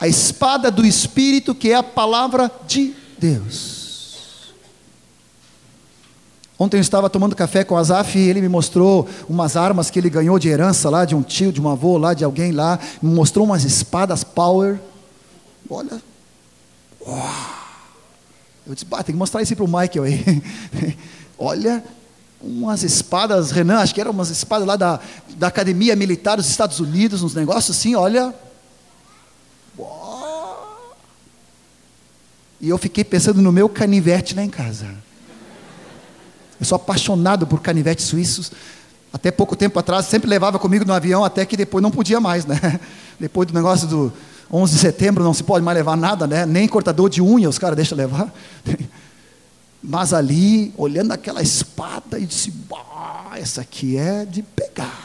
A 0.00 0.06
espada 0.06 0.70
do 0.70 0.84
Espírito, 0.84 1.54
que 1.54 1.70
é 1.70 1.74
a 1.74 1.82
palavra 1.82 2.50
de 2.66 2.94
Deus. 3.18 3.78
Ontem 6.58 6.76
eu 6.78 6.80
estava 6.80 7.08
tomando 7.08 7.36
café 7.36 7.62
com 7.62 7.76
o 7.76 7.78
Azaf 7.78 8.18
e 8.18 8.28
ele 8.28 8.40
me 8.40 8.48
mostrou 8.48 9.08
umas 9.28 9.56
armas 9.56 9.90
que 9.90 9.98
ele 9.98 10.10
ganhou 10.10 10.40
de 10.40 10.48
herança 10.48 10.90
lá, 10.90 11.04
de 11.04 11.14
um 11.14 11.22
tio, 11.22 11.52
de 11.52 11.60
um 11.60 11.68
avô 11.68 11.96
lá, 11.96 12.14
de 12.14 12.24
alguém 12.24 12.50
lá. 12.50 12.80
Me 13.00 13.14
mostrou 13.14 13.46
umas 13.46 13.62
espadas 13.62 14.24
power. 14.24 14.80
Olha. 15.70 16.02
Uau. 17.08 17.58
Eu 18.66 18.74
disse, 18.74 18.84
tem 18.86 19.04
que 19.04 19.12
mostrar 19.12 19.40
isso 19.40 19.56
para 19.56 19.64
o 19.64 19.68
Michael 19.68 20.04
aí. 20.04 20.42
Olha, 21.38 21.82
umas 22.40 22.82
espadas, 22.82 23.50
Renan, 23.50 23.78
acho 23.78 23.94
que 23.94 24.00
eram 24.00 24.10
umas 24.10 24.28
espadas 24.28 24.66
lá 24.66 24.76
da, 24.76 25.00
da 25.36 25.46
Academia 25.46 25.96
Militar 25.96 26.36
dos 26.36 26.48
Estados 26.48 26.78
Unidos, 26.78 27.22
uns 27.22 27.34
negócios 27.34 27.76
assim, 27.76 27.94
olha. 27.94 28.34
Uau. 29.78 30.96
E 32.60 32.68
eu 32.68 32.76
fiquei 32.76 33.04
pensando 33.04 33.40
no 33.40 33.52
meu 33.52 33.68
canivete 33.68 34.34
lá 34.34 34.42
em 34.42 34.50
casa. 34.50 34.86
Eu 36.60 36.66
sou 36.66 36.76
apaixonado 36.76 37.46
por 37.46 37.60
canivetes 37.60 38.06
suíços. 38.06 38.52
Até 39.12 39.30
pouco 39.30 39.56
tempo 39.56 39.78
atrás, 39.78 40.06
sempre 40.06 40.28
levava 40.28 40.58
comigo 40.58 40.84
no 40.84 40.92
avião, 40.92 41.24
até 41.24 41.46
que 41.46 41.56
depois 41.56 41.82
não 41.82 41.90
podia 41.90 42.20
mais, 42.20 42.44
né? 42.44 42.78
Depois 43.18 43.48
do 43.48 43.54
negócio 43.54 43.88
do 43.88 44.12
11 44.50 44.74
de 44.74 44.80
setembro, 44.80 45.22
não 45.24 45.34
se 45.34 45.42
pode 45.44 45.64
mais 45.64 45.76
levar 45.76 45.96
nada, 45.96 46.26
né? 46.26 46.46
Nem 46.46 46.66
cortador 46.66 47.10
de 47.10 47.20
unha 47.20 47.48
os 47.48 47.58
caras 47.58 47.76
deixam 47.76 47.96
levar. 47.96 48.32
Mas 49.82 50.12
ali, 50.12 50.72
olhando 50.76 51.12
aquela 51.12 51.42
espada, 51.42 52.18
e 52.18 52.26
disse: 52.26 52.52
essa 53.36 53.60
aqui 53.60 53.96
é 53.96 54.24
de 54.24 54.42
pegada. 54.42 54.96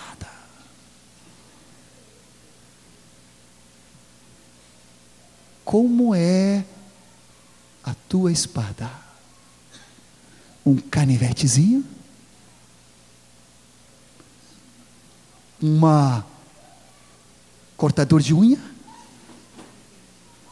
Como 5.64 6.16
é 6.16 6.64
a 7.84 7.94
tua 8.08 8.32
espada? 8.32 9.04
um 10.66 10.78
canivetezinho, 10.78 11.86
uma 15.62 16.26
cortador 17.76 18.22
de 18.22 18.34
unha, 18.34 18.60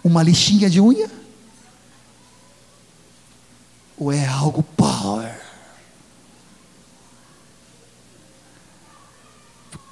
uma 0.04 0.24
lixinha 0.24 0.70
de 0.70 0.82
unha, 0.82 1.10
ou 3.97 4.12
é 4.12 4.26
algo 4.26 4.64
power? 4.64 5.41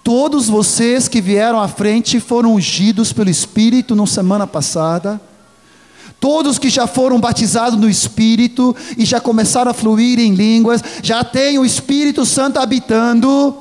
Todos 0.03 0.47
vocês 0.47 1.07
que 1.07 1.21
vieram 1.21 1.61
à 1.61 1.67
frente 1.67 2.19
foram 2.19 2.55
ungidos 2.55 3.13
pelo 3.13 3.29
Espírito 3.29 3.95
na 3.95 4.07
semana 4.07 4.47
passada. 4.47 5.21
Todos 6.19 6.57
que 6.57 6.67
já 6.67 6.87
foram 6.87 7.19
batizados 7.19 7.79
no 7.79 7.87
Espírito 7.87 8.75
e 8.97 9.05
já 9.05 9.21
começaram 9.21 9.69
a 9.69 9.73
fluir 9.73 10.19
em 10.19 10.33
línguas, 10.33 10.81
já 11.03 11.23
têm 11.23 11.59
o 11.59 11.65
Espírito 11.65 12.25
Santo 12.25 12.57
habitando 12.57 13.55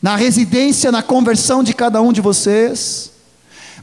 na 0.00 0.16
residência, 0.16 0.90
na 0.90 1.02
conversão 1.02 1.62
de 1.62 1.74
cada 1.74 2.00
um 2.00 2.14
de 2.14 2.22
vocês. 2.22 3.09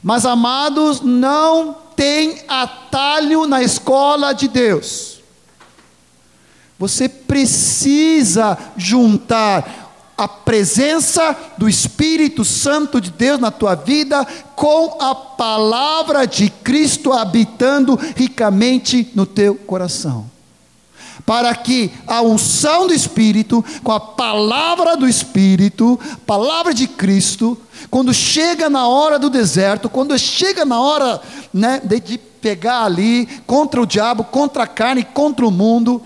Mas, 0.02 0.24
amados, 0.24 1.00
não 1.00 1.76
tem 1.96 2.42
atalho 2.46 3.46
na 3.46 3.62
escola 3.62 4.32
de 4.32 4.48
Deus. 4.48 5.20
Você 6.78 7.08
precisa 7.08 8.56
juntar 8.76 9.88
a 10.16 10.26
presença 10.26 11.36
do 11.56 11.68
Espírito 11.68 12.44
Santo 12.44 13.00
de 13.00 13.10
Deus 13.10 13.38
na 13.38 13.52
tua 13.52 13.76
vida 13.76 14.24
com 14.56 14.96
a 15.00 15.14
palavra 15.14 16.26
de 16.26 16.50
Cristo 16.50 17.12
habitando 17.12 17.98
ricamente 18.16 19.10
no 19.14 19.24
teu 19.24 19.54
coração. 19.54 20.37
Para 21.28 21.54
que 21.54 21.92
a 22.06 22.22
unção 22.22 22.86
do 22.86 22.94
Espírito, 22.94 23.62
com 23.84 23.92
a 23.92 24.00
palavra 24.00 24.96
do 24.96 25.06
Espírito, 25.06 26.00
palavra 26.26 26.72
de 26.72 26.86
Cristo, 26.86 27.58
quando 27.90 28.14
chega 28.14 28.70
na 28.70 28.88
hora 28.88 29.18
do 29.18 29.28
deserto, 29.28 29.90
quando 29.90 30.18
chega 30.18 30.64
na 30.64 30.80
hora 30.80 31.20
né, 31.52 31.82
de, 31.84 32.00
de 32.00 32.16
pegar 32.16 32.84
ali 32.84 33.26
contra 33.46 33.78
o 33.78 33.84
diabo, 33.84 34.24
contra 34.24 34.62
a 34.62 34.66
carne, 34.66 35.04
contra 35.04 35.46
o 35.46 35.50
mundo, 35.50 36.00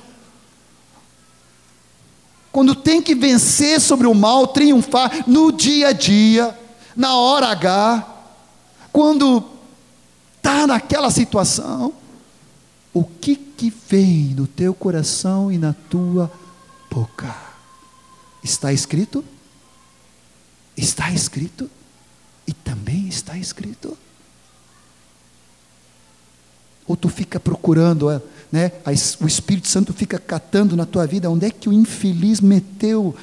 quando 2.50 2.74
tem 2.74 3.00
que 3.00 3.14
vencer 3.14 3.80
sobre 3.80 4.08
o 4.08 4.14
mal, 4.14 4.48
triunfar 4.48 5.22
no 5.28 5.52
dia 5.52 5.90
a 5.90 5.92
dia, 5.92 6.58
na 6.96 7.14
hora 7.14 7.46
H, 7.46 8.08
quando 8.92 9.44
está 10.36 10.66
naquela 10.66 11.12
situação, 11.12 11.92
o 12.92 13.04
que 13.04 13.51
que 13.62 13.72
vem 13.88 14.34
no 14.34 14.44
teu 14.44 14.74
coração 14.74 15.52
e 15.52 15.56
na 15.56 15.72
tua 15.72 16.28
boca? 16.90 17.32
Está 18.42 18.72
escrito? 18.72 19.24
Está 20.76 21.12
escrito? 21.12 21.70
E 22.44 22.52
também 22.52 23.06
está 23.06 23.38
escrito? 23.38 23.96
Ou 26.88 26.96
tu 26.96 27.08
fica 27.08 27.38
procurando 27.38 28.10
é, 28.10 28.20
né, 28.50 28.72
o 29.20 29.28
Espírito 29.28 29.68
Santo 29.68 29.92
fica 29.92 30.18
catando 30.18 30.76
na 30.76 30.84
tua 30.84 31.06
vida 31.06 31.30
onde 31.30 31.46
é 31.46 31.50
que 31.50 31.68
o 31.68 31.72
infeliz 31.72 32.40
meteu 32.40 33.14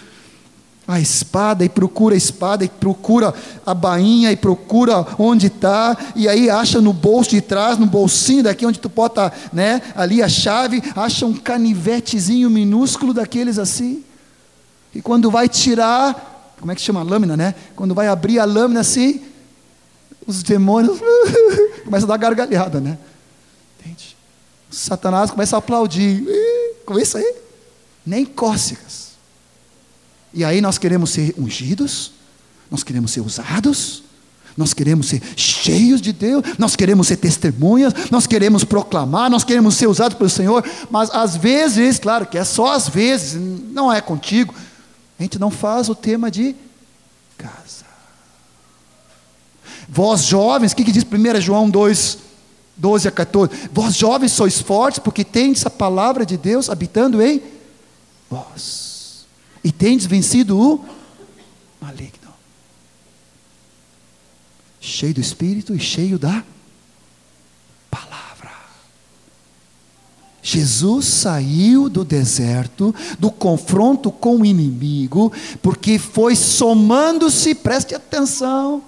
a 0.89 0.99
espada 0.99 1.63
e 1.63 1.69
procura 1.69 2.15
a 2.15 2.17
espada 2.17 2.65
e 2.65 2.67
procura 2.67 3.31
a 3.63 3.75
bainha 3.75 4.31
e 4.31 4.35
procura 4.35 5.05
onde 5.19 5.45
está 5.45 5.95
e 6.15 6.27
aí 6.27 6.49
acha 6.49 6.81
no 6.81 6.91
bolso 6.91 7.29
de 7.29 7.41
trás, 7.41 7.77
no 7.77 7.85
bolsinho 7.85 8.41
daqui 8.41 8.65
onde 8.65 8.79
tu 8.79 8.89
bota, 8.89 9.31
né, 9.53 9.83
ali 9.95 10.23
a 10.23 10.27
chave, 10.27 10.81
acha 10.95 11.27
um 11.27 11.33
canivetezinho 11.33 12.49
minúsculo 12.49 13.13
daqueles 13.13 13.59
assim. 13.59 14.03
E 14.93 14.99
quando 14.99 15.29
vai 15.29 15.47
tirar, 15.47 16.55
como 16.59 16.71
é 16.71 16.75
que 16.75 16.81
chama 16.81 17.01
a 17.01 17.03
lâmina, 17.03 17.37
né? 17.37 17.53
Quando 17.75 17.93
vai 17.93 18.07
abrir 18.07 18.39
a 18.39 18.45
lâmina 18.45 18.79
assim, 18.79 19.21
os 20.25 20.41
demônios 20.41 20.97
começam 21.85 22.09
a 22.09 22.17
dar 22.17 22.17
gargalhada, 22.17 22.81
né? 22.81 22.97
Entende? 23.79 24.17
Satanás 24.71 25.29
começa 25.29 25.55
a 25.55 25.59
aplaudir. 25.59 26.25
Com 26.83 26.97
isso 26.97 27.15
aí, 27.19 27.35
nem 28.03 28.25
cócegas. 28.25 29.09
E 30.34 30.43
aí 30.43 30.61
nós 30.61 30.77
queremos 30.77 31.09
ser 31.09 31.34
ungidos, 31.38 32.11
nós 32.69 32.84
queremos 32.84 33.11
ser 33.11 33.21
usados, 33.21 34.03
nós 34.55 34.73
queremos 34.73 35.07
ser 35.07 35.21
cheios 35.36 36.01
de 36.01 36.11
Deus, 36.11 36.43
nós 36.57 36.75
queremos 36.75 37.07
ser 37.07 37.17
testemunhas, 37.17 37.93
nós 38.11 38.27
queremos 38.27 38.63
proclamar, 38.63 39.30
nós 39.30 39.43
queremos 39.43 39.75
ser 39.75 39.88
usados 39.88 40.17
pelo 40.17 40.30
Senhor, 40.30 40.63
mas 40.89 41.09
às 41.11 41.36
vezes, 41.36 41.97
claro 41.97 42.25
que 42.25 42.38
é 42.38 42.43
só 42.43 42.73
às 42.73 42.88
vezes, 42.89 43.39
não 43.71 43.91
é 43.91 44.01
contigo, 44.01 44.53
a 45.17 45.23
gente 45.23 45.39
não 45.39 45.49
faz 45.49 45.89
o 45.89 45.95
tema 45.95 46.30
de 46.30 46.55
casa. 47.38 47.86
Vós 49.88 50.25
jovens, 50.25 50.71
o 50.71 50.75
que, 50.75 50.84
que 50.84 50.91
diz 50.91 51.03
1 51.03 51.41
João 51.41 51.69
2, 51.69 52.19
12 52.77 53.07
a 53.07 53.11
14. 53.11 53.69
Vós 53.73 53.95
jovens 53.95 54.32
sois 54.32 54.59
fortes, 54.59 54.99
porque 54.99 55.23
tendes 55.23 55.65
a 55.65 55.69
palavra 55.69 56.25
de 56.25 56.38
Deus 56.38 56.69
habitando 56.69 57.21
em 57.21 57.41
vós. 58.30 58.88
E 59.64 59.72
tendes 59.72 60.05
vencido 60.05 60.57
o 60.57 60.86
maligno. 61.82 62.34
Cheio 64.80 65.14
do 65.14 65.22
Espírito 65.22 65.76
e 65.76 65.80
cheio 65.80 66.18
da 66.18 66.43
palavra. 67.91 68.51
Jesus 70.41 71.05
saiu 71.05 71.89
do 71.89 72.05
deserto, 72.05 72.95
do 73.20 73.30
confronto 73.30 74.12
com 74.12 74.38
o 74.38 74.45
inimigo, 74.45 75.32
porque 75.62 75.99
foi 75.99 76.36
somando-se, 76.36 77.53
preste 77.53 77.93
atenção, 77.93 78.84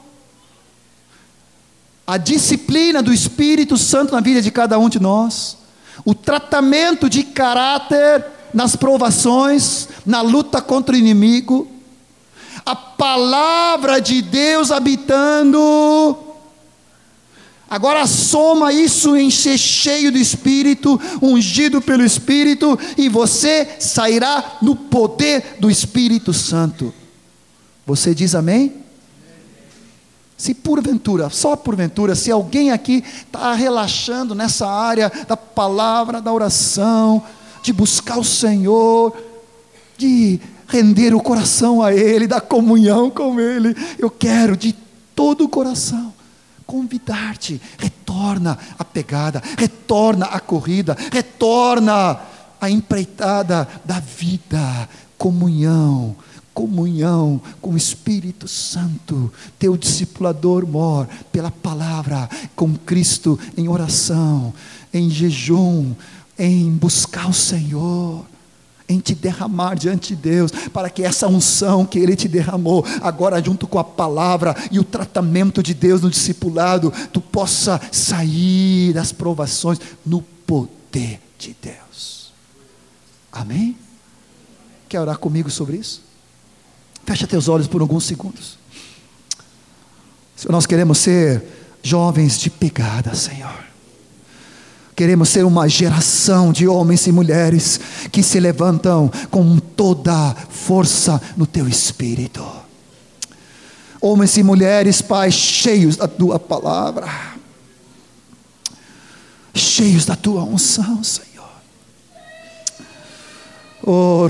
a 2.08 2.18
disciplina 2.18 3.02
do 3.02 3.14
Espírito 3.14 3.78
Santo 3.78 4.14
na 4.14 4.22
vida 4.22 4.42
de 4.42 4.52
cada 4.52 4.80
um 4.80 4.90
de 4.90 5.00
nós, 5.00 5.58
o 6.04 6.14
tratamento 6.14 7.10
de 7.10 7.24
caráter 7.24 8.26
nas 8.54 8.76
provações, 8.76 9.88
na 10.06 10.22
luta 10.22 10.62
contra 10.62 10.96
o 10.96 10.98
inimigo, 10.98 11.68
a 12.66 12.76
palavra 12.76 14.00
de 14.00 14.22
Deus 14.22 14.72
habitando. 14.72 16.18
Agora 17.70 18.06
soma 18.06 18.74
isso 18.74 19.16
em 19.16 19.32
ser 19.32 19.58
cheio 19.58 20.12
do 20.12 20.18
Espírito, 20.18 21.00
ungido 21.22 21.82
pelo 21.82 22.04
Espírito, 22.04 22.78
e 22.98 23.08
você 23.08 23.78
sairá 23.80 24.58
no 24.62 24.76
poder 24.76 25.56
do 25.60 25.72
Espírito 25.72 26.34
Santo. 26.34 26.94
Você 27.86 28.14
diz 28.14 28.36
amém? 28.36 28.82
Se 30.38 30.54
porventura, 30.54 31.30
só 31.30 31.56
porventura, 31.56 32.16
se 32.16 32.32
alguém 32.32 32.72
aqui 32.72 33.04
está 33.26 33.54
relaxando 33.54 34.34
nessa 34.34 34.68
área 34.68 35.12
da 35.28 35.38
palavra, 35.38 36.20
da 36.20 36.34
oração, 36.34 37.24
de 37.62 37.74
buscar 37.74 38.18
o 38.18 38.24
Senhor, 38.24 39.16
de 39.98 40.40
render 40.68 41.14
o 41.14 41.22
coração 41.22 41.82
a 41.82 41.94
Ele, 41.94 42.28
da 42.28 42.42
comunhão 42.42 43.10
com 43.10 43.40
Ele, 43.40 43.76
eu 44.00 44.10
quero 44.10 44.56
de 44.56 44.74
todo 45.16 45.44
o 45.44 45.50
coração 45.50 46.14
convidar-te, 46.72 47.62
retorna 47.78 48.58
a 48.80 48.86
pegada, 48.86 49.44
retorna 49.58 50.28
a 50.28 50.40
corrida, 50.40 50.96
retorna 51.12 52.18
a 52.62 52.70
empreitada 52.70 53.68
da 53.84 54.00
vida, 54.00 54.88
comunhão, 55.18 56.16
comunhão 56.54 57.42
com 57.60 57.72
o 57.72 57.78
Espírito 57.78 58.48
Santo, 58.48 59.34
teu 59.60 59.76
discipulador 59.76 60.66
mor, 60.66 61.10
pela 61.30 61.52
palavra, 61.52 62.30
com 62.56 62.74
Cristo 62.74 63.38
em 63.58 63.68
oração, 63.68 64.54
em 64.94 65.10
jejum, 65.10 65.94
em 66.38 66.72
buscar 66.72 67.30
o 67.30 67.34
Senhor, 67.34 68.26
em 68.88 69.00
te 69.00 69.16
derramar 69.16 69.76
diante 69.76 70.16
de 70.16 70.22
Deus, 70.22 70.52
para 70.74 70.90
que 70.90 71.04
essa 71.04 71.28
unção 71.28 71.86
que 71.86 71.98
Ele 71.98 72.16
te 72.16 72.28
derramou, 72.28 72.86
agora 73.02 73.42
junto 73.44 73.68
com 73.68 73.80
a 73.80 73.84
palavra 73.84 74.56
e 74.70 74.80
o 74.80 74.84
tratamento 74.84 75.64
de 75.64 75.74
Deus 75.74 76.02
no 76.02 76.10
discipulado, 76.10 76.92
tu 77.14 77.22
possa 77.22 77.80
sair 77.92 78.94
das 78.94 79.12
provações 79.12 79.80
no 80.06 80.22
poder 80.22 81.20
de 81.38 81.56
Deus. 81.62 82.34
Amém? 83.32 83.78
Quer 84.90 85.00
orar 85.00 85.18
comigo 85.18 85.50
sobre 85.50 85.78
isso? 85.78 86.02
Fecha 87.06 87.26
teus 87.26 87.48
olhos 87.48 87.68
por 87.68 87.82
alguns 87.82 88.04
segundos. 88.04 88.60
Nós 90.50 90.66
queremos 90.66 90.98
ser 90.98 91.44
jovens 91.82 92.40
de 92.40 92.50
pegada, 92.50 93.14
Senhor. 93.16 93.71
Queremos 95.02 95.30
ser 95.30 95.44
uma 95.44 95.68
geração 95.68 96.54
de 96.54 96.68
homens 96.68 97.08
e 97.08 97.12
mulheres 97.12 97.80
que 98.12 98.22
se 98.22 98.40
levantam 98.40 99.12
com 99.32 99.58
toda 99.58 100.36
força 100.48 101.20
no 101.36 101.48
teu 101.48 101.68
espírito. 101.68 102.46
Homens 104.00 104.38
e 104.38 104.44
mulheres, 104.44 105.02
Pai, 105.02 105.32
cheios 105.32 105.96
da 105.96 106.08
tua 106.08 106.40
palavra, 106.40 107.08
cheios 109.56 110.06
da 110.06 110.16
tua 110.16 110.44
unção, 110.44 111.04
Senhor. 111.04 111.50
Oh, 113.82 114.28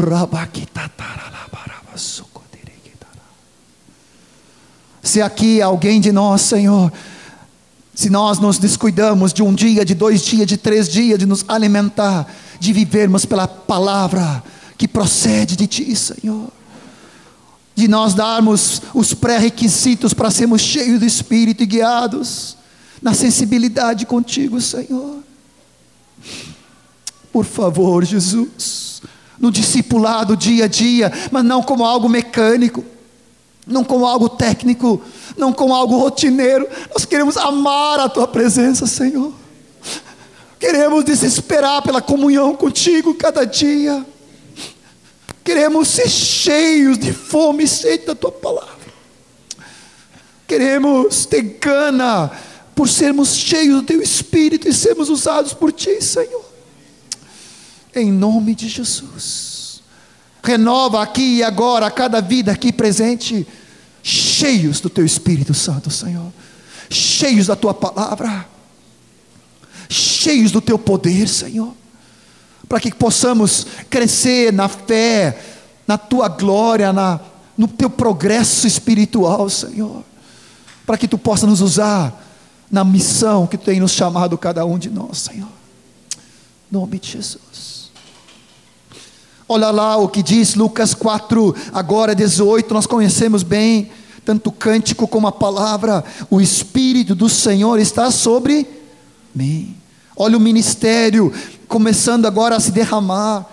Se 5.04 5.22
aqui 5.22 5.62
alguém 5.62 6.00
de 6.00 6.14
nós, 6.14 6.40
Senhor, 6.40 6.90
se 8.02 8.10
nós 8.10 8.40
nos 8.40 8.58
descuidamos 8.58 9.32
de 9.32 9.44
um 9.44 9.54
dia, 9.54 9.86
de 9.86 9.94
dois 9.94 10.24
dias, 10.24 10.48
de 10.48 10.58
três 10.58 10.90
dias, 10.90 11.20
de 11.20 11.28
nos 11.28 11.46
alimentar, 11.48 12.28
de 12.60 12.74
vivermos 12.74 13.26
pela 13.26 13.48
palavra 13.48 14.44
que 14.76 14.88
procede 14.88 15.56
de 15.56 15.68
Ti, 15.68 15.96
Senhor, 15.96 16.48
de 17.76 17.88
nós 17.88 18.16
darmos 18.16 18.82
os 18.96 19.14
pré-requisitos 19.14 20.16
para 20.16 20.32
sermos 20.32 20.62
cheios 20.64 21.00
do 21.00 21.06
Espírito 21.06 21.62
e 21.62 21.68
guiados 21.68 22.58
na 23.00 23.14
sensibilidade 23.14 24.08
contigo, 24.08 24.60
Senhor. 24.60 25.20
Por 27.32 27.46
favor, 27.46 28.04
Jesus, 28.04 29.04
no 29.40 29.52
discipulado 29.52 30.36
dia 30.36 30.66
a 30.66 30.68
dia, 30.68 31.14
mas 31.32 31.46
não 31.46 31.62
como 31.62 31.86
algo 31.86 32.10
mecânico 32.10 32.84
não 33.72 33.84
como 33.84 34.06
algo 34.06 34.30
técnico, 34.30 35.02
não 35.38 35.54
como 35.54 35.74
algo 35.74 35.98
rotineiro. 35.98 36.68
Nós 36.94 37.06
queremos 37.06 37.38
amar 37.38 38.00
a 38.00 38.10
tua 38.10 38.28
presença, 38.28 38.86
Senhor. 38.86 39.34
Queremos 40.60 41.04
desesperar 41.04 41.82
pela 41.82 42.02
comunhão 42.02 42.56
contigo 42.56 43.16
cada 43.16 43.46
dia. 43.46 44.06
Queremos 45.44 45.88
ser 45.88 46.08
cheios 46.08 47.00
de 47.00 47.12
fome 47.12 47.64
e 47.64 47.68
sede 47.68 48.06
da 48.06 48.14
tua 48.14 48.32
palavra. 48.32 48.82
Queremos 50.48 51.26
ter 51.26 51.42
gana 51.60 52.32
por 52.76 52.88
sermos 52.88 53.36
cheios 53.36 53.82
do 53.82 53.84
teu 53.84 54.02
espírito 54.02 54.68
e 54.68 54.74
sermos 54.74 55.10
usados 55.10 55.54
por 55.54 55.72
ti, 55.72 56.02
Senhor. 56.02 56.46
Em 57.96 58.12
nome 58.12 58.54
de 58.54 58.68
Jesus. 58.68 59.82
Renova 60.44 61.02
aqui 61.02 61.38
e 61.38 61.44
agora 61.44 61.90
cada 61.92 62.22
vida 62.22 62.52
aqui 62.52 62.72
presente, 62.72 63.48
cheios 64.04 64.80
do 64.80 64.90
teu 64.90 65.06
Espírito 65.06 65.54
Santo, 65.54 65.90
Senhor, 65.90 66.32
cheios 66.90 67.48
da 67.48 67.56
tua 67.56 67.74
palavra, 67.74 68.48
cheios 69.90 70.52
do 70.52 70.62
teu 70.62 70.78
poder, 70.78 71.28
Senhor, 71.28 71.74
para 72.68 72.80
que 72.80 72.94
possamos 72.94 73.68
crescer 73.90 74.52
na 74.54 74.68
fé, 74.68 75.40
na 75.88 75.98
tua 75.98 76.28
glória, 76.28 76.94
na, 76.94 77.20
no 77.58 77.68
teu 77.68 77.90
progresso 77.90 78.66
espiritual, 78.66 79.50
Senhor, 79.50 80.04
para 80.86 80.98
que 80.98 81.08
tu 81.08 81.18
possa 81.18 81.46
nos 81.46 81.62
usar 81.62 82.28
na 82.72 82.86
missão 82.86 83.46
que 83.46 83.58
tu 83.58 83.66
tem 83.66 83.80
nos 83.80 83.92
chamado 83.92 84.38
cada 84.38 84.66
um 84.66 84.80
de 84.80 84.90
nós, 84.90 85.18
Senhor. 85.18 85.50
Em 86.72 86.74
nome 86.74 86.98
de 86.98 87.12
Jesus. 87.12 87.81
Olha 89.54 89.70
lá 89.70 89.98
o 89.98 90.08
que 90.08 90.24
diz 90.24 90.56
Lucas 90.56 90.94
4, 90.94 91.54
agora 91.74 92.16
18, 92.16 92.74
nós 92.74 92.86
conhecemos 92.86 93.44
bem, 93.44 93.92
tanto 94.24 94.48
o 94.48 94.52
cântico 94.54 95.06
como 95.06 95.28
a 95.28 95.32
palavra, 95.34 96.06
o 96.30 96.40
Espírito 96.40 97.14
do 97.14 97.28
Senhor 97.28 97.78
está 97.78 98.10
sobre 98.12 98.66
mim. 99.36 99.76
Olha 100.16 100.38
o 100.38 100.40
ministério 100.40 101.34
começando 101.68 102.28
agora 102.28 102.56
a 102.56 102.62
se 102.62 102.72
derramar, 102.72 103.46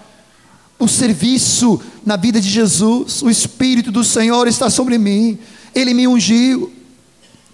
o 0.79 0.87
serviço 0.87 1.81
na 2.07 2.15
vida 2.15 2.41
de 2.41 2.49
Jesus, 2.49 3.21
o 3.21 3.29
Espírito 3.29 3.91
do 3.91 4.05
Senhor 4.05 4.47
está 4.47 4.71
sobre 4.71 4.99
mim, 4.99 5.37
Ele 5.75 5.93
me 5.95 6.07
ungiu, 6.07 6.73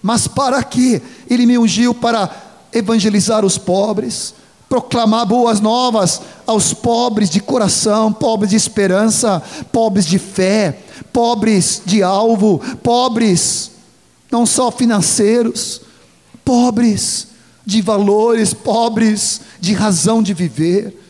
mas 0.02 0.28
para 0.28 0.62
quê? 0.62 1.00
Ele 1.30 1.46
me 1.46 1.56
ungiu 1.56 1.94
para 1.94 2.30
evangelizar 2.74 3.42
os 3.42 3.56
pobres, 3.56 4.34
proclamar 4.74 5.24
boas 5.24 5.60
novas 5.60 6.20
aos 6.44 6.74
pobres 6.74 7.30
de 7.30 7.38
coração, 7.38 8.12
pobres 8.12 8.50
de 8.50 8.56
esperança, 8.56 9.40
pobres 9.70 10.04
de 10.04 10.18
fé, 10.18 10.80
pobres 11.12 11.80
de 11.86 12.02
alvo, 12.02 12.58
pobres 12.82 13.70
não 14.32 14.44
só 14.44 14.72
financeiros, 14.72 15.80
pobres 16.44 17.28
de 17.64 17.80
valores, 17.80 18.52
pobres 18.52 19.42
de 19.60 19.72
razão 19.74 20.20
de 20.20 20.34
viver. 20.34 21.00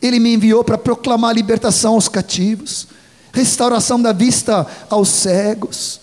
Ele 0.00 0.20
me 0.20 0.32
enviou 0.34 0.62
para 0.62 0.78
proclamar 0.78 1.34
libertação 1.34 1.94
aos 1.94 2.08
cativos, 2.08 2.86
restauração 3.32 4.00
da 4.00 4.12
vista 4.12 4.64
aos 4.88 5.08
cegos, 5.08 6.00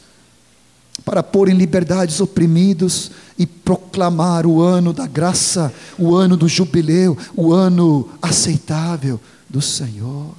para 1.05 1.23
pôr 1.23 1.47
em 1.47 1.53
liberdade 1.53 2.13
os 2.13 2.19
oprimidos 2.19 3.11
e 3.37 3.45
proclamar 3.45 4.45
o 4.45 4.61
ano 4.61 4.91
da 4.91 5.05
graça, 5.05 5.73
o 5.97 6.15
ano 6.15 6.35
do 6.35 6.47
jubileu, 6.47 7.17
o 7.35 7.53
ano 7.53 8.09
aceitável 8.21 9.19
do 9.49 9.61
Senhor. 9.61 10.31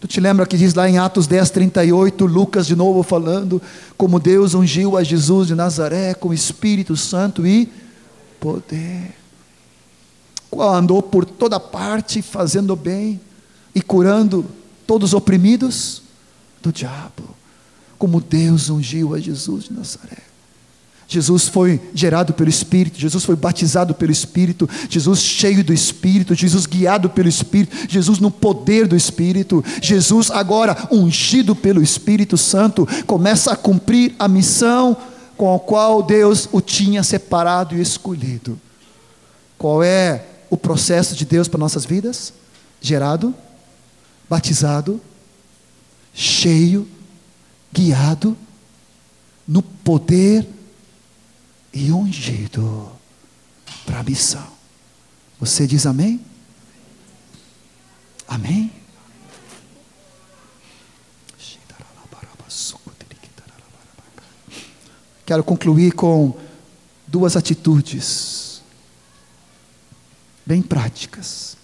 Tu 0.00 0.06
te 0.06 0.20
lembra 0.20 0.46
que 0.46 0.56
diz 0.56 0.74
lá 0.74 0.88
em 0.88 0.98
Atos 0.98 1.26
10, 1.26 1.50
38, 1.50 2.24
Lucas 2.26 2.66
de 2.66 2.76
novo 2.76 3.02
falando, 3.02 3.60
como 3.96 4.20
Deus 4.20 4.54
ungiu 4.54 4.96
a 4.96 5.02
Jesus 5.02 5.48
de 5.48 5.54
Nazaré 5.54 6.14
com 6.14 6.32
Espírito 6.32 6.96
Santo 6.96 7.46
e 7.46 7.68
poder. 8.38 9.14
Andou 10.56 11.02
por 11.02 11.24
toda 11.24 11.58
parte 11.58 12.22
fazendo 12.22 12.76
bem 12.76 13.20
e 13.74 13.82
curando 13.82 14.44
todos 14.86 15.10
os 15.10 15.14
oprimidos 15.14 16.02
do 16.62 16.72
diabo 16.72 17.38
como 17.98 18.20
Deus 18.20 18.70
ungiu 18.70 19.14
a 19.14 19.18
Jesus 19.18 19.64
de 19.64 19.72
Nazaré. 19.72 20.27
Jesus 21.10 21.48
foi 21.48 21.80
gerado 21.94 22.34
pelo 22.34 22.50
Espírito, 22.50 23.00
Jesus 23.00 23.24
foi 23.24 23.34
batizado 23.34 23.94
pelo 23.94 24.12
Espírito, 24.12 24.68
Jesus 24.90 25.20
cheio 25.20 25.64
do 25.64 25.72
Espírito, 25.72 26.34
Jesus 26.34 26.66
guiado 26.66 27.08
pelo 27.08 27.30
Espírito, 27.30 27.74
Jesus 27.88 28.18
no 28.18 28.30
poder 28.30 28.86
do 28.86 28.94
Espírito, 28.94 29.64
Jesus 29.80 30.30
agora 30.30 30.76
ungido 30.92 31.56
pelo 31.56 31.82
Espírito 31.82 32.36
Santo, 32.36 32.86
começa 33.06 33.50
a 33.50 33.56
cumprir 33.56 34.14
a 34.18 34.28
missão 34.28 34.94
com 35.34 35.54
a 35.54 35.58
qual 35.58 36.02
Deus 36.02 36.46
o 36.52 36.60
tinha 36.60 37.02
separado 37.02 37.74
e 37.74 37.80
escolhido. 37.80 38.60
Qual 39.56 39.82
é 39.82 40.26
o 40.50 40.58
processo 40.58 41.14
de 41.14 41.24
Deus 41.24 41.48
para 41.48 41.58
nossas 41.58 41.86
vidas? 41.86 42.34
Gerado, 42.82 43.34
batizado, 44.28 45.00
cheio 46.12 46.86
guiado 47.72 48.36
no 49.46 49.62
poder 49.62 50.46
e 51.78 51.92
ungido 51.92 52.90
para 53.86 54.00
a 54.00 54.02
missão. 54.02 54.46
Você 55.38 55.66
diz 55.66 55.86
amém? 55.86 56.20
Amém? 58.26 58.72
Quero 65.24 65.44
concluir 65.44 65.92
com 65.92 66.34
duas 67.06 67.36
atitudes 67.36 68.62
bem 70.46 70.62
práticas. 70.62 71.54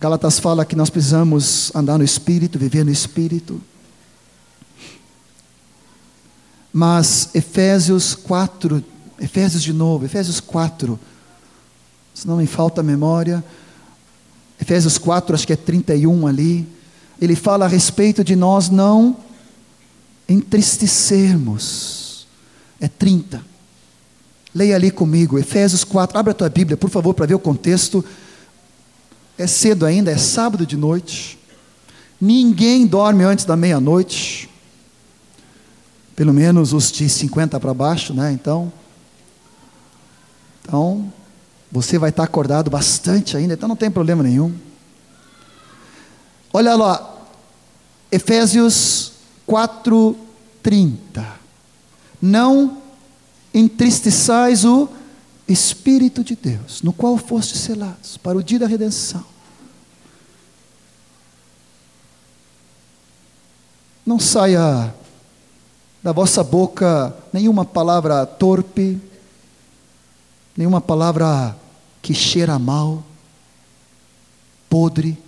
Galatas 0.00 0.40
fala 0.40 0.64
que 0.64 0.74
nós 0.74 0.90
precisamos 0.90 1.70
andar 1.72 1.96
no 1.96 2.02
Espírito, 2.02 2.58
viver 2.58 2.84
no 2.84 2.90
Espírito. 2.90 3.62
Mas 6.72 7.30
Efésios 7.34 8.14
4, 8.14 8.84
Efésios 9.20 9.62
de 9.62 9.72
novo, 9.72 10.04
Efésios 10.04 10.40
4, 10.40 10.98
se 12.14 12.26
não 12.26 12.36
me 12.36 12.46
falta 12.46 12.80
a 12.80 12.84
memória, 12.84 13.42
Efésios 14.60 14.98
4, 14.98 15.34
acho 15.34 15.46
que 15.46 15.52
é 15.52 15.56
31 15.56 16.26
ali, 16.26 16.68
ele 17.20 17.34
fala 17.34 17.64
a 17.64 17.68
respeito 17.68 18.22
de 18.22 18.36
nós 18.36 18.68
não 18.68 19.16
entristecermos. 20.28 22.26
É 22.80 22.88
30. 22.88 23.42
Leia 24.54 24.76
ali 24.76 24.90
comigo, 24.90 25.38
Efésios 25.38 25.84
4, 25.84 26.18
abra 26.18 26.32
a 26.32 26.34
tua 26.34 26.48
Bíblia, 26.48 26.76
por 26.76 26.90
favor, 26.90 27.14
para 27.14 27.26
ver 27.26 27.34
o 27.34 27.38
contexto. 27.38 28.04
É 29.38 29.46
cedo 29.46 29.86
ainda, 29.86 30.10
é 30.10 30.18
sábado 30.18 30.66
de 30.66 30.76
noite. 30.76 31.38
Ninguém 32.20 32.86
dorme 32.86 33.24
antes 33.24 33.44
da 33.44 33.56
meia-noite. 33.56 34.49
Pelo 36.20 36.34
menos 36.34 36.74
os 36.74 36.92
de 36.92 37.08
50 37.08 37.58
para 37.58 37.72
baixo, 37.72 38.12
né? 38.12 38.30
Então, 38.30 38.70
então 40.60 41.10
você 41.72 41.98
vai 41.98 42.10
estar 42.10 42.24
acordado 42.24 42.70
bastante 42.70 43.38
ainda, 43.38 43.54
então 43.54 43.66
não 43.66 43.74
tem 43.74 43.90
problema 43.90 44.22
nenhum. 44.22 44.54
Olha 46.52 46.74
lá, 46.74 47.24
Efésios 48.12 49.12
4:30. 49.48 51.24
Não 52.20 52.82
entristeçais 53.54 54.62
o 54.66 54.90
Espírito 55.48 56.22
de 56.22 56.36
Deus, 56.36 56.82
no 56.82 56.92
qual 56.92 57.16
fostes 57.16 57.62
selados 57.62 58.18
para 58.18 58.36
o 58.36 58.44
dia 58.44 58.58
da 58.58 58.66
redenção. 58.66 59.24
Não 64.04 64.20
saia 64.20 64.99
da 66.02 66.12
vossa 66.12 66.42
boca 66.42 67.14
nenhuma 67.32 67.64
palavra 67.64 68.24
torpe, 68.24 68.98
nenhuma 70.56 70.80
palavra 70.80 71.56
que 72.00 72.14
cheira 72.14 72.58
mal, 72.58 73.02
podre. 74.68 75.18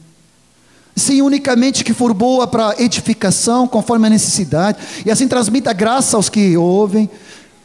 Sim, 0.95 1.23
unicamente 1.23 1.85
que 1.85 1.95
for 1.95 2.13
boa 2.13 2.47
para 2.47 2.75
edificação, 2.79 3.67
conforme 3.67 4.07
a 4.07 4.11
necessidade, 4.11 4.79
e 5.05 5.11
assim 5.11 5.27
transmita 5.27 5.73
graça 5.73 6.17
aos 6.17 6.29
que 6.29 6.57
ouvem. 6.57 7.09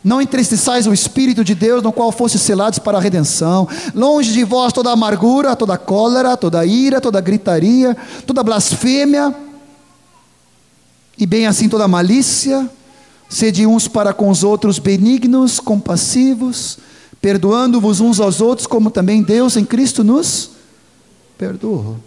Não 0.03 0.21
entristeçais 0.21 0.87
o 0.87 0.93
Espírito 0.93 1.43
de 1.43 1.53
Deus, 1.53 1.83
no 1.83 1.91
qual 1.91 2.11
fosse 2.11 2.39
selados 2.39 2.79
para 2.79 2.97
a 2.97 3.01
redenção. 3.01 3.67
Longe 3.93 4.31
de 4.31 4.43
vós 4.45 4.71
toda 4.71 4.91
amargura, 4.91 5.55
toda 5.55 5.77
cólera, 5.77 6.37
toda 6.37 6.65
ira, 6.65 7.01
toda 7.01 7.19
gritaria, 7.19 7.95
toda 8.25 8.43
blasfêmia, 8.43 9.35
e 11.17 11.25
bem 11.25 11.47
assim 11.47 11.67
toda 11.67 11.87
malícia. 11.87 12.69
Sede 13.29 13.65
uns 13.65 13.87
para 13.87 14.13
com 14.13 14.29
os 14.29 14.43
outros 14.43 14.79
benignos, 14.79 15.59
compassivos, 15.59 16.77
perdoando-vos 17.21 17.99
uns 17.99 18.19
aos 18.19 18.39
outros, 18.39 18.65
como 18.65 18.89
também 18.89 19.21
Deus 19.21 19.57
em 19.57 19.65
Cristo 19.65 20.03
nos 20.03 20.51
perdoou. 21.37 21.97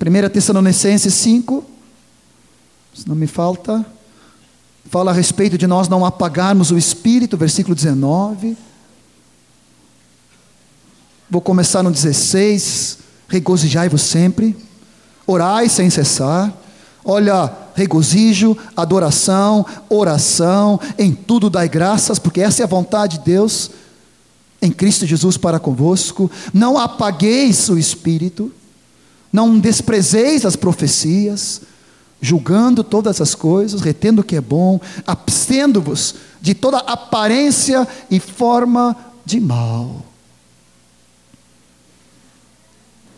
1 0.00 0.28
Tessalonicenses 0.30 1.14
5, 1.14 1.64
se 2.94 3.08
não 3.08 3.14
me 3.14 3.26
falta, 3.26 3.84
fala 4.90 5.10
a 5.10 5.14
respeito 5.14 5.56
de 5.56 5.66
nós 5.66 5.88
não 5.88 6.04
apagarmos 6.04 6.70
o 6.70 6.78
espírito, 6.78 7.36
versículo 7.36 7.74
19. 7.74 8.56
Vou 11.30 11.40
começar 11.40 11.82
no 11.82 11.90
16. 11.90 12.98
Regozijai-vos 13.28 14.02
sempre, 14.02 14.56
orai 15.26 15.68
sem 15.68 15.90
cessar. 15.90 16.54
Olha, 17.08 17.52
regozijo, 17.76 18.56
adoração, 18.76 19.64
oração, 19.88 20.80
em 20.98 21.14
tudo 21.14 21.48
dai 21.48 21.68
graças, 21.68 22.18
porque 22.18 22.40
essa 22.40 22.62
é 22.62 22.64
a 22.64 22.68
vontade 22.68 23.18
de 23.18 23.24
Deus 23.26 23.70
em 24.60 24.72
Cristo 24.72 25.06
Jesus 25.06 25.36
para 25.36 25.60
convosco. 25.60 26.28
Não 26.52 26.76
apagueis 26.76 27.68
o 27.68 27.78
espírito, 27.78 28.50
não 29.32 29.56
desprezeis 29.56 30.44
as 30.44 30.56
profecias, 30.56 31.60
julgando 32.20 32.82
todas 32.82 33.20
as 33.20 33.36
coisas, 33.36 33.80
retendo 33.82 34.22
o 34.22 34.24
que 34.24 34.34
é 34.34 34.40
bom, 34.40 34.80
abstendo-vos 35.06 36.16
de 36.40 36.54
toda 36.54 36.78
aparência 36.78 37.86
e 38.10 38.18
forma 38.18 38.96
de 39.24 39.38
mal. 39.38 40.04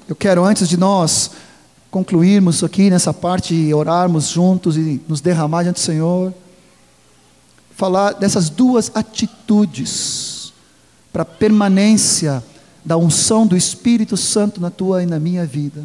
Eu 0.07 0.15
quero, 0.15 0.45
antes 0.45 0.69
de 0.69 0.77
nós 0.77 1.31
concluirmos 1.91 2.63
aqui 2.63 2.91
nessa 2.91 3.15
parte 3.15 3.55
e 3.55 3.73
orarmos 3.73 4.29
juntos 4.29 4.77
e 4.77 5.01
nos 5.09 5.21
derramar 5.21 5.63
diante 5.63 5.77
do 5.77 5.81
Senhor, 5.81 6.35
falar 7.75 8.13
dessas 8.13 8.51
duas 8.51 8.91
atitudes 8.95 10.53
para 11.13 11.25
permanência 11.25 12.43
da 12.85 12.97
unção 12.97 13.47
do 13.47 13.57
Espírito 13.57 14.17
Santo 14.17 14.61
na 14.61 14.71
tua 14.71 15.03
e 15.03 15.07
na 15.07 15.19
minha 15.19 15.47
vida. 15.47 15.85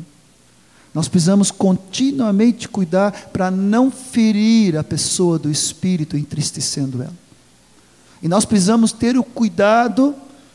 Nós 0.94 1.08
precisamos 1.08 1.50
continuamente 1.50 2.68
cuidar 2.68 3.30
para 3.32 3.50
não 3.50 3.90
ferir 3.90 4.78
a 4.78 4.84
pessoa 4.84 5.40
do 5.40 5.50
Espírito, 5.50 6.16
entristecendo 6.16 7.02
ela. 7.02 7.14
E 8.22 8.28
nós 8.28 8.46
precisamos 8.46 8.92
ter 8.92 9.18
o 9.18 9.24
cuidado. 9.24 10.14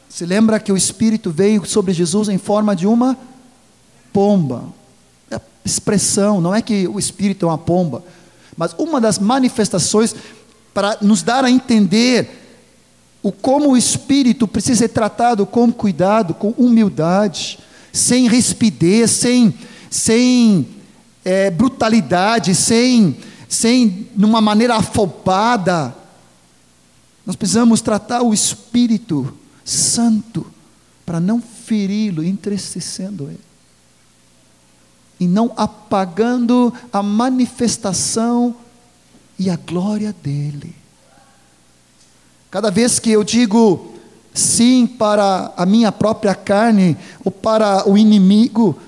Se 0.08 0.24
lembra 0.24 0.60
que 0.60 0.70
o 0.70 0.76
Espírito 0.76 1.30
veio 1.30 1.66
sobre 1.66 1.92
Jesus 1.92 2.28
em 2.28 2.38
forma 2.38 2.76
de 2.76 2.86
uma 2.86 3.18
pomba 4.12 4.64
expressão, 5.68 6.40
não 6.40 6.54
é 6.54 6.62
que 6.62 6.88
o 6.88 6.98
espírito 6.98 7.46
é 7.46 7.48
uma 7.48 7.58
pomba, 7.58 8.02
mas 8.56 8.74
uma 8.78 9.00
das 9.00 9.18
manifestações 9.18 10.14
para 10.74 10.98
nos 11.00 11.22
dar 11.22 11.44
a 11.44 11.50
entender 11.50 12.28
o 13.22 13.30
como 13.30 13.70
o 13.70 13.76
espírito 13.76 14.46
precisa 14.48 14.80
ser 14.80 14.88
tratado 14.88 15.44
com 15.44 15.72
cuidado, 15.72 16.34
com 16.34 16.50
humildade, 16.50 17.58
sem 17.92 18.28
rispidez, 18.28 19.10
sem, 19.10 19.54
sem 19.90 20.68
é, 21.24 21.50
brutalidade, 21.50 22.54
sem, 22.54 23.16
sem 23.48 24.08
numa 24.16 24.40
maneira 24.40 24.76
afobada. 24.76 25.94
Nós 27.26 27.36
precisamos 27.36 27.80
tratar 27.80 28.22
o 28.22 28.32
espírito 28.32 29.36
santo 29.64 30.46
para 31.04 31.20
não 31.20 31.40
feri-lo, 31.40 32.24
entristecendo 32.24 33.24
ele 33.24 33.47
e 35.18 35.26
não 35.26 35.52
apagando 35.56 36.72
a 36.92 37.02
manifestação 37.02 38.54
e 39.38 39.50
a 39.50 39.56
glória 39.56 40.14
dele. 40.22 40.74
Cada 42.50 42.70
vez 42.70 42.98
que 42.98 43.10
eu 43.10 43.22
digo 43.22 43.94
sim 44.32 44.86
para 44.86 45.52
a 45.56 45.66
minha 45.66 45.90
própria 45.90 46.34
carne, 46.34 46.96
ou 47.24 47.30
para 47.30 47.88
o 47.88 47.98
inimigo, 47.98 48.78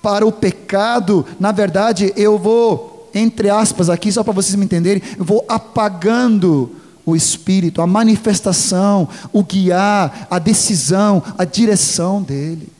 para 0.00 0.26
o 0.26 0.32
pecado, 0.32 1.26
na 1.40 1.50
verdade 1.50 2.12
eu 2.16 2.38
vou, 2.38 3.10
entre 3.14 3.50
aspas 3.50 3.90
aqui, 3.90 4.12
só 4.12 4.22
para 4.22 4.32
vocês 4.32 4.54
me 4.54 4.64
entenderem, 4.64 5.02
eu 5.18 5.24
vou 5.24 5.44
apagando 5.48 6.70
o 7.04 7.14
Espírito, 7.14 7.82
a 7.82 7.86
manifestação, 7.86 9.08
o 9.32 9.42
guiar, 9.42 10.26
a 10.30 10.38
decisão, 10.38 11.22
a 11.36 11.44
direção 11.44 12.22
dele. 12.22 12.73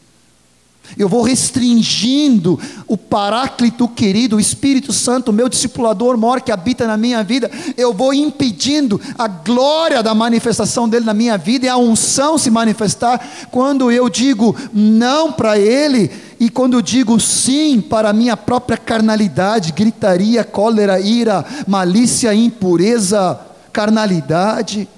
Eu 0.97 1.09
vou 1.09 1.22
restringindo 1.22 2.59
o 2.87 2.97
Paráclito 2.97 3.89
querido, 3.89 4.37
o 4.37 4.41
Espírito 4.41 4.93
Santo, 4.93 5.32
meu 5.32 5.49
discipulador 5.49 6.16
maior 6.16 6.41
que 6.41 6.53
habita 6.53 6.87
na 6.87 6.97
minha 6.97 7.22
vida. 7.24 7.51
Eu 7.76 7.93
vou 7.93 8.14
impedindo 8.14 9.01
a 9.18 9.26
glória 9.26 10.03
da 10.03 10.14
manifestação 10.14 10.89
dele 10.89 11.05
na 11.05 11.14
minha 11.14 11.37
vida 11.37 11.66
e 11.66 11.68
a 11.68 11.76
unção 11.76 12.39
se 12.39 12.51
manifestar 12.51 13.49
quando 13.51 13.91
eu 13.91 14.09
digo 14.09 14.55
não 14.72 15.32
para 15.32 15.59
ele 15.59 16.11
e 16.39 16.49
quando 16.49 16.74
eu 16.74 16.82
digo 16.82 17.18
sim 17.18 17.80
para 17.80 18.11
a 18.11 18.12
minha 18.12 18.37
própria 18.37 18.76
carnalidade, 18.76 19.72
gritaria, 19.72 20.45
cólera, 20.45 21.01
ira, 21.01 21.45
malícia, 21.66 22.32
impureza, 22.35 23.41
carnalidade. 23.72 24.89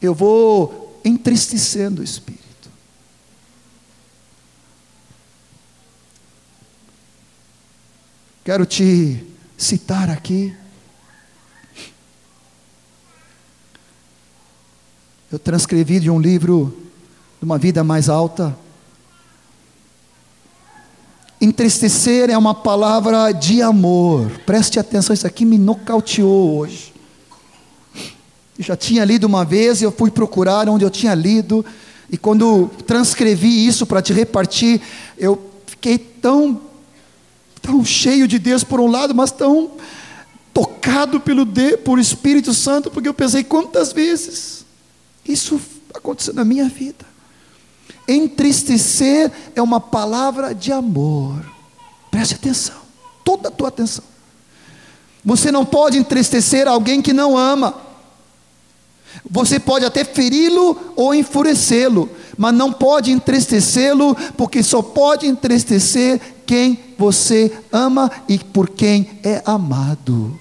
Eu 0.00 0.14
vou 0.14 1.00
entristecendo 1.04 2.02
o 2.02 2.04
Espírito. 2.04 2.37
Quero 8.48 8.64
te 8.64 9.22
citar 9.58 10.08
aqui. 10.08 10.54
Eu 15.30 15.38
transcrevi 15.38 16.00
de 16.00 16.08
um 16.08 16.18
livro 16.18 16.74
de 17.38 17.44
uma 17.44 17.58
vida 17.58 17.84
mais 17.84 18.08
alta. 18.08 18.56
Entristecer 21.38 22.30
é 22.30 22.38
uma 22.38 22.54
palavra 22.54 23.32
de 23.32 23.60
amor. 23.60 24.30
Preste 24.46 24.80
atenção, 24.80 25.12
isso 25.12 25.26
aqui 25.26 25.44
me 25.44 25.58
nocauteou 25.58 26.56
hoje. 26.56 26.94
Eu 28.58 28.64
já 28.64 28.78
tinha 28.78 29.04
lido 29.04 29.26
uma 29.26 29.44
vez 29.44 29.82
e 29.82 29.84
eu 29.84 29.92
fui 29.92 30.10
procurar 30.10 30.70
onde 30.70 30.86
eu 30.86 30.90
tinha 30.90 31.14
lido. 31.14 31.62
E 32.10 32.16
quando 32.16 32.70
transcrevi 32.86 33.66
isso 33.66 33.84
para 33.84 34.00
te 34.00 34.14
repartir, 34.14 34.80
eu 35.18 35.38
fiquei 35.66 35.98
tão, 35.98 36.58
tão 37.58 37.84
cheio 37.84 38.26
de 38.26 38.38
Deus 38.38 38.64
por 38.64 38.80
um 38.80 38.86
lado, 38.86 39.14
mas 39.14 39.30
tão 39.30 39.72
tocado 40.52 41.20
pelo 41.20 41.44
de, 41.44 41.76
por 41.76 41.98
Espírito 41.98 42.52
Santo, 42.54 42.90
porque 42.90 43.08
eu 43.08 43.14
pensei 43.14 43.44
quantas 43.44 43.92
vezes 43.92 44.64
isso 45.26 45.60
aconteceu 45.94 46.34
na 46.34 46.44
minha 46.44 46.68
vida. 46.68 47.06
Entristecer 48.08 49.30
é 49.54 49.60
uma 49.60 49.80
palavra 49.80 50.54
de 50.54 50.72
amor. 50.72 51.44
Preste 52.10 52.34
atenção, 52.34 52.76
toda 53.22 53.48
a 53.48 53.52
tua 53.52 53.68
atenção. 53.68 54.04
Você 55.24 55.52
não 55.52 55.64
pode 55.64 55.98
entristecer 55.98 56.66
alguém 56.66 57.02
que 57.02 57.12
não 57.12 57.36
ama. 57.36 57.74
Você 59.30 59.58
pode 59.58 59.84
até 59.84 60.04
feri-lo 60.04 60.92
ou 60.96 61.14
enfurecê-lo, 61.14 62.08
mas 62.36 62.54
não 62.54 62.72
pode 62.72 63.10
entristecê-lo, 63.10 64.16
porque 64.36 64.62
só 64.62 64.80
pode 64.80 65.26
entristecer 65.26 66.20
quem 66.48 66.82
você 66.96 67.62
ama 67.70 68.10
e 68.26 68.38
por 68.38 68.70
quem 68.70 69.20
é 69.22 69.42
amado. 69.44 70.40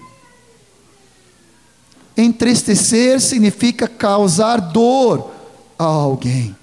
Entristecer 2.15 3.19
significa 3.19 3.89
causar 3.89 4.61
dor 4.61 5.29
a 5.77 5.83
alguém. 5.83 6.55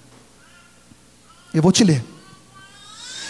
Eu 1.53 1.62
vou 1.62 1.70
te 1.70 1.84
ler. 1.84 2.03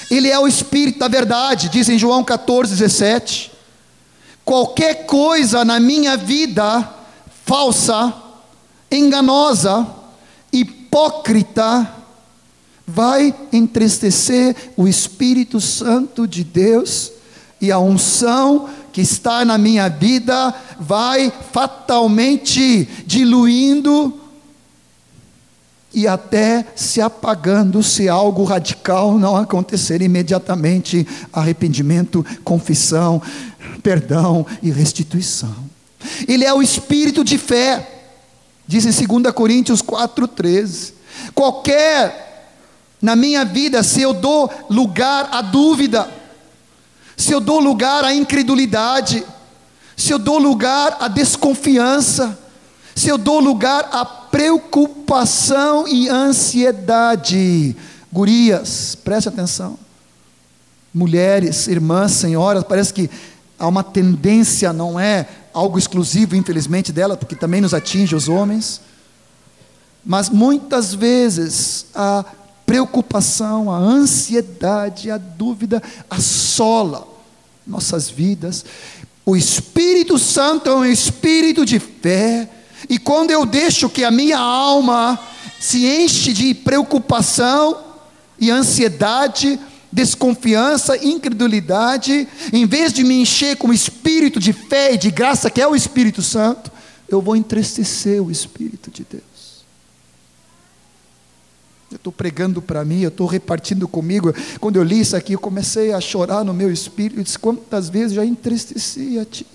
Ele 0.09 0.31
é 0.31 0.39
o 0.39 0.47
Espírito 0.47 1.01
da 1.01 1.09
verdade, 1.09 1.69
diz 1.69 1.89
em 1.89 1.99
João 1.99 2.23
14, 2.23 2.71
17. 2.77 3.51
Qualquer 4.45 5.07
coisa 5.07 5.65
na 5.65 5.81
minha 5.81 6.17
vida 6.17 6.89
falsa, 7.45 8.15
enganosa, 8.89 9.85
hipócrita, 10.53 12.04
vai 12.87 13.35
entristecer 13.53 14.55
o 14.77 14.87
Espírito 14.87 15.61
Santo 15.61 16.27
de 16.27 16.45
Deus 16.45 17.13
e 17.61 17.73
a 17.73 17.79
unção 17.79 18.69
que 18.93 19.01
está 19.01 19.45
na 19.45 19.57
minha 19.57 19.89
vida 19.89 20.55
vai 20.79 21.33
fatalmente 21.53 22.89
diluindo 23.07 24.21
e 25.95 26.07
até 26.09 26.67
se 26.75 27.01
apagando 27.01 27.83
se 27.83 28.09
algo 28.09 28.45
radical 28.45 29.17
não 29.17 29.37
acontecer 29.37 30.03
imediatamente 30.03 31.07
arrependimento, 31.33 32.27
confissão, 32.43 33.23
perdão 33.83 34.45
e 34.63 34.71
restituição. 34.71 35.55
Ele 36.27 36.45
é 36.45 36.53
o 36.53 36.61
espírito 36.61 37.25
de 37.25 37.39
fé, 37.39 38.03
diz 38.67 38.85
em 38.85 39.07
2 39.07 39.33
Coríntios 39.33 39.81
4,13. 39.81 40.93
Qualquer 41.33 42.34
na 43.05 43.15
minha 43.15 43.45
vida, 43.45 43.83
se 43.83 44.01
eu 44.01 44.15
dou 44.15 44.51
lugar 44.71 45.29
à 45.31 45.43
dúvida, 45.43 46.09
se 47.15 47.33
eu 47.33 47.39
dou 47.39 47.61
lugar 47.61 48.03
à 48.03 48.15
incredulidade, 48.15 49.23
se 49.95 50.11
eu 50.11 50.19
dou 50.19 50.39
lugar 50.39 50.97
à 50.99 51.07
desconfiança, 51.07 52.39
se 52.97 53.11
eu 53.11 53.19
dou 53.19 53.41
lugar 53.41 53.91
à 53.93 54.07
preocupação 54.07 55.87
e 55.87 56.09
ansiedade. 56.09 57.77
Gurias, 58.11 58.95
preste 58.95 59.29
atenção. 59.29 59.79
Mulheres, 60.95 61.69
irmãs, 61.69 62.13
senhoras, 62.13 62.65
parece 62.65 62.95
que 62.95 63.11
há 63.59 63.69
uma 63.69 63.85
tendência, 63.85 64.73
não 64.73 64.99
é 64.99 65.29
algo 65.53 65.79
exclusivo, 65.79 66.37
infelizmente, 66.37 66.91
dela, 66.91 67.19
porque 67.19 67.37
também 67.37 67.61
nos 67.61 67.75
atinge 67.75 68.17
os 68.17 68.31
homens. 68.31 68.81
Mas 70.03 70.31
muitas 70.31 70.95
vezes 70.95 71.85
a 71.95 72.25
preocupação, 72.67 73.71
a 73.71 73.77
ansiedade, 73.77 75.11
a 75.11 75.19
dúvida 75.19 75.83
assola 76.09 77.07
nossas 77.67 78.09
vidas. 78.09 78.65
O 79.25 79.37
Espírito 79.37 80.19
Santo 80.19 80.69
é 80.69 80.75
um 80.75 80.85
espírito 80.85 81.65
de 81.65 81.79
fé, 81.79 82.49
e 82.89 82.99
quando 82.99 83.31
eu 83.31 83.47
deixo 83.47 83.89
que 83.89 84.05
a 84.05 84.11
minha 84.11 84.39
alma 84.39 85.19
se 85.59 85.87
enche 85.87 86.33
de 86.33 86.53
preocupação 86.53 87.79
e 88.39 88.51
ansiedade, 88.51 89.59
desconfiança, 89.91 90.97
incredulidade, 91.03 92.29
em 92.53 92.67
vez 92.67 92.93
de 92.93 93.05
me 93.05 93.15
encher 93.15 93.57
com 93.57 93.69
o 93.69 93.73
espírito 93.73 94.39
de 94.39 94.53
fé 94.53 94.93
e 94.93 94.99
de 94.99 95.11
graça, 95.11 95.49
que 95.49 95.63
é 95.63 95.67
o 95.67 95.77
Espírito 95.77 96.21
Santo, 96.21 96.71
eu 97.09 97.23
vou 97.23 97.37
entristecer 97.37 98.23
o 98.23 98.31
Espírito 98.31 98.91
de 98.91 99.07
Deus. 99.09 99.34
Eu 101.95 101.97
estou 101.97 102.13
pregando 102.13 102.61
para 102.61 102.85
mim, 102.85 103.03
eu 103.03 103.09
estou 103.09 103.25
repartindo 103.25 103.87
comigo. 103.87 104.35
Quando 104.59 104.75
eu 104.75 104.83
li 104.83 104.99
isso 104.99 105.15
aqui, 105.15 105.35
eu 105.35 105.39
comecei 105.39 105.93
a 105.93 106.01
chorar 106.01 106.45
no 106.45 106.53
meu 106.53 106.73
espírito. 106.73 107.21
Eu 107.21 107.23
disse: 107.23 107.39
quantas 107.39 107.89
vezes 107.89 108.15
já 108.15 108.25
entristeci 108.25 109.17
a 109.17 109.25
ti? 109.25 109.47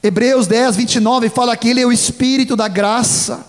Hebreus 0.00 0.46
10, 0.46 0.76
29 0.76 1.28
fala 1.28 1.56
que 1.56 1.68
Ele 1.70 1.80
é 1.80 1.86
o 1.86 1.90
Espírito 1.90 2.54
da 2.54 2.68
graça. 2.68 3.44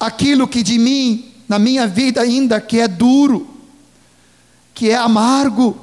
Aquilo 0.00 0.48
que 0.48 0.64
de 0.64 0.76
mim, 0.76 1.32
na 1.48 1.60
minha 1.60 1.86
vida 1.86 2.20
ainda, 2.20 2.60
que 2.60 2.80
é 2.80 2.88
duro, 2.88 3.48
que 4.74 4.90
é 4.90 4.96
amargo, 4.96 5.78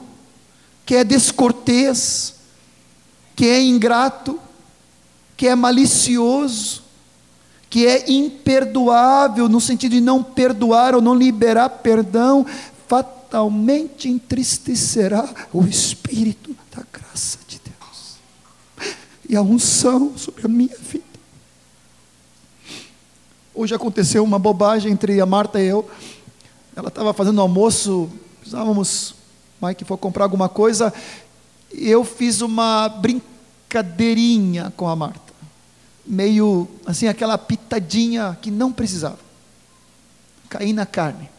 que 0.85 0.95
é 0.95 1.03
descortês, 1.05 2.35
que 3.37 3.45
é 3.45 3.63
ingrato, 3.63 4.37
que 5.37 5.47
é 5.47 5.55
malicioso, 5.55 6.84
que 7.75 7.85
é 7.85 8.09
imperdoável, 8.09 9.49
no 9.49 9.59
sentido 9.59 9.91
de 9.91 9.99
não 9.99 10.23
perdoar 10.23 10.95
ou 10.95 11.01
não 11.01 11.13
liberar 11.13 11.67
perdão, 11.67 12.45
fatalmente 12.87 14.07
entristecerá 14.07 15.27
o 15.51 15.61
Espírito 15.65 16.55
da 16.73 16.83
graça 16.89 17.37
de 17.45 17.59
Deus 17.59 18.15
e 19.27 19.35
a 19.35 19.41
unção 19.41 20.17
sobre 20.17 20.45
a 20.45 20.47
minha 20.47 20.77
vida. 20.77 21.03
Hoje 23.53 23.75
aconteceu 23.75 24.23
uma 24.23 24.39
bobagem 24.39 24.93
entre 24.93 25.19
a 25.19 25.25
Marta 25.25 25.59
e 25.59 25.67
eu. 25.67 25.85
Ela 26.77 26.87
estava 26.87 27.13
fazendo 27.13 27.41
almoço, 27.41 28.09
precisávamos, 28.39 29.15
Mike 29.61 29.83
foi 29.83 29.97
comprar 29.97 30.23
alguma 30.23 30.47
coisa, 30.47 30.93
eu 31.73 32.05
fiz 32.05 32.39
uma 32.39 32.87
brincadeirinha 32.87 34.71
com 34.77 34.87
a 34.87 34.95
Marta 34.95 35.24
meio 36.05 36.67
assim, 36.85 37.07
aquela 37.07 37.37
pitadinha 37.37 38.37
que 38.41 38.51
não 38.51 38.71
precisava. 38.71 39.19
Cair 40.49 40.73
na 40.73 40.85
carne. 40.85 41.29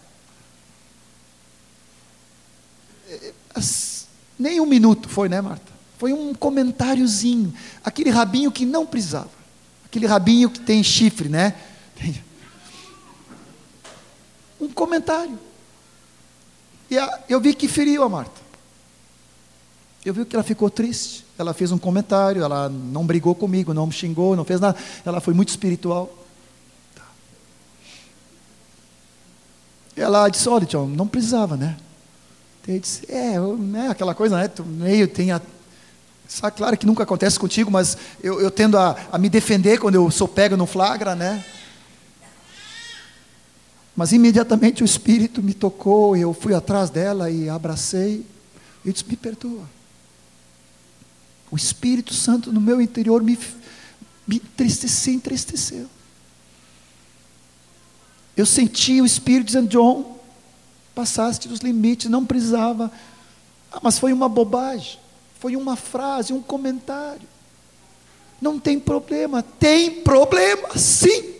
As, 3.54 4.06
nem 4.38 4.60
um 4.60 4.66
minuto 4.66 5.08
foi, 5.08 5.28
né, 5.28 5.40
Marta? 5.40 5.72
Foi 5.98 6.12
um 6.12 6.34
comentáriozinho. 6.34 7.54
Aquele 7.84 8.10
rabinho 8.10 8.52
que 8.52 8.66
não 8.66 8.84
precisava. 8.84 9.30
Aquele 9.84 10.06
rabinho 10.06 10.50
que 10.50 10.60
tem 10.60 10.82
chifre, 10.82 11.28
né? 11.28 11.54
Um 14.60 14.68
comentário. 14.68 15.38
E 16.90 16.96
eu 17.28 17.40
vi 17.40 17.54
que 17.54 17.68
feriu 17.68 18.02
a 18.02 18.08
Marta. 18.08 18.40
Eu 20.04 20.14
vi 20.14 20.24
que 20.24 20.34
ela 20.34 20.42
ficou 20.42 20.70
triste. 20.70 21.25
Ela 21.39 21.53
fez 21.53 21.70
um 21.70 21.78
comentário, 21.78 22.43
ela 22.43 22.68
não 22.68 23.05
brigou 23.05 23.34
comigo, 23.34 23.74
não 23.74 23.87
me 23.87 23.93
xingou, 23.93 24.34
não 24.34 24.45
fez 24.45 24.59
nada. 24.59 24.76
Ela 25.05 25.20
foi 25.20 25.34
muito 25.34 25.51
espiritual. 25.51 26.11
Ela 29.95 30.28
disse: 30.28 30.49
Olha, 30.49 30.66
John, 30.66 30.87
não 30.87 31.07
precisava, 31.07 31.57
né? 31.57 31.76
Ele 32.66 32.80
disse: 32.80 33.03
É, 33.11 33.34
é 33.34 33.89
aquela 33.89 34.14
coisa, 34.14 34.37
né? 34.37 34.49
Tu 34.49 34.64
meio 34.64 35.09
tem 35.09 35.30
a. 35.30 35.41
Sabe, 36.28 36.57
claro 36.57 36.76
que 36.76 36.87
nunca 36.87 37.05
acontece 37.05 37.39
contigo, 37.39 37.70
mas 37.70 37.97
eu, 38.22 38.41
eu 38.41 38.51
tendo 38.51 38.76
a, 38.76 38.97
a 39.12 39.18
me 39.18 39.28
defender 39.28 39.78
quando 39.78 39.95
eu 39.95 40.11
sou 40.11 40.26
pego 40.26 40.57
no 40.57 40.66
flagra, 40.66 41.14
né? 41.14 41.45
Mas 43.95 44.12
imediatamente 44.12 44.82
o 44.82 44.84
Espírito 44.84 45.43
me 45.43 45.55
tocou, 45.55 46.16
eu 46.16 46.34
fui 46.34 46.53
atrás 46.53 46.91
dela 46.91 47.30
e 47.30 47.49
abracei. 47.49 48.26
E 48.84 48.93
disse: 48.93 49.05
Me 49.07 49.16
perdoa. 49.16 49.75
O 51.51 51.57
Espírito 51.57 52.12
Santo 52.12 52.53
no 52.53 52.61
meu 52.61 52.80
interior 52.80 53.22
me, 53.22 53.38
me 54.26 54.36
entristeceu, 54.36 55.14
entristeceu. 55.14 55.86
Eu 58.36 58.44
senti 58.44 59.01
o 59.01 59.07
Espírito 59.07 59.47
dizendo, 59.47 59.68
John, 59.68 60.18
passaste 60.94 61.49
dos 61.49 61.61
limites, 61.61 62.11
não 62.11 62.24
precisava. 62.24 62.90
Ah, 63.72 63.80
mas 63.82 63.99
foi 63.99 64.12
uma 64.12 64.28
bobagem, 64.28 64.99
foi 65.40 65.57
uma 65.57 65.76
frase, 65.76 66.32
um 66.32 66.42
comentário. 66.42 67.26
Não 68.40 68.59
tem 68.59 68.78
problema, 68.78 69.42
tem 69.42 70.03
problema, 70.03 70.76
sim. 70.76 71.34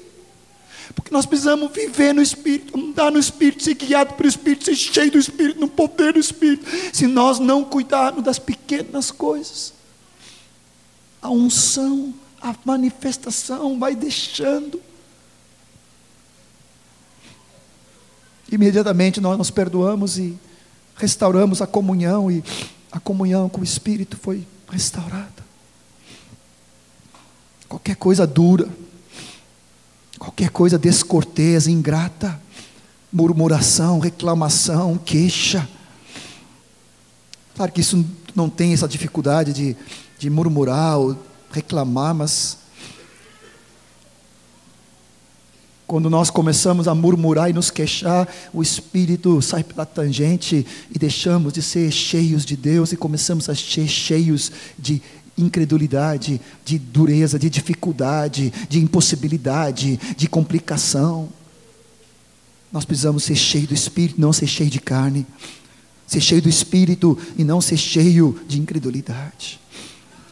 Porque 0.95 1.13
nós 1.13 1.27
precisamos 1.27 1.71
viver 1.73 2.15
no 2.15 2.23
Espírito, 2.23 2.79
andar 2.79 3.13
no 3.13 3.19
Espírito, 3.19 3.63
ser 3.63 3.75
guiado 3.75 4.15
pelo 4.15 4.29
Espírito, 4.29 4.65
ser 4.65 4.75
cheio 4.75 5.11
do 5.11 5.19
Espírito, 5.19 5.61
no 5.61 5.69
poder 5.69 6.15
do 6.15 6.19
Espírito. 6.19 6.65
Se 6.93 7.07
nós 7.07 7.39
não 7.39 7.63
cuidarmos 7.63 8.25
das 8.25 8.39
pequenas 8.39 9.11
coisas, 9.11 9.75
a 11.21 11.31
unção, 11.31 12.14
a 12.41 12.55
manifestação 12.64 13.79
vai 13.79 13.95
deixando. 13.95 14.81
Imediatamente 18.51 19.21
nós 19.21 19.37
nos 19.37 19.51
perdoamos 19.51 20.19
e 20.19 20.39
restauramos 20.97 21.61
a 21.61 21.67
comunhão, 21.67 22.31
e 22.31 22.43
a 22.93 23.01
comunhão 23.01 23.49
com 23.49 23.61
o 23.61 23.64
Espírito 23.64 24.17
foi 24.17 24.47
restaurada. 24.71 25.45
Qualquer 27.69 27.97
coisa 27.97 28.27
dura, 28.27 28.69
qualquer 30.19 30.51
coisa 30.51 30.79
descortês, 30.79 31.67
ingrata, 31.67 32.41
murmuração, 33.12 33.99
reclamação, 33.99 34.97
queixa. 34.97 35.69
Claro 37.55 37.73
que 37.73 37.81
isso 37.81 38.05
não 38.35 38.49
tem 38.49 38.73
essa 38.73 38.87
dificuldade 38.87 39.53
de, 39.53 39.77
de 40.19 40.31
murmurar 40.31 40.99
ou 40.99 41.17
reclamar, 41.51 42.14
mas 42.14 42.59
quando 45.87 46.11
nós 46.11 46.31
começamos 46.31 46.89
a 46.89 46.95
murmurar 46.95 47.49
e 47.49 47.53
nos 47.53 47.71
queixar, 47.71 48.29
o 48.53 48.61
Espírito 48.61 49.41
sai 49.41 49.62
pela 49.62 49.87
tangente 49.87 50.67
e 50.93 50.99
deixamos 50.99 51.53
de 51.53 51.62
ser 51.62 51.93
cheios 51.93 52.45
de 52.45 52.57
Deus 52.57 52.91
e 52.91 52.97
começamos 52.97 53.49
a 53.49 53.55
ser 53.55 53.87
cheios 53.87 54.51
de 54.77 55.01
incredulidade, 55.39 56.41
de 56.64 56.79
dureza, 56.79 57.39
de 57.39 57.49
dificuldade, 57.49 58.53
de 58.69 58.81
impossibilidade, 58.81 59.97
de 60.17 60.29
complicação. 60.29 61.29
Nós 62.73 62.85
precisamos 62.85 63.23
ser 63.23 63.37
cheios 63.37 63.69
do 63.69 63.75
Espírito, 63.75 64.21
não 64.21 64.33
ser 64.33 64.49
cheio 64.49 64.71
de 64.71 64.81
carne. 64.81 65.25
Ser 66.05 66.21
cheio 66.21 66.43
do 66.43 66.49
Espírito 66.49 67.17
e 67.37 67.45
não 67.45 67.61
ser 67.61 67.77
cheio 67.77 68.41
de 68.49 68.61
incredulidade. 68.61 69.61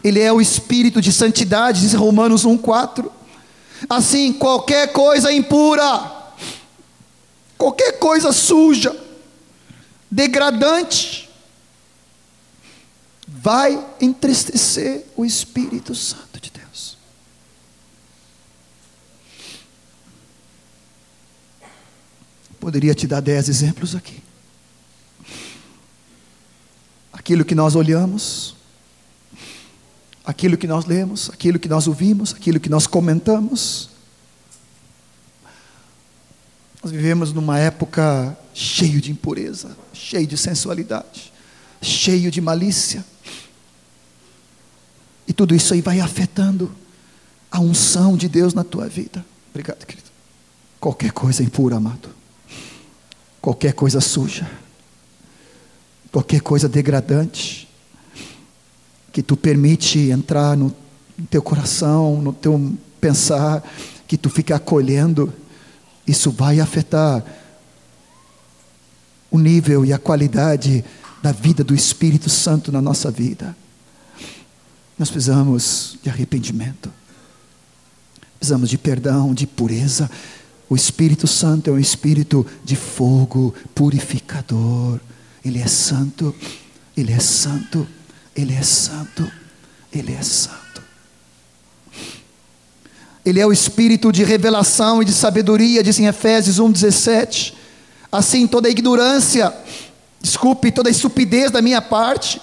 Ele 0.04 0.20
é 0.20 0.30
o 0.30 0.38
Espírito 0.38 1.00
de 1.00 1.10
santidade, 1.10 1.80
diz 1.80 1.94
Romanos 1.94 2.44
1,4. 2.44 3.10
Assim, 3.88 4.34
qualquer 4.34 4.92
coisa 4.92 5.32
impura, 5.32 6.12
qualquer 7.56 7.98
coisa 7.98 8.30
suja, 8.30 8.94
degradante, 10.10 11.30
vai 13.26 13.82
entristecer 13.98 15.06
o 15.16 15.24
Espírito 15.24 15.94
Santo 15.94 16.38
de 16.38 16.50
Deus. 16.50 16.98
Poderia 22.60 22.94
te 22.94 23.06
dar 23.06 23.20
dez 23.20 23.48
exemplos 23.48 23.94
aqui. 23.94 24.22
Aquilo 27.12 27.44
que 27.44 27.54
nós 27.54 27.74
olhamos, 27.74 28.54
aquilo 30.24 30.56
que 30.56 30.66
nós 30.66 30.86
lemos, 30.86 31.28
aquilo 31.30 31.58
que 31.58 31.68
nós 31.68 31.86
ouvimos, 31.86 32.32
aquilo 32.32 32.58
que 32.58 32.70
nós 32.70 32.86
comentamos. 32.86 33.90
Nós 36.82 36.90
vivemos 36.90 37.32
numa 37.32 37.58
época 37.58 38.36
cheio 38.52 39.00
de 39.00 39.10
impureza, 39.10 39.76
cheio 39.92 40.26
de 40.26 40.36
sensualidade, 40.36 41.32
cheio 41.80 42.30
de 42.30 42.40
malícia. 42.40 43.04
E 45.26 45.32
tudo 45.32 45.54
isso 45.54 45.74
aí 45.74 45.80
vai 45.80 46.00
afetando 46.00 46.74
a 47.50 47.60
unção 47.60 48.16
de 48.16 48.28
Deus 48.28 48.52
na 48.52 48.64
tua 48.64 48.88
vida. 48.88 49.24
Obrigado, 49.50 49.86
querido. 49.86 50.08
Qualquer 50.80 51.12
coisa 51.12 51.42
impura, 51.42 51.76
amado. 51.76 52.10
Qualquer 53.40 53.72
coisa 53.72 54.00
suja. 54.00 54.50
Qualquer 56.12 56.40
coisa 56.40 56.68
degradante. 56.68 57.63
Que 59.14 59.22
tu 59.22 59.34
permite 59.34 60.10
entrar 60.10 60.56
no, 60.56 60.74
teu 61.30 61.40
coração, 61.40 62.20
no 62.20 62.34
teu 62.34 62.74
pensar, 63.00 63.62
que 64.06 64.18
tu 64.18 64.28
fica 64.28 64.56
acolhendo. 64.56 65.32
Isso 66.06 66.30
vai 66.30 66.60
afetar 66.60 67.24
o 69.30 69.38
nível 69.38 69.84
e 69.84 69.92
a 69.92 69.98
qualidade 69.98 70.84
da 71.22 71.32
vida 71.32 71.64
do 71.64 71.74
Espírito 71.74 72.28
Santo 72.28 72.70
na 72.70 72.82
nossa 72.82 73.10
vida. 73.10 73.56
Nós 74.98 75.10
precisamos 75.10 75.96
de 76.02 76.10
arrependimento, 76.10 76.90
precisamos 78.38 78.68
de 78.68 78.76
perdão, 78.76 79.32
de 79.32 79.46
pureza. 79.46 80.10
O 80.68 80.76
Espírito 80.76 81.26
Santo 81.26 81.70
é 81.70 81.72
um 81.72 81.78
espírito 81.78 82.46
de 82.64 82.76
fogo 82.76 83.54
purificador. 83.74 85.00
Ele 85.44 85.60
é 85.60 85.66
santo, 85.66 86.34
ele 86.96 87.12
é 87.12 87.18
santo, 87.18 87.86
ele 88.36 88.54
é 88.54 88.62
santo, 88.62 89.30
ele 89.92 90.12
é 90.12 90.22
santo. 90.22 90.82
Ele 93.24 93.40
é 93.40 93.46
o 93.46 93.52
espírito 93.52 94.12
de 94.12 94.22
revelação 94.22 95.00
e 95.00 95.04
de 95.04 95.12
sabedoria, 95.12 95.82
diz 95.82 95.98
em 95.98 96.06
Efésios 96.06 96.58
1,17. 96.58 97.54
Assim, 98.12 98.46
toda 98.46 98.68
ignorância, 98.68 99.54
desculpe, 100.20 100.70
toda 100.70 100.90
estupidez 100.90 101.50
da 101.50 101.62
minha 101.62 101.80
parte, 101.80 102.40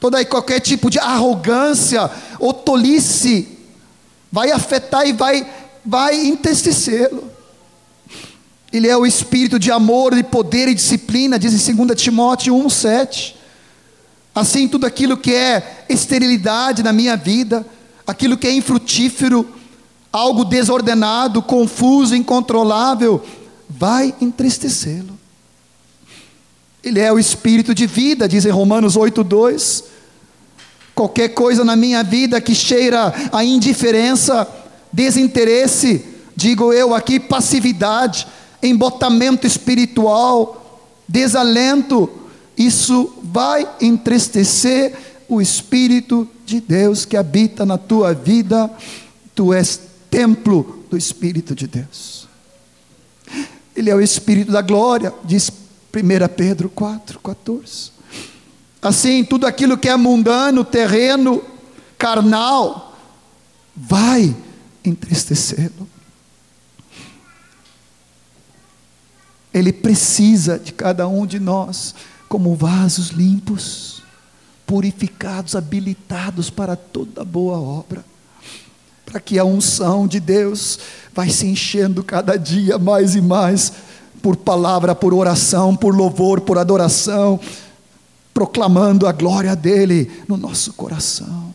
toda 0.00 0.20
e 0.20 0.24
qualquer 0.24 0.60
tipo 0.60 0.90
de 0.90 0.98
arrogância 0.98 2.10
ou 2.38 2.52
tolice 2.52 3.48
vai 4.30 4.50
afetar 4.50 5.06
e 5.06 5.12
vai, 5.12 5.50
vai 5.84 6.26
entestecê-lo. 6.26 7.30
Ele 8.72 8.88
é 8.88 8.96
o 8.96 9.06
espírito 9.06 9.58
de 9.58 9.70
amor, 9.70 10.14
de 10.14 10.24
poder 10.24 10.68
e 10.68 10.74
disciplina, 10.74 11.38
diz 11.38 11.68
em 11.68 11.74
2 11.74 12.00
Timóteo 12.00 12.54
1,7. 12.54 13.43
Assim, 14.34 14.66
tudo 14.66 14.84
aquilo 14.84 15.16
que 15.16 15.32
é 15.32 15.84
esterilidade 15.88 16.82
na 16.82 16.92
minha 16.92 17.16
vida, 17.16 17.64
aquilo 18.06 18.36
que 18.36 18.48
é 18.48 18.52
infrutífero, 18.52 19.46
algo 20.12 20.44
desordenado, 20.44 21.40
confuso, 21.40 22.16
incontrolável, 22.16 23.22
vai 23.68 24.14
entristecê-lo. 24.20 25.18
Ele 26.82 27.00
é 27.00 27.12
o 27.12 27.18
espírito 27.18 27.74
de 27.74 27.86
vida, 27.86 28.28
diz 28.28 28.44
em 28.44 28.50
Romanos 28.50 28.96
8,2. 28.96 29.84
Qualquer 30.94 31.28
coisa 31.28 31.64
na 31.64 31.74
minha 31.74 32.02
vida 32.02 32.40
que 32.40 32.54
cheira 32.54 33.12
a 33.32 33.44
indiferença, 33.44 34.46
desinteresse, 34.92 36.04
digo 36.36 36.72
eu 36.72 36.94
aqui, 36.94 37.18
passividade, 37.18 38.26
embotamento 38.62 39.46
espiritual, 39.46 40.82
desalento, 41.08 42.10
isso 42.56 43.12
vai 43.22 43.68
entristecer 43.80 44.94
o 45.28 45.40
Espírito 45.40 46.28
de 46.44 46.60
Deus 46.60 47.04
que 47.04 47.16
habita 47.16 47.66
na 47.66 47.78
tua 47.78 48.14
vida, 48.14 48.70
tu 49.34 49.52
és 49.52 49.80
templo 50.10 50.84
do 50.90 50.96
Espírito 50.96 51.54
de 51.54 51.66
Deus. 51.66 52.28
Ele 53.74 53.90
é 53.90 53.94
o 53.94 54.00
Espírito 54.00 54.52
da 54.52 54.62
glória, 54.62 55.12
diz 55.24 55.50
1 55.50 56.34
Pedro 56.36 56.68
4, 56.68 57.18
14. 57.18 57.92
Assim, 58.80 59.24
tudo 59.24 59.46
aquilo 59.46 59.78
que 59.78 59.88
é 59.88 59.96
mundano, 59.96 60.64
terreno, 60.64 61.42
carnal, 61.98 62.96
vai 63.74 64.36
entristecê-lo. 64.84 65.88
Ele 69.52 69.72
precisa 69.72 70.58
de 70.58 70.72
cada 70.72 71.08
um 71.08 71.26
de 71.26 71.40
nós 71.40 71.94
como 72.34 72.56
vasos 72.56 73.10
limpos, 73.10 74.02
purificados, 74.66 75.54
habilitados 75.54 76.50
para 76.50 76.74
toda 76.74 77.24
boa 77.24 77.60
obra. 77.60 78.04
Para 79.06 79.20
que 79.20 79.38
a 79.38 79.44
unção 79.44 80.04
de 80.08 80.18
Deus 80.18 80.80
vai 81.14 81.30
se 81.30 81.46
enchendo 81.46 82.02
cada 82.02 82.36
dia 82.36 82.76
mais 82.76 83.14
e 83.14 83.20
mais 83.20 83.72
por 84.20 84.34
palavra, 84.34 84.96
por 84.96 85.14
oração, 85.14 85.76
por 85.76 85.94
louvor, 85.94 86.40
por 86.40 86.58
adoração, 86.58 87.38
proclamando 88.32 89.06
a 89.06 89.12
glória 89.12 89.54
dele 89.54 90.10
no 90.26 90.36
nosso 90.36 90.72
coração. 90.72 91.54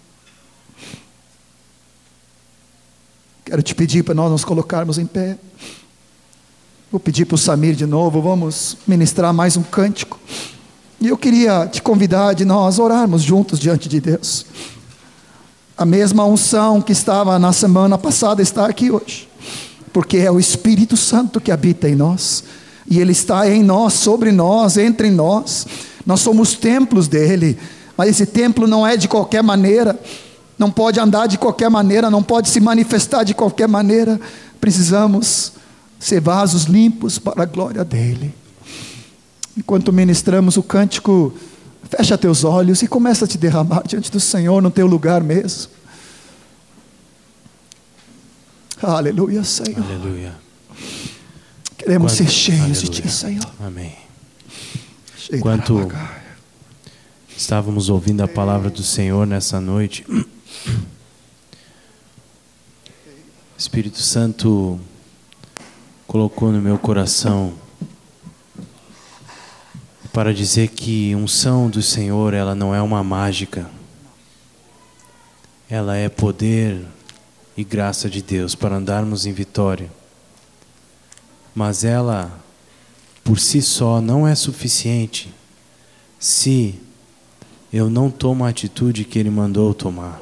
Quero 3.44 3.62
te 3.62 3.76
pedir 3.76 4.04
para 4.04 4.16
nós 4.16 4.32
nos 4.32 4.46
colocarmos 4.46 4.98
em 4.98 5.06
pé. 5.06 5.38
Vou 6.90 7.02
pedir 7.02 7.26
para 7.26 7.36
o 7.36 7.38
Samir 7.38 7.76
de 7.76 7.86
novo, 7.86 8.22
vamos 8.22 8.78
ministrar 8.88 9.34
mais 9.34 9.58
um 9.58 9.64
cântico. 9.64 10.18
E 11.02 11.08
eu 11.08 11.18
queria 11.18 11.66
te 11.66 11.82
convidar 11.82 12.34
de 12.34 12.44
nós 12.44 12.78
orarmos 12.78 13.22
juntos 13.22 13.58
diante 13.58 13.88
de 13.88 14.02
Deus. 14.02 14.46
A 15.78 15.86
mesma 15.86 16.26
unção 16.26 16.82
que 16.82 16.92
estava 16.92 17.40
na 17.40 17.54
semana 17.54 17.98
passada 17.98 18.42
está 18.42 18.66
aqui 18.66 18.92
hoje, 18.92 19.30
porque 19.94 20.18
é 20.18 20.30
o 20.30 20.38
Espírito 20.38 20.98
Santo 20.98 21.40
que 21.40 21.54
habita 21.54 21.88
em 21.88 21.96
nós, 21.96 22.44
e 22.86 23.00
Ele 23.00 23.14
está 23.14 23.50
em 23.50 23.64
nós, 23.64 23.94
sobre 23.94 24.30
nós, 24.34 24.78
entre 24.78 25.10
nós. 25.10 25.66
Nós 26.06 26.20
somos 26.20 26.56
templos 26.56 27.08
dele, 27.08 27.58
mas 27.96 28.10
esse 28.10 28.26
templo 28.26 28.68
não 28.68 28.86
é 28.86 28.98
de 28.98 29.08
qualquer 29.08 29.42
maneira, 29.42 29.98
não 30.58 30.70
pode 30.70 31.00
andar 31.00 31.28
de 31.28 31.38
qualquer 31.38 31.70
maneira, 31.70 32.10
não 32.10 32.22
pode 32.22 32.50
se 32.50 32.60
manifestar 32.60 33.24
de 33.24 33.34
qualquer 33.34 33.70
maneira. 33.70 34.20
Precisamos 34.60 35.54
ser 35.98 36.20
vasos 36.20 36.64
limpos 36.64 37.18
para 37.18 37.44
a 37.44 37.46
glória 37.46 37.86
dEle. 37.86 38.34
Enquanto 39.60 39.91
ministramos 39.91 40.56
o 40.56 40.64
cântico, 40.64 41.34
fecha 41.84 42.18
teus 42.18 42.45
olhos 42.45 42.81
e 42.81 42.88
começa 42.88 43.26
a 43.26 43.27
te 43.27 43.38
derramar 43.38 43.84
diante 43.86 44.10
do 44.10 44.18
Senhor 44.19 44.61
no 44.61 44.72
teu 44.72 44.88
lugar 44.88 45.22
mesmo. 45.22 45.69
Aleluia, 48.81 49.44
Senhor. 49.44 49.84
Aleluia. 49.84 50.34
Queremos 51.77 52.14
Quanto- 52.14 52.18
ser 52.23 52.30
cheios 52.31 52.80
de 52.81 52.86
Aleluia. 52.88 53.02
Ti, 53.02 53.11
Senhor. 53.11 53.52
Amém. 53.60 53.95
Enquanto 55.34 55.91
estávamos 57.36 57.90
ouvindo 57.90 58.22
a 58.22 58.27
palavra 58.30 58.69
do 58.69 58.81
Senhor 58.81 59.27
nessa 59.27 59.60
noite, 59.60 60.06
Espírito 63.57 63.99
Santo 63.99 64.80
colocou 66.07 66.49
no 66.49 66.61
meu 66.61 66.77
coração 66.80 67.53
para 70.11 70.34
dizer 70.34 70.69
que 70.69 71.15
unção 71.15 71.69
do 71.69 71.81
Senhor, 71.81 72.34
ela 72.34 72.56
não 72.56 72.73
é 72.73 72.81
uma 72.81 73.03
mágica. 73.03 73.69
Ela 75.69 75.95
é 75.95 76.10
poder 76.10 76.84
e 77.56 77.64
graça 77.64 78.10
de 78.10 78.22
Deus 78.22 78.56
para 78.56 78.77
andarmos 78.77 79.26
em 79.26 79.34
vitória. 79.34 79.91
Mas 81.53 81.84
ela 81.84 82.40
por 83.23 83.40
si 83.40 83.61
só 83.61 84.02
não 84.02 84.27
é 84.27 84.34
suficiente 84.34 85.31
se 86.18 86.80
eu 87.72 87.90
não 87.90 88.10
tomo 88.10 88.44
a 88.44 88.49
atitude 88.49 89.06
que 89.06 89.19
ele 89.19 89.30
mandou 89.30 89.73
tomar. 89.73 90.19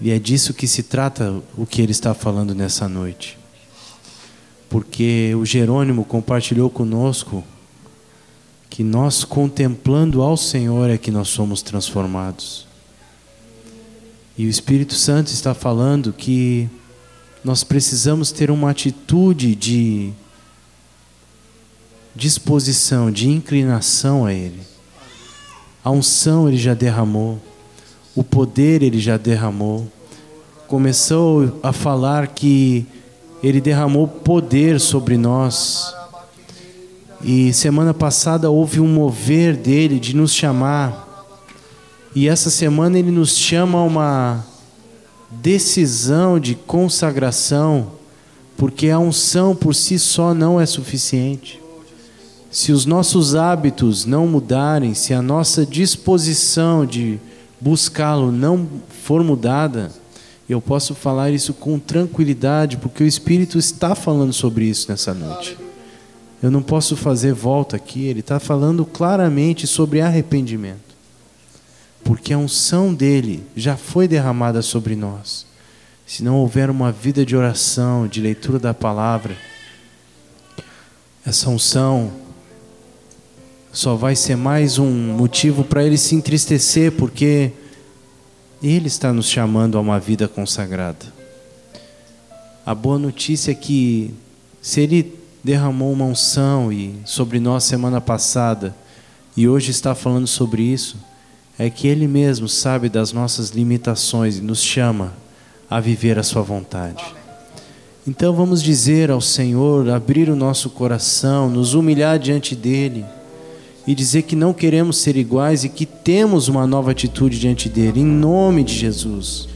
E 0.00 0.12
é 0.12 0.18
disso 0.18 0.54
que 0.54 0.68
se 0.68 0.84
trata 0.84 1.42
o 1.56 1.66
que 1.66 1.82
ele 1.82 1.90
está 1.90 2.14
falando 2.14 2.54
nessa 2.54 2.88
noite. 2.88 3.36
Porque 4.70 5.34
o 5.34 5.44
Jerônimo 5.44 6.04
compartilhou 6.04 6.70
conosco 6.70 7.42
que 8.70 8.82
nós 8.82 9.24
contemplando 9.24 10.22
ao 10.22 10.36
Senhor 10.36 10.90
é 10.90 10.98
que 10.98 11.10
nós 11.10 11.28
somos 11.28 11.62
transformados. 11.62 12.66
E 14.36 14.46
o 14.46 14.48
Espírito 14.48 14.94
Santo 14.94 15.28
está 15.28 15.52
falando 15.52 16.12
que 16.12 16.68
nós 17.44 17.64
precisamos 17.64 18.30
ter 18.30 18.50
uma 18.50 18.70
atitude 18.70 19.54
de 19.54 20.12
disposição, 22.14 23.10
de 23.10 23.28
inclinação 23.28 24.26
a 24.26 24.32
Ele. 24.32 24.60
A 25.82 25.90
unção 25.90 26.48
Ele 26.48 26.56
já 26.56 26.74
derramou, 26.74 27.40
o 28.14 28.22
poder 28.22 28.82
Ele 28.82 29.00
já 29.00 29.16
derramou. 29.16 29.90
Começou 30.66 31.58
a 31.62 31.72
falar 31.72 32.28
que 32.28 32.86
Ele 33.42 33.60
derramou 33.60 34.06
poder 34.06 34.78
sobre 34.78 35.16
nós. 35.16 35.94
E 37.22 37.52
semana 37.52 37.92
passada 37.92 38.50
houve 38.50 38.80
um 38.80 38.86
mover 38.86 39.56
dele 39.56 39.98
de 39.98 40.14
nos 40.14 40.32
chamar. 40.32 41.06
E 42.14 42.28
essa 42.28 42.48
semana 42.48 42.98
ele 42.98 43.10
nos 43.10 43.36
chama 43.36 43.78
a 43.78 43.84
uma 43.84 44.46
decisão 45.30 46.38
de 46.38 46.54
consagração, 46.54 47.92
porque 48.56 48.88
a 48.88 48.98
unção 48.98 49.54
por 49.54 49.74
si 49.74 49.98
só 49.98 50.32
não 50.32 50.60
é 50.60 50.66
suficiente. 50.66 51.60
Se 52.50 52.72
os 52.72 52.86
nossos 52.86 53.34
hábitos 53.34 54.04
não 54.06 54.26
mudarem, 54.26 54.94
se 54.94 55.12
a 55.12 55.20
nossa 55.20 55.66
disposição 55.66 56.86
de 56.86 57.20
buscá-lo 57.60 58.32
não 58.32 58.66
for 59.04 59.22
mudada, 59.22 59.92
eu 60.48 60.60
posso 60.60 60.94
falar 60.94 61.30
isso 61.30 61.52
com 61.52 61.78
tranquilidade, 61.78 62.78
porque 62.78 63.04
o 63.04 63.06
Espírito 63.06 63.58
está 63.58 63.94
falando 63.94 64.32
sobre 64.32 64.64
isso 64.64 64.90
nessa 64.90 65.12
noite. 65.12 65.67
Eu 66.42 66.50
não 66.50 66.62
posso 66.62 66.96
fazer 66.96 67.32
volta 67.32 67.76
aqui, 67.76 68.06
ele 68.06 68.20
está 68.20 68.38
falando 68.38 68.84
claramente 68.84 69.66
sobre 69.66 70.00
arrependimento. 70.00 70.96
Porque 72.04 72.32
a 72.32 72.38
unção 72.38 72.94
dele 72.94 73.44
já 73.56 73.76
foi 73.76 74.06
derramada 74.06 74.62
sobre 74.62 74.94
nós. 74.94 75.46
Se 76.06 76.22
não 76.22 76.36
houver 76.36 76.70
uma 76.70 76.92
vida 76.92 77.26
de 77.26 77.36
oração, 77.36 78.06
de 78.06 78.20
leitura 78.20 78.58
da 78.58 78.72
palavra, 78.72 79.36
essa 81.26 81.50
unção 81.50 82.12
só 83.72 83.94
vai 83.94 84.16
ser 84.16 84.36
mais 84.36 84.78
um 84.78 84.90
motivo 84.90 85.64
para 85.64 85.84
ele 85.84 85.98
se 85.98 86.14
entristecer, 86.14 86.92
porque 86.92 87.52
ele 88.62 88.86
está 88.86 89.12
nos 89.12 89.28
chamando 89.28 89.76
a 89.76 89.80
uma 89.80 90.00
vida 90.00 90.26
consagrada. 90.26 91.04
A 92.64 92.74
boa 92.74 92.98
notícia 92.98 93.50
é 93.50 93.54
que 93.54 94.14
se 94.62 94.80
ele 94.80 95.18
derramou 95.48 95.90
uma 95.90 96.04
unção 96.04 96.70
e 96.70 96.94
sobre 97.06 97.40
nós 97.40 97.64
semana 97.64 98.02
passada 98.02 98.76
e 99.34 99.48
hoje 99.48 99.70
está 99.70 99.94
falando 99.94 100.26
sobre 100.26 100.60
isso, 100.60 100.98
é 101.58 101.70
que 101.70 101.88
ele 101.88 102.06
mesmo 102.06 102.46
sabe 102.46 102.90
das 102.90 103.14
nossas 103.14 103.48
limitações 103.48 104.36
e 104.36 104.42
nos 104.42 104.62
chama 104.62 105.14
a 105.70 105.80
viver 105.80 106.18
a 106.18 106.22
sua 106.22 106.42
vontade. 106.42 107.02
Então 108.06 108.34
vamos 108.34 108.62
dizer 108.62 109.10
ao 109.10 109.22
Senhor, 109.22 109.88
abrir 109.88 110.28
o 110.28 110.36
nosso 110.36 110.68
coração, 110.68 111.48
nos 111.48 111.72
humilhar 111.72 112.18
diante 112.18 112.54
dele 112.54 113.06
e 113.86 113.94
dizer 113.94 114.24
que 114.24 114.36
não 114.36 114.52
queremos 114.52 114.98
ser 114.98 115.16
iguais 115.16 115.64
e 115.64 115.70
que 115.70 115.86
temos 115.86 116.48
uma 116.48 116.66
nova 116.66 116.90
atitude 116.90 117.40
diante 117.40 117.70
dele, 117.70 118.00
em 118.00 118.06
nome 118.06 118.62
de 118.62 118.74
Jesus. 118.74 119.48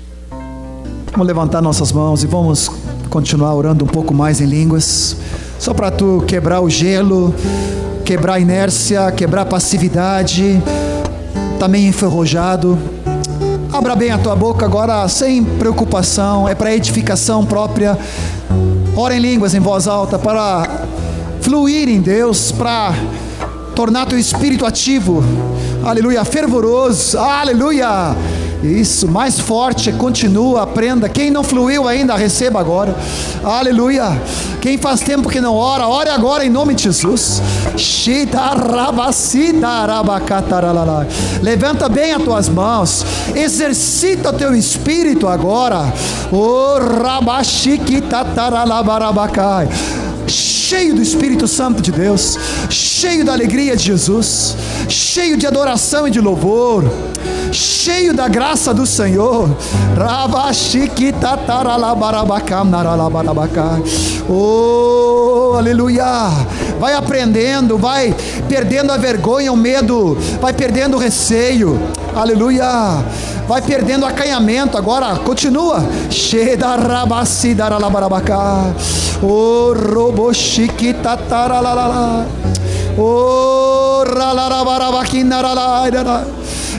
Vamos 1.10 1.26
levantar 1.26 1.60
nossas 1.60 1.92
mãos 1.92 2.24
e 2.24 2.26
vamos 2.26 2.70
continuar 3.10 3.54
orando 3.54 3.84
um 3.84 3.88
pouco 3.88 4.14
mais 4.14 4.40
em 4.40 4.46
línguas. 4.46 5.18
Só 5.62 5.72
para 5.72 5.92
tu 5.92 6.24
quebrar 6.26 6.60
o 6.60 6.68
gelo, 6.68 7.32
quebrar 8.04 8.34
a 8.34 8.40
inércia, 8.40 9.12
quebrar 9.12 9.42
a 9.42 9.46
passividade, 9.46 10.60
tá 11.56 11.68
meio 11.68 11.86
enferrujado. 11.86 12.76
Abra 13.72 13.94
bem 13.94 14.10
a 14.10 14.18
tua 14.18 14.34
boca 14.34 14.66
agora, 14.66 15.06
sem 15.06 15.44
preocupação, 15.44 16.48
é 16.48 16.54
para 16.56 16.74
edificação 16.74 17.46
própria. 17.46 17.96
Ora 18.96 19.14
em 19.14 19.20
línguas 19.20 19.54
em 19.54 19.60
voz 19.60 19.86
alta 19.86 20.18
para 20.18 20.68
fluir 21.40 21.88
em 21.88 22.00
Deus, 22.00 22.50
para 22.50 22.92
tornar 23.76 24.06
teu 24.06 24.18
espírito 24.18 24.66
ativo. 24.66 25.22
Aleluia, 25.84 26.24
fervoroso. 26.24 27.16
Aleluia. 27.16 28.16
Isso, 28.62 29.08
mais 29.08 29.40
forte, 29.40 29.90
continua, 29.92 30.62
aprenda. 30.62 31.08
Quem 31.08 31.30
não 31.30 31.42
fluiu 31.42 31.88
ainda, 31.88 32.14
receba 32.14 32.60
agora. 32.60 32.94
Aleluia. 33.42 34.20
Quem 34.60 34.76
faz 34.78 35.00
tempo 35.00 35.28
que 35.28 35.40
não 35.40 35.56
ora, 35.56 35.88
ore 35.88 36.08
agora 36.08 36.44
em 36.44 36.50
nome 36.50 36.74
de 36.74 36.84
Jesus. 36.84 37.42
Levanta 41.42 41.88
bem 41.88 42.12
as 42.12 42.22
tuas 42.22 42.48
mãos. 42.48 43.04
Exercita 43.34 44.30
o 44.30 44.32
teu 44.32 44.54
espírito 44.54 45.26
agora. 45.26 45.92
Oh, 46.30 46.78
rabaxiquitataralabarabacai 47.02 49.68
cheio 50.72 50.94
do 50.94 51.02
Espírito 51.02 51.46
Santo 51.46 51.82
de 51.82 51.92
Deus, 51.92 52.38
cheio 52.70 53.26
da 53.26 53.34
alegria 53.34 53.76
de 53.76 53.84
Jesus, 53.84 54.56
cheio 54.88 55.36
de 55.36 55.46
adoração 55.46 56.08
e 56.08 56.10
de 56.10 56.18
louvor, 56.18 56.90
cheio 57.52 58.14
da 58.14 58.26
graça 58.26 58.72
do 58.72 58.86
Senhor. 58.86 59.54
Oh, 64.26 65.56
aleluia! 65.58 66.30
Vai 66.80 66.94
aprendendo, 66.94 67.76
vai 67.76 68.16
perdendo 68.48 68.92
a 68.92 68.96
vergonha, 68.96 69.52
o 69.52 69.56
medo, 69.56 70.16
vai 70.40 70.54
perdendo 70.54 70.96
o 70.96 70.98
receio. 70.98 71.78
Aleluia! 72.14 73.04
Vai 73.52 73.60
perdendo 73.60 74.06
acanhamento 74.06 74.78
agora, 74.78 75.14
continua. 75.16 75.84
O 79.22 79.74
robo 79.74 80.32
chiquitataralala. 80.32 82.26
O. 82.96 84.04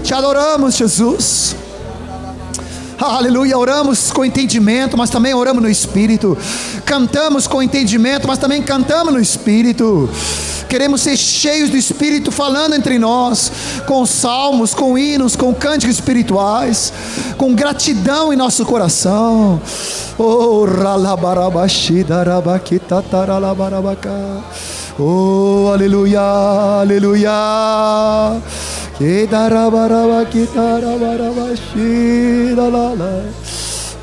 Te 0.04 0.16
adoramos, 0.16 0.76
Jesus. 0.76 1.56
Aleluia, 3.00 3.56
oramos 3.56 4.12
com 4.12 4.26
entendimento, 4.26 4.98
mas 4.98 5.12
também 5.12 5.36
oramos 5.36 5.62
no 5.62 5.70
Espírito. 5.70 6.36
Cantamos 6.86 7.45
com 7.45 7.62
entendimento, 7.62 8.28
mas 8.28 8.40
também 8.40 8.64
cantamos 8.64 9.14
no 9.14 9.20
Espírito 9.20 10.10
queremos 10.74 11.02
ser 11.02 11.16
cheios 11.16 11.70
do 11.70 11.78
Espírito 11.78 12.32
falando 12.32 12.74
entre 12.74 12.98
nós, 12.98 13.52
com 13.86 14.04
salmos, 14.08 14.74
com 14.74 14.98
hinos, 14.98 15.36
com 15.36 15.54
cânticos 15.54 15.98
espirituais, 15.98 16.91
com 17.38 17.54
gratidão 17.54 18.34
em 18.34 18.36
nosso 18.36 18.66
coração. 18.66 19.62
Oh, 20.18 20.66
Oh, 24.98 25.70
aleluia, 25.72 26.22
aleluia. 26.82 27.30
Que 28.98 29.28
darabaraba, 29.28 30.26
que 30.26 30.50
oh, 30.52 30.56
darabaraba, 30.56 31.56
shiralala. 31.56 33.26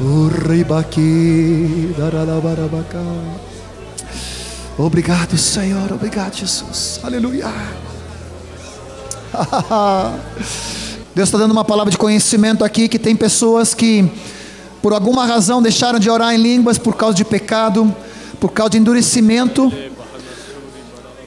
Urribaki, 0.00 1.92
daralabarabaka. 1.98 3.49
Obrigado, 4.78 5.36
Senhor. 5.36 5.92
Obrigado, 5.92 6.36
Jesus. 6.36 7.00
Aleluia. 7.02 7.46
Deus 11.14 11.28
está 11.28 11.38
dando 11.38 11.52
uma 11.52 11.64
palavra 11.64 11.90
de 11.90 11.98
conhecimento 11.98 12.64
aqui 12.64 12.88
que 12.88 12.98
tem 12.98 13.14
pessoas 13.14 13.74
que, 13.74 14.10
por 14.80 14.92
alguma 14.92 15.26
razão, 15.26 15.60
deixaram 15.60 15.98
de 15.98 16.08
orar 16.08 16.34
em 16.34 16.38
línguas 16.38 16.78
por 16.78 16.96
causa 16.96 17.14
de 17.14 17.24
pecado, 17.24 17.94
por 18.38 18.52
causa 18.52 18.70
de 18.70 18.78
endurecimento. 18.78 19.72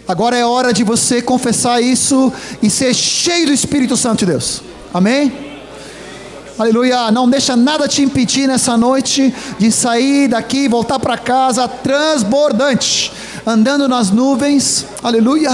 Agora 0.07 0.35
é 0.37 0.45
hora 0.45 0.73
de 0.73 0.83
você 0.83 1.21
confessar 1.21 1.81
isso 1.81 2.31
e 2.61 2.69
ser 2.69 2.93
cheio 2.93 3.47
do 3.47 3.53
Espírito 3.53 3.95
Santo 3.95 4.19
de 4.19 4.25
Deus. 4.27 4.61
Amém? 4.93 5.52
Aleluia, 6.57 7.09
não 7.09 7.27
deixa 7.27 7.55
nada 7.55 7.87
te 7.87 8.03
impedir 8.03 8.47
nessa 8.47 8.77
noite 8.77 9.33
de 9.57 9.71
sair 9.71 10.27
daqui, 10.27 10.67
voltar 10.67 10.99
para 10.99 11.17
casa 11.17 11.67
transbordante, 11.67 13.11
andando 13.43 13.87
nas 13.87 14.11
nuvens. 14.11 14.85
Aleluia. 15.01 15.49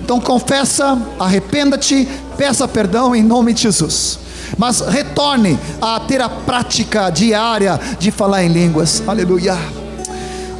Então 0.00 0.18
confessa, 0.18 0.98
arrependa-te, 1.20 2.08
peça 2.38 2.66
perdão 2.66 3.14
em 3.14 3.22
nome 3.22 3.52
de 3.52 3.62
Jesus. 3.62 4.18
Mas 4.56 4.80
retorne 4.80 5.58
a 5.80 6.00
ter 6.00 6.22
a 6.22 6.28
prática 6.28 7.10
diária 7.10 7.78
de 7.98 8.10
falar 8.10 8.44
em 8.44 8.48
línguas. 8.48 9.02
Aleluia. 9.06 9.58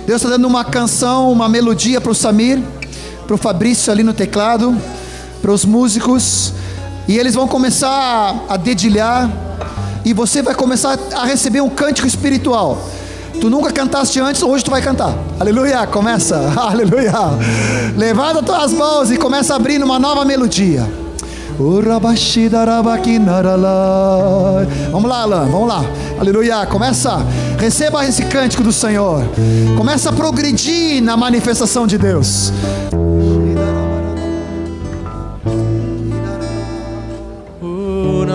Deus 0.07 0.21
está 0.21 0.29
dando 0.29 0.47
uma 0.47 0.65
canção, 0.65 1.33
uma 1.33 1.49
melodia 1.49 2.03
para 2.03 2.13
o 2.13 2.15
Samir, 2.15 2.63
para 3.27 3.35
o 3.35 3.39
Fabrício 3.39 3.91
ali 3.91 4.03
no 4.03 4.13
teclado, 4.13 4.77
para 5.41 5.51
os 5.51 5.65
músicos. 5.65 6.53
E 7.07 7.19
eles 7.19 7.35
vão 7.35 7.47
começar 7.47 8.45
a 8.49 8.57
dedilhar. 8.57 9.31
E 10.05 10.13
você 10.13 10.43
vai 10.43 10.55
começar 10.55 10.99
a 11.15 11.25
receber 11.25 11.61
um 11.61 11.69
cântico 11.69 12.07
espiritual. 12.07 12.79
Tu 13.41 13.51
nunca 13.51 13.71
cantaste 13.73 14.21
antes, 14.21 14.43
hoje 14.43 14.65
tu 14.65 14.71
vai 14.71 14.81
cantar. 14.81 15.15
Aleluia, 15.39 15.87
começa. 15.87 16.53
Aleluia. 16.57 17.13
Levanta 17.97 18.43
tuas 18.43 18.73
mãos 18.73 19.11
e 19.11 19.17
começa 19.17 19.55
a 19.55 19.57
abrir 19.57 19.83
uma 19.83 19.99
nova 19.99 20.25
melodia. 20.25 20.89
Vamos 24.91 25.09
lá, 25.09 25.23
Alan, 25.23 25.47
vamos 25.47 25.69
lá. 25.69 25.85
Aleluia, 26.19 26.67
começa. 26.67 27.25
Receba 27.59 28.05
esse 28.05 28.25
cântico 28.25 28.63
do 28.63 28.73
Senhor. 28.73 29.23
Começa 29.77 30.11
a 30.11 30.13
progredir 30.13 31.03
na 31.03 31.17
manifestação 31.17 31.87
de 31.87 31.97
Deus. 31.97 32.53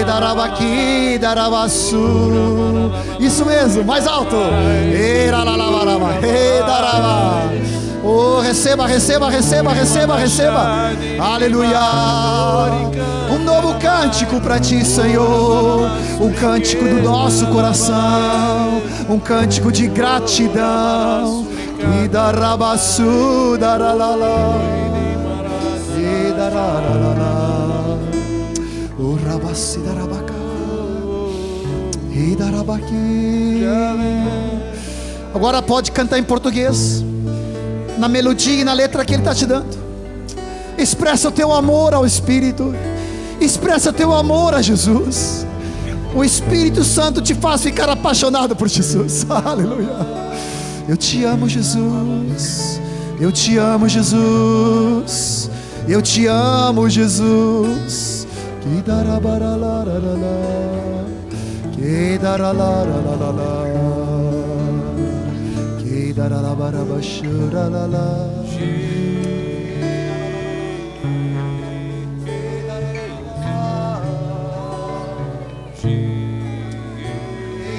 Edarabaqui, 0.00 1.18
darabaçu. 1.18 2.92
Isso 3.18 3.44
mesmo, 3.44 3.84
mais 3.84 4.06
alto. 4.06 4.36
Eralalabaraba, 4.92 6.20
daraba. 6.66 7.42
Oh, 8.04 8.40
receba, 8.40 8.86
receba, 8.86 9.28
receba, 9.28 9.72
receba, 9.72 10.16
receba. 10.16 10.92
Aleluia. 11.18 11.80
Um 13.30 13.38
novo 13.40 13.74
cântico 13.80 14.40
para 14.40 14.60
ti, 14.60 14.84
Senhor. 14.84 15.90
Um 16.20 16.32
cântico 16.32 16.84
do 16.84 17.02
nosso 17.02 17.46
coração. 17.48 18.80
Um 19.08 19.18
cântico 19.18 19.72
de 19.72 19.88
gratidão. 19.88 21.48
Idarabaçu, 22.04 23.56
daralala. 23.58 24.60
Idaralala. 25.98 27.15
Darabaqui. 32.36 33.64
Agora 35.34 35.62
pode 35.62 35.90
cantar 35.92 36.18
em 36.18 36.22
português 36.22 37.02
na 37.98 38.06
melodia 38.06 38.60
e 38.60 38.64
na 38.64 38.74
letra 38.74 39.04
que 39.04 39.14
Ele 39.14 39.22
está 39.22 39.34
te 39.34 39.46
dando. 39.46 39.76
Expressa 40.76 41.28
o 41.28 41.32
teu 41.32 41.52
amor 41.52 41.94
ao 41.94 42.04
Espírito, 42.04 42.74
expressa 43.40 43.90
o 43.90 43.92
teu 43.92 44.12
amor 44.12 44.54
a 44.54 44.60
Jesus. 44.60 45.46
O 46.14 46.22
Espírito 46.22 46.84
Santo 46.84 47.22
te 47.22 47.34
faz 47.34 47.62
ficar 47.62 47.88
apaixonado 47.88 48.54
por 48.54 48.68
Jesus. 48.68 49.26
Aleluia. 49.28 49.88
Eu 50.86 50.96
te 50.96 51.24
amo, 51.24 51.48
Jesus. 51.48 52.80
Eu 53.18 53.32
te 53.32 53.56
amo, 53.56 53.88
Jesus. 53.88 55.50
Eu 55.88 56.02
te 56.02 56.26
amo, 56.26 56.88
Jesus. 56.88 58.15
Que 58.66 58.82
dará 58.82 59.20
Que 61.78 62.18
dará 62.18 62.52
da 66.16 66.40
la 66.40 66.54
ba 66.54 66.70
da 66.72 66.82
ba 66.82 67.00
shu 67.00 67.48
da 67.48 67.68
la 67.68 67.86
la. 67.86 68.06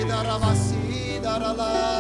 Da 0.08 0.24
la 0.24 0.38
ba 0.40 0.56
si 0.56 1.20
da 1.22 1.38
la 1.38 1.52
la. 1.52 1.97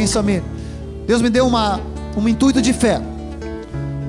Pouquinho, 0.00 0.08
Samir. 0.08 0.42
Deus 1.06 1.20
me 1.20 1.28
deu 1.28 1.46
uma, 1.46 1.80
um 2.16 2.28
intuito 2.28 2.62
de 2.62 2.72
fé. 2.72 3.00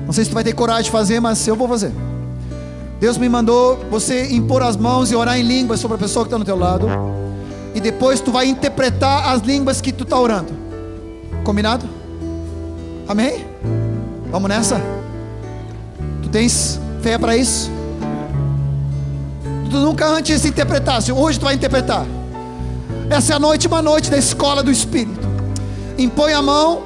Não 0.06 0.12
sei 0.12 0.24
se 0.24 0.30
tu 0.30 0.34
vai 0.34 0.44
ter 0.44 0.52
coragem 0.52 0.84
de 0.84 0.90
fazer, 0.90 1.20
mas 1.20 1.46
eu 1.46 1.56
vou 1.56 1.68
fazer. 1.68 1.92
Deus 3.00 3.18
me 3.18 3.28
mandou 3.28 3.78
você 3.90 4.32
impor 4.32 4.62
as 4.62 4.76
mãos 4.76 5.10
e 5.10 5.16
orar 5.16 5.38
em 5.38 5.42
línguas 5.42 5.80
sobre 5.80 5.96
a 5.96 5.98
pessoa 5.98 6.24
que 6.24 6.28
está 6.28 6.38
no 6.38 6.44
teu 6.44 6.56
lado. 6.56 6.86
E 7.74 7.80
depois 7.80 8.20
tu 8.20 8.30
vai 8.30 8.46
interpretar 8.46 9.32
as 9.32 9.42
línguas 9.42 9.80
que 9.80 9.92
tu 9.92 10.04
está 10.04 10.18
orando. 10.18 10.52
Combinado? 11.44 11.86
Amém? 13.08 13.44
Vamos 14.30 14.48
nessa? 14.48 14.80
Tu 16.22 16.28
tens 16.28 16.80
fé 17.02 17.18
para 17.18 17.36
isso? 17.36 17.70
Tu 19.70 19.76
nunca 19.78 20.06
antes 20.06 20.44
interpretasse, 20.44 21.10
hoje 21.10 21.40
tu 21.40 21.44
vai 21.44 21.54
interpretar. 21.54 22.06
Essa 23.10 23.32
é 23.32 23.36
a 23.36 23.38
noite, 23.38 23.66
uma 23.66 23.82
noite 23.82 24.10
da 24.10 24.18
escola 24.18 24.62
do 24.62 24.70
Espírito 24.70 25.21
impõe 26.04 26.32
a 26.32 26.42
mão, 26.42 26.82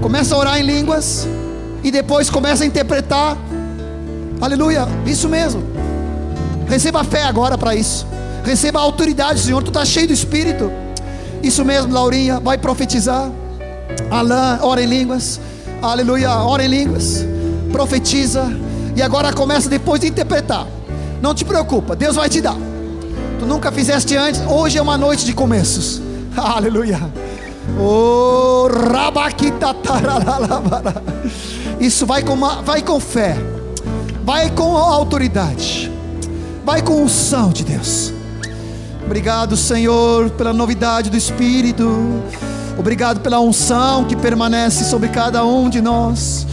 começa 0.00 0.34
a 0.34 0.38
orar 0.38 0.60
em 0.60 0.62
línguas 0.62 1.26
e 1.82 1.90
depois 1.90 2.30
começa 2.30 2.64
a 2.64 2.66
interpretar. 2.66 3.36
Aleluia, 4.40 4.86
isso 5.06 5.28
mesmo. 5.28 5.62
Receba 6.68 7.04
fé 7.04 7.22
agora 7.22 7.56
para 7.58 7.74
isso. 7.74 8.06
Receba 8.44 8.78
a 8.78 8.82
autoridade, 8.82 9.40
Senhor. 9.40 9.62
Tu 9.62 9.68
está 9.68 9.84
cheio 9.84 10.08
do 10.08 10.12
Espírito. 10.12 10.70
Isso 11.42 11.64
mesmo, 11.64 11.92
Laurinha. 11.92 12.40
Vai 12.40 12.58
profetizar. 12.58 13.30
Alain, 14.10 14.58
ora 14.62 14.82
em 14.82 14.86
línguas. 14.86 15.40
Aleluia, 15.80 16.30
ora 16.30 16.64
em 16.64 16.68
línguas. 16.68 17.24
Profetiza. 17.70 18.44
E 18.96 19.02
agora 19.02 19.32
começa 19.32 19.68
depois 19.68 20.00
de 20.00 20.08
interpretar. 20.08 20.66
Não 21.20 21.34
te 21.34 21.44
preocupa, 21.44 21.94
Deus 21.94 22.16
vai 22.16 22.28
te 22.28 22.40
dar. 22.40 22.56
Tu 23.38 23.46
nunca 23.46 23.70
fizeste 23.70 24.16
antes. 24.16 24.40
Hoje 24.48 24.78
é 24.78 24.82
uma 24.82 24.98
noite 24.98 25.24
de 25.24 25.32
começos. 25.32 26.00
Aleluia. 26.36 27.00
Oh, 27.78 28.68
Isso 31.80 32.06
vai 32.06 32.22
com, 32.22 32.34
uma, 32.34 32.62
vai 32.62 32.82
com 32.82 33.00
fé, 33.00 33.36
vai 34.24 34.50
com 34.50 34.76
autoridade, 34.76 35.90
vai 36.64 36.82
com 36.82 37.02
unção 37.02 37.50
de 37.50 37.64
Deus. 37.64 38.12
Obrigado, 39.04 39.56
Senhor, 39.56 40.30
pela 40.30 40.52
novidade 40.52 41.10
do 41.10 41.16
Espírito. 41.16 42.22
Obrigado 42.78 43.20
pela 43.20 43.40
unção 43.40 44.04
que 44.04 44.16
permanece 44.16 44.84
sobre 44.84 45.08
cada 45.08 45.44
um 45.44 45.68
de 45.68 45.80
nós. 45.80 46.46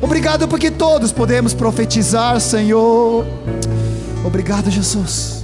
Obrigado 0.00 0.46
porque 0.46 0.70
todos 0.70 1.12
podemos 1.12 1.52
profetizar, 1.52 2.40
Senhor. 2.40 3.26
Obrigado, 4.24 4.70
Jesus. 4.70 5.37